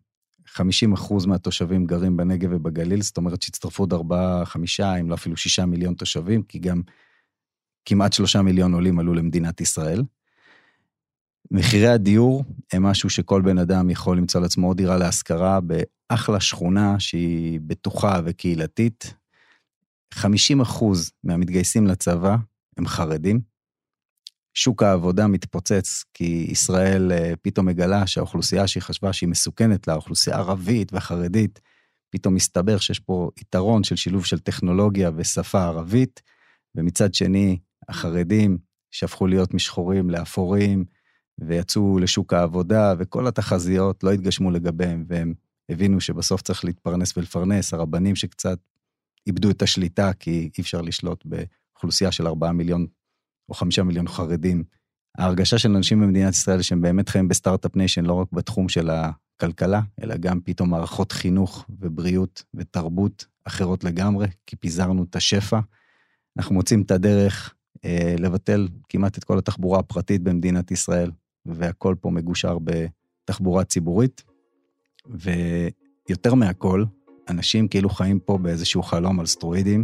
50 0.58 0.94
אחוז 0.94 1.26
מהתושבים 1.26 1.86
גרים 1.86 2.18
בנגב 2.18 2.50
ובגליל, 2.52 3.02
זאת 3.02 3.18
אומרת 3.18 3.42
שהצטרפו 3.42 3.84
עוד 3.84 3.94
ארבעה, 3.94 4.46
חמישה, 4.46 4.96
אם 4.96 5.10
לא 5.10 5.16
אפילו 5.16 5.38
שישה 5.38 5.66
מיליון 5.66 5.94
תושבים, 5.94 6.44
כי 6.44 6.60
גם 6.60 6.82
כמעט 7.86 8.14
שלושה 8.14 8.42
מיליון 8.42 8.74
עולים 8.74 9.00
עלו 9.00 9.14
למדינת 9.14 9.62
ישראל. 9.62 10.04
מחירי 11.52 11.88
הדיור 11.88 12.44
הם 12.74 12.84
משהו 12.84 13.10
שכל 13.10 13.42
בן 13.42 13.58
אדם 13.58 13.90
יכול 13.90 14.18
למצוא 14.18 14.42
לעצמו 14.42 14.68
עוד 14.68 14.78
דירה 14.78 14.98
להשכרה 14.98 15.60
באחלה 15.62 16.40
שכונה 16.40 17.00
שהיא 17.00 17.60
בטוחה 17.64 18.20
וקהילתית. 18.26 19.14
50 20.14 20.62
אחוז 20.62 21.12
מהמתגייסים 21.24 21.88
לצבא 21.88 22.36
הם 22.78 22.88
חרדים. 22.88 23.57
שוק 24.58 24.84
העבודה 24.84 25.28
מתפוצץ, 25.28 26.04
כי 26.14 26.48
ישראל 26.50 27.12
אה, 27.12 27.34
פתאום 27.42 27.66
מגלה 27.66 28.08
שהאוכלוסייה 28.08 28.68
שהיא 28.68 28.84
חשבה 28.84 29.14
שהיא 29.14 29.30
מסוכנת 29.30 29.88
לה, 29.88 29.94
האוכלוסייה 29.94 30.36
הערבית 30.36 30.94
והחרדית, 30.94 31.60
פתאום 32.10 32.34
מסתבר 32.36 32.78
שיש 32.78 33.00
פה 33.00 33.30
יתרון 33.40 33.84
של 33.84 33.96
שילוב 33.96 34.26
של 34.26 34.40
טכנולוגיה 34.40 35.12
ושפה 35.16 35.64
ערבית, 35.64 36.22
ומצד 36.76 37.14
שני, 37.14 37.60
החרדים 37.90 38.58
שהפכו 38.92 39.28
להיות 39.28 39.54
משחורים 39.54 40.10
לאפורים, 40.10 40.86
ויצאו 41.38 42.00
לשוק 42.00 42.34
העבודה, 42.34 42.94
וכל 42.98 43.28
התחזיות 43.28 44.04
לא 44.04 44.12
התגשמו 44.12 44.52
לגביהם, 44.52 45.06
והם 45.08 45.34
הבינו 45.70 46.02
שבסוף 46.02 46.42
צריך 46.42 46.66
להתפרנס 46.66 47.18
ולפרנס, 47.18 47.74
הרבנים 47.74 48.16
שקצת 48.16 48.60
איבדו 49.28 49.50
את 49.50 49.62
השליטה, 49.62 50.14
כי 50.14 50.50
אי 50.58 50.62
אפשר 50.62 50.82
לשלוט 50.82 51.26
באוכלוסייה 51.26 52.12
של 52.12 52.28
4 52.28 52.52
מיליון 52.52 52.88
או 53.50 53.54
חמישה 53.54 53.84
מיליון 53.84 54.08
חרדים. 54.08 54.64
ההרגשה 55.18 55.58
של 55.58 55.76
אנשים 55.76 56.02
במדינת 56.02 56.34
ישראל 56.34 56.62
שהם 56.62 56.82
באמת 56.82 57.10
חיים 57.10 57.28
ב-Startup 57.28 57.76
Nation, 57.76 58.06
לא 58.06 58.14
רק 58.14 58.28
בתחום 58.32 58.70
של 58.70 58.90
הכלכלה, 58.90 59.82
אלא 60.04 60.18
גם 60.18 60.40
פתאום 60.44 60.70
מערכות 60.70 61.12
חינוך 61.12 61.66
ובריאות 61.70 62.44
ותרבות 62.54 63.26
אחרות 63.44 63.84
לגמרי, 63.84 64.28
כי 64.46 64.56
פיזרנו 64.56 65.04
את 65.04 65.16
השפע. 65.16 65.60
אנחנו 66.38 66.56
מוצאים 66.56 66.82
את 66.82 66.92
הדרך 66.92 67.54
אה, 67.86 68.16
לבטל 68.20 68.68
כמעט 68.90 69.18
את 69.18 69.24
כל 69.24 69.38
התחבורה 69.38 69.80
הפרטית 69.80 70.24
במדינת 70.24 70.72
ישראל, 70.72 71.12
והכל 71.46 71.96
פה 72.02 72.10
מגושר 72.10 72.58
בתחבורה 72.64 73.64
ציבורית. 73.64 74.24
ויותר 75.10 76.34
מהכל, 76.34 76.84
אנשים 77.30 77.68
כאילו 77.68 77.90
חיים 77.90 78.20
פה 78.20 78.38
באיזשהו 78.38 78.84
חלום 78.84 79.20
על 79.20 79.26
סטרואידים, 79.26 79.84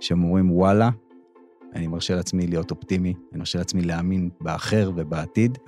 שהם 0.00 0.24
אומרים 0.24 0.50
וואלה, 0.50 0.90
אני 1.74 1.86
מרשה 1.86 2.14
לעצמי 2.14 2.46
להיות 2.46 2.70
אופטימי, 2.70 3.14
אני 3.32 3.38
מרשה 3.38 3.58
לעצמי 3.58 3.82
להאמין 3.82 4.30
באחר 4.40 4.90
ובעתיד. 4.96 5.58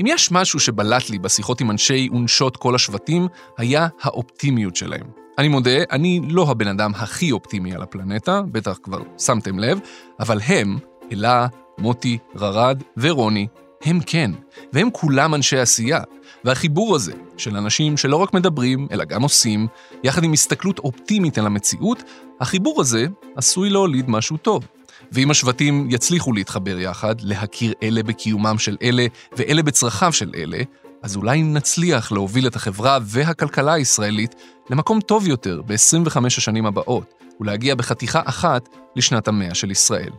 אם 0.00 0.06
יש 0.06 0.32
משהו 0.32 0.60
שבלט 0.60 1.10
לי 1.10 1.18
בשיחות 1.18 1.60
עם 1.60 1.70
אנשי 1.70 2.08
ונשות 2.12 2.56
כל 2.56 2.74
השבטים, 2.74 3.28
היה 3.58 3.88
האופטימיות 4.02 4.76
שלהם. 4.76 5.06
אני 5.38 5.48
מודה, 5.48 5.82
אני 5.90 6.20
לא 6.28 6.50
הבן 6.50 6.68
אדם 6.68 6.92
הכי 6.94 7.32
אופטימי 7.32 7.74
על 7.74 7.82
הפלנטה, 7.82 8.42
בטח 8.52 8.78
כבר 8.82 9.02
שמתם 9.18 9.58
לב, 9.58 9.80
אבל 10.20 10.40
הם, 10.46 10.78
אלה, 11.12 11.46
מוטי, 11.78 12.18
ררד 12.36 12.82
ורוני, 12.96 13.46
הם 13.84 14.00
כן, 14.06 14.30
והם 14.72 14.88
כולם 14.92 15.34
אנשי 15.34 15.58
עשייה. 15.58 16.00
והחיבור 16.44 16.96
הזה, 16.96 17.12
של 17.36 17.56
אנשים 17.56 17.96
שלא 17.96 18.16
רק 18.16 18.34
מדברים, 18.34 18.88
אלא 18.92 19.04
גם 19.04 19.22
עושים, 19.22 19.66
יחד 20.04 20.24
עם 20.24 20.32
הסתכלות 20.32 20.78
אופטימית 20.78 21.38
על 21.38 21.46
המציאות, 21.46 22.02
החיבור 22.40 22.80
הזה 22.80 23.06
עשוי 23.36 23.70
להוליד 23.70 24.10
משהו 24.10 24.36
טוב. 24.36 24.66
ואם 25.12 25.30
השבטים 25.30 25.88
יצליחו 25.90 26.32
להתחבר 26.32 26.78
יחד, 26.78 27.14
להכיר 27.20 27.72
אלה 27.82 28.02
בקיומם 28.02 28.58
של 28.58 28.76
אלה 28.82 29.06
ואלה 29.36 29.62
בצרכיו 29.62 30.12
של 30.12 30.32
אלה, 30.34 30.58
אז 31.02 31.16
אולי 31.16 31.42
נצליח 31.42 32.12
להוביל 32.12 32.46
את 32.46 32.56
החברה 32.56 32.98
והכלכלה 33.02 33.72
הישראלית 33.72 34.34
למקום 34.70 35.00
טוב 35.00 35.28
יותר 35.28 35.62
ב-25 35.66 36.26
השנים 36.26 36.66
הבאות, 36.66 37.14
ולהגיע 37.40 37.74
בחתיכה 37.74 38.20
אחת 38.24 38.68
לשנת 38.96 39.28
המאה 39.28 39.54
של 39.54 39.70
ישראל. 39.70 40.10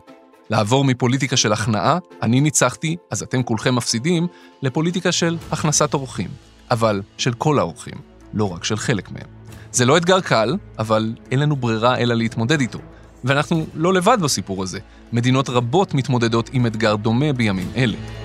לעבור 0.50 0.84
מפוליטיקה 0.84 1.36
של 1.36 1.52
הכנעה, 1.52 1.98
אני 2.22 2.40
ניצחתי, 2.40 2.96
אז 3.10 3.22
אתם 3.22 3.42
כולכם 3.42 3.74
מפסידים, 3.74 4.26
לפוליטיקה 4.62 5.12
של 5.12 5.36
הכנסת 5.52 5.94
אורחים. 5.94 6.28
אבל 6.70 7.02
של 7.18 7.32
כל 7.32 7.58
האורחים, 7.58 7.94
לא 8.34 8.52
רק 8.52 8.64
של 8.64 8.76
חלק 8.76 9.10
מהם. 9.10 9.26
זה 9.72 9.84
לא 9.84 9.96
אתגר 9.96 10.20
קל, 10.20 10.56
אבל 10.78 11.14
אין 11.30 11.40
לנו 11.40 11.56
ברירה 11.56 11.98
אלא 11.98 12.14
להתמודד 12.14 12.60
איתו. 12.60 12.78
ואנחנו 13.24 13.66
לא 13.74 13.94
לבד 13.94 14.18
בסיפור 14.20 14.62
הזה. 14.62 14.78
מדינות 15.12 15.48
רבות 15.48 15.94
מתמודדות 15.94 16.50
עם 16.52 16.66
אתגר 16.66 16.96
דומה 16.96 17.32
בימים 17.32 17.68
אלה. 17.76 18.21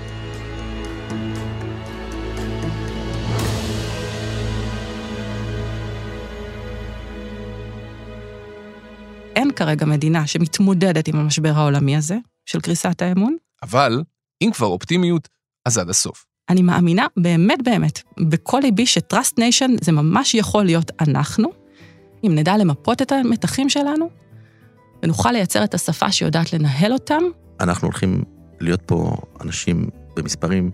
כרגע 9.57 9.85
מדינה 9.85 10.27
שמתמודדת 10.27 11.07
עם 11.07 11.15
המשבר 11.15 11.51
העולמי 11.55 11.97
הזה, 11.97 12.17
של 12.45 12.61
קריסת 12.61 13.01
האמון. 13.01 13.35
אבל, 13.63 14.03
אם 14.41 14.49
כבר 14.53 14.67
אופטימיות, 14.67 15.27
אז 15.65 15.77
עד 15.77 15.89
הסוף. 15.89 16.25
אני 16.49 16.61
מאמינה 16.61 17.05
באמת 17.17 17.59
באמת, 17.63 18.01
בכל 18.19 18.59
ליבי 18.63 18.85
שטראסט 18.85 19.39
ניישן 19.39 19.71
זה 19.81 19.91
ממש 19.91 20.35
יכול 20.35 20.65
להיות 20.65 20.91
אנחנו, 20.99 21.49
אם 22.23 22.35
נדע 22.35 22.57
למפות 22.57 23.01
את 23.01 23.11
המתחים 23.11 23.69
שלנו, 23.69 24.09
ונוכל 25.03 25.31
לייצר 25.31 25.63
את 25.63 25.73
השפה 25.73 26.11
שיודעת 26.11 26.53
לנהל 26.53 26.93
אותם. 26.93 27.23
אנחנו 27.59 27.87
הולכים 27.87 28.23
להיות 28.59 28.81
פה 28.85 29.17
אנשים 29.41 29.89
במספרים 30.15 30.71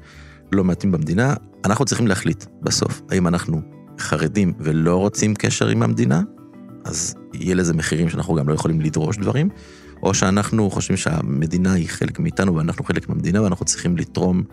לא 0.52 0.64
מעטים 0.64 0.92
במדינה, 0.92 1.34
אנחנו 1.66 1.86
צריכים 1.86 2.08
להחליט 2.08 2.46
בסוף, 2.62 3.02
האם 3.10 3.28
אנחנו 3.28 3.62
חרדים 4.00 4.54
ולא 4.60 4.98
רוצים 4.98 5.36
קשר 5.36 5.68
עם 5.68 5.84
המדינה, 5.84 6.22
אז 6.84 7.16
יהיה 7.34 7.56
לזה 7.56 7.74
מחירים 7.74 8.10
שאנחנו 8.10 8.36
גם 8.36 8.50
לא 8.50 8.54
יכולים 8.54 8.82
לדרוש 8.82 9.18
דברים, 9.18 9.50
או 10.04 10.14
שאנחנו 10.14 10.70
חושבים 10.70 10.98
שהמדינה 10.98 11.74
היא 11.74 11.90
חלק 11.90 12.20
מאיתנו 12.20 12.56
ואנחנו 12.56 12.86
חלק 12.86 13.10
מהמדינה 13.10 13.42
ואנחנו 13.42 13.66
צריכים 13.66 13.98
לתרום 13.98 14.44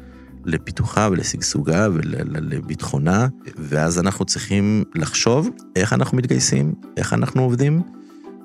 לפיתוחה 0.45 1.09
ולשגשוגה 1.13 1.89
ולביטחונה, 1.91 3.29
ואז 3.57 3.99
אנחנו 3.99 4.25
צריכים 4.25 4.85
לחשוב 4.95 5.49
איך 5.77 5.93
אנחנו 5.93 6.17
מתגייסים, 6.19 6.75
איך 6.97 7.13
אנחנו 7.13 7.43
עובדים, 7.43 7.83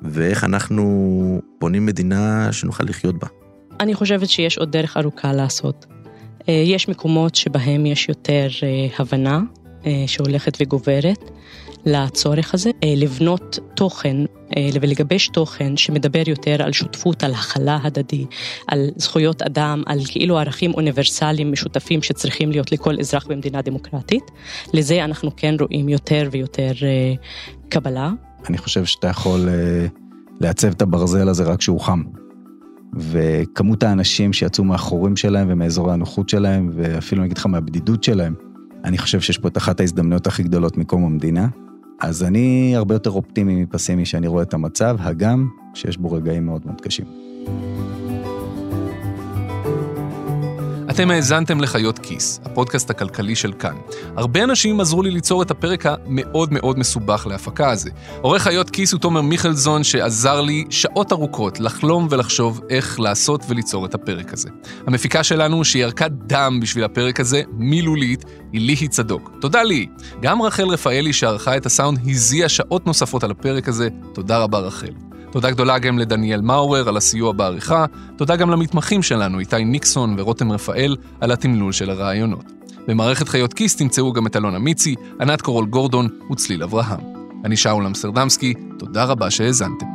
ואיך 0.03 0.43
אנחנו 0.43 1.41
בונים 1.61 1.85
מדינה 1.85 2.51
שנוכל 2.51 2.83
לחיות 2.83 3.19
בה. 3.19 3.27
אני 3.79 3.93
חושבת 3.93 4.29
שיש 4.29 4.57
עוד 4.57 4.71
דרך 4.71 4.97
ארוכה 4.97 5.33
לעשות. 5.33 5.85
אה, 6.49 6.63
יש 6.65 6.89
מקומות 6.89 7.35
שבהם 7.35 7.85
יש 7.85 8.09
יותר 8.09 8.47
אה, 8.63 8.87
הבנה 8.99 9.41
אה, 9.85 10.03
שהולכת 10.07 10.57
וגוברת 10.61 11.31
לצורך 11.85 12.53
הזה, 12.53 12.69
לבנות 12.85 13.59
תוכן 13.75 14.17
ולגבש 14.81 15.27
תוכן 15.27 15.77
שמדבר 15.77 16.23
יותר 16.27 16.63
על 16.63 16.71
שותפות, 16.71 17.23
על 17.23 17.33
הכלה 17.33 17.79
הדדי, 17.83 18.25
על 18.67 18.89
זכויות 18.95 19.41
אדם, 19.41 19.83
על 19.85 19.99
כאילו 20.07 20.39
ערכים 20.39 20.73
אוניברסליים 20.73 21.51
משותפים 21.51 22.01
שצריכים 22.01 22.51
להיות 22.51 22.71
לכל 22.71 22.99
אזרח 22.99 23.27
במדינה 23.27 23.61
דמוקרטית. 23.61 24.23
לזה 24.73 25.03
אנחנו 25.03 25.31
כן 25.37 25.55
רואים 25.59 25.89
יותר 25.89 26.29
ויותר 26.31 26.71
קבלה. 27.69 28.11
אני 28.49 28.57
חושב 28.57 28.85
שאתה 28.85 29.07
יכול 29.07 29.49
לעצב 30.41 30.67
את 30.67 30.81
הברזל 30.81 31.29
הזה 31.29 31.43
רק 31.43 31.59
כשהוא 31.59 31.79
חם. 31.79 32.03
וכמות 32.97 33.83
האנשים 33.83 34.33
שיצאו 34.33 34.63
מהחורים 34.63 35.15
שלהם 35.15 35.47
ומאזורי 35.49 35.93
הנוחות 35.93 36.29
שלהם, 36.29 36.69
ואפילו 36.73 37.21
אני 37.21 37.27
אגיד 37.27 37.37
לך 37.37 37.45
מהבדידות 37.45 38.03
שלהם, 38.03 38.33
אני 38.83 38.97
חושב 38.97 39.21
שיש 39.21 39.37
פה 39.37 39.47
את 39.47 39.57
אחת 39.57 39.79
ההזדמנויות 39.79 40.27
הכי 40.27 40.43
גדולות 40.43 40.77
מקום 40.77 41.05
המדינה. 41.05 41.47
אז 42.01 42.23
אני 42.23 42.73
הרבה 42.75 42.95
יותר 42.95 43.11
אופטימי 43.11 43.63
מפסימי 43.63 44.05
שאני 44.05 44.27
רואה 44.27 44.43
את 44.43 44.53
המצב, 44.53 44.97
הגם 44.99 45.49
שיש 45.73 45.97
בו 45.97 46.11
רגעים 46.11 46.45
מאוד 46.45 46.61
מאוד 46.65 46.81
קשים. 46.81 47.05
אתם 50.95 51.11
האזנתם 51.11 51.61
לחיות 51.61 51.99
כיס, 51.99 52.39
הפודקאסט 52.45 52.89
הכלכלי 52.89 53.35
של 53.35 53.53
כאן. 53.53 53.75
הרבה 54.17 54.43
אנשים 54.43 54.79
עזרו 54.79 55.03
לי 55.03 55.11
ליצור 55.11 55.41
את 55.41 55.51
הפרק 55.51 55.85
המאוד 55.85 56.53
מאוד 56.53 56.79
מסובך 56.79 57.27
להפקה 57.29 57.69
הזה. 57.69 57.89
עורך 58.21 58.41
חיות 58.41 58.69
כיס 58.69 58.91
הוא 58.93 58.99
תומר 58.99 59.21
מיכלזון, 59.21 59.83
שעזר 59.83 60.41
לי 60.41 60.65
שעות 60.69 61.11
ארוכות 61.11 61.59
לחלום 61.59 62.07
ולחשוב 62.09 62.61
איך 62.69 62.99
לעשות 62.99 63.41
וליצור 63.47 63.85
את 63.85 63.93
הפרק 63.93 64.33
הזה. 64.33 64.49
המפיקה 64.87 65.23
שלנו, 65.23 65.65
שהיא 65.65 65.83
ערכת 65.83 66.11
דם 66.11 66.59
בשביל 66.61 66.83
הפרק 66.83 67.19
הזה, 67.19 67.41
מילולית, 67.53 68.25
היא 68.51 68.61
ליהי 68.61 68.87
צדוק. 68.87 69.31
תודה 69.41 69.63
לי. 69.63 69.87
גם 70.21 70.41
רחל 70.41 70.67
רפאלי 70.67 71.13
שערכה 71.13 71.57
את 71.57 71.65
הסאונד 71.65 71.99
הזיעה 72.07 72.49
שעות 72.49 72.87
נוספות 72.87 73.23
על 73.23 73.31
הפרק 73.31 73.67
הזה. 73.67 73.89
תודה 74.13 74.37
רבה 74.37 74.59
רחל. 74.59 75.14
תודה 75.35 75.51
גדולה 75.51 75.79
גם 75.79 75.99
לדניאל 75.99 76.41
מאורר 76.41 76.89
על 76.89 76.97
הסיוע 76.97 77.31
בעריכה, 77.31 77.85
תודה 78.17 78.35
גם 78.35 78.49
למתמחים 78.49 79.03
שלנו, 79.03 79.39
איתי 79.39 79.65
ניקסון 79.65 80.15
ורותם 80.17 80.51
רפאל, 80.51 80.95
על 81.21 81.31
התמלול 81.31 81.71
של 81.71 81.89
הרעיונות. 81.89 82.45
במערכת 82.87 83.29
חיות 83.29 83.53
כיס 83.53 83.75
תמצאו 83.75 84.13
גם 84.13 84.27
את 84.27 84.35
אלונה 84.35 84.59
מיצי, 84.59 84.95
ענת 85.21 85.41
קורול 85.41 85.65
גורדון 85.65 86.09
וצליל 86.31 86.63
אברהם. 86.63 86.99
אני 87.45 87.57
שאול 87.57 87.85
אמסטרדמסקי, 87.85 88.53
תודה 88.79 89.03
רבה 89.03 89.31
שהאזנתם. 89.31 89.94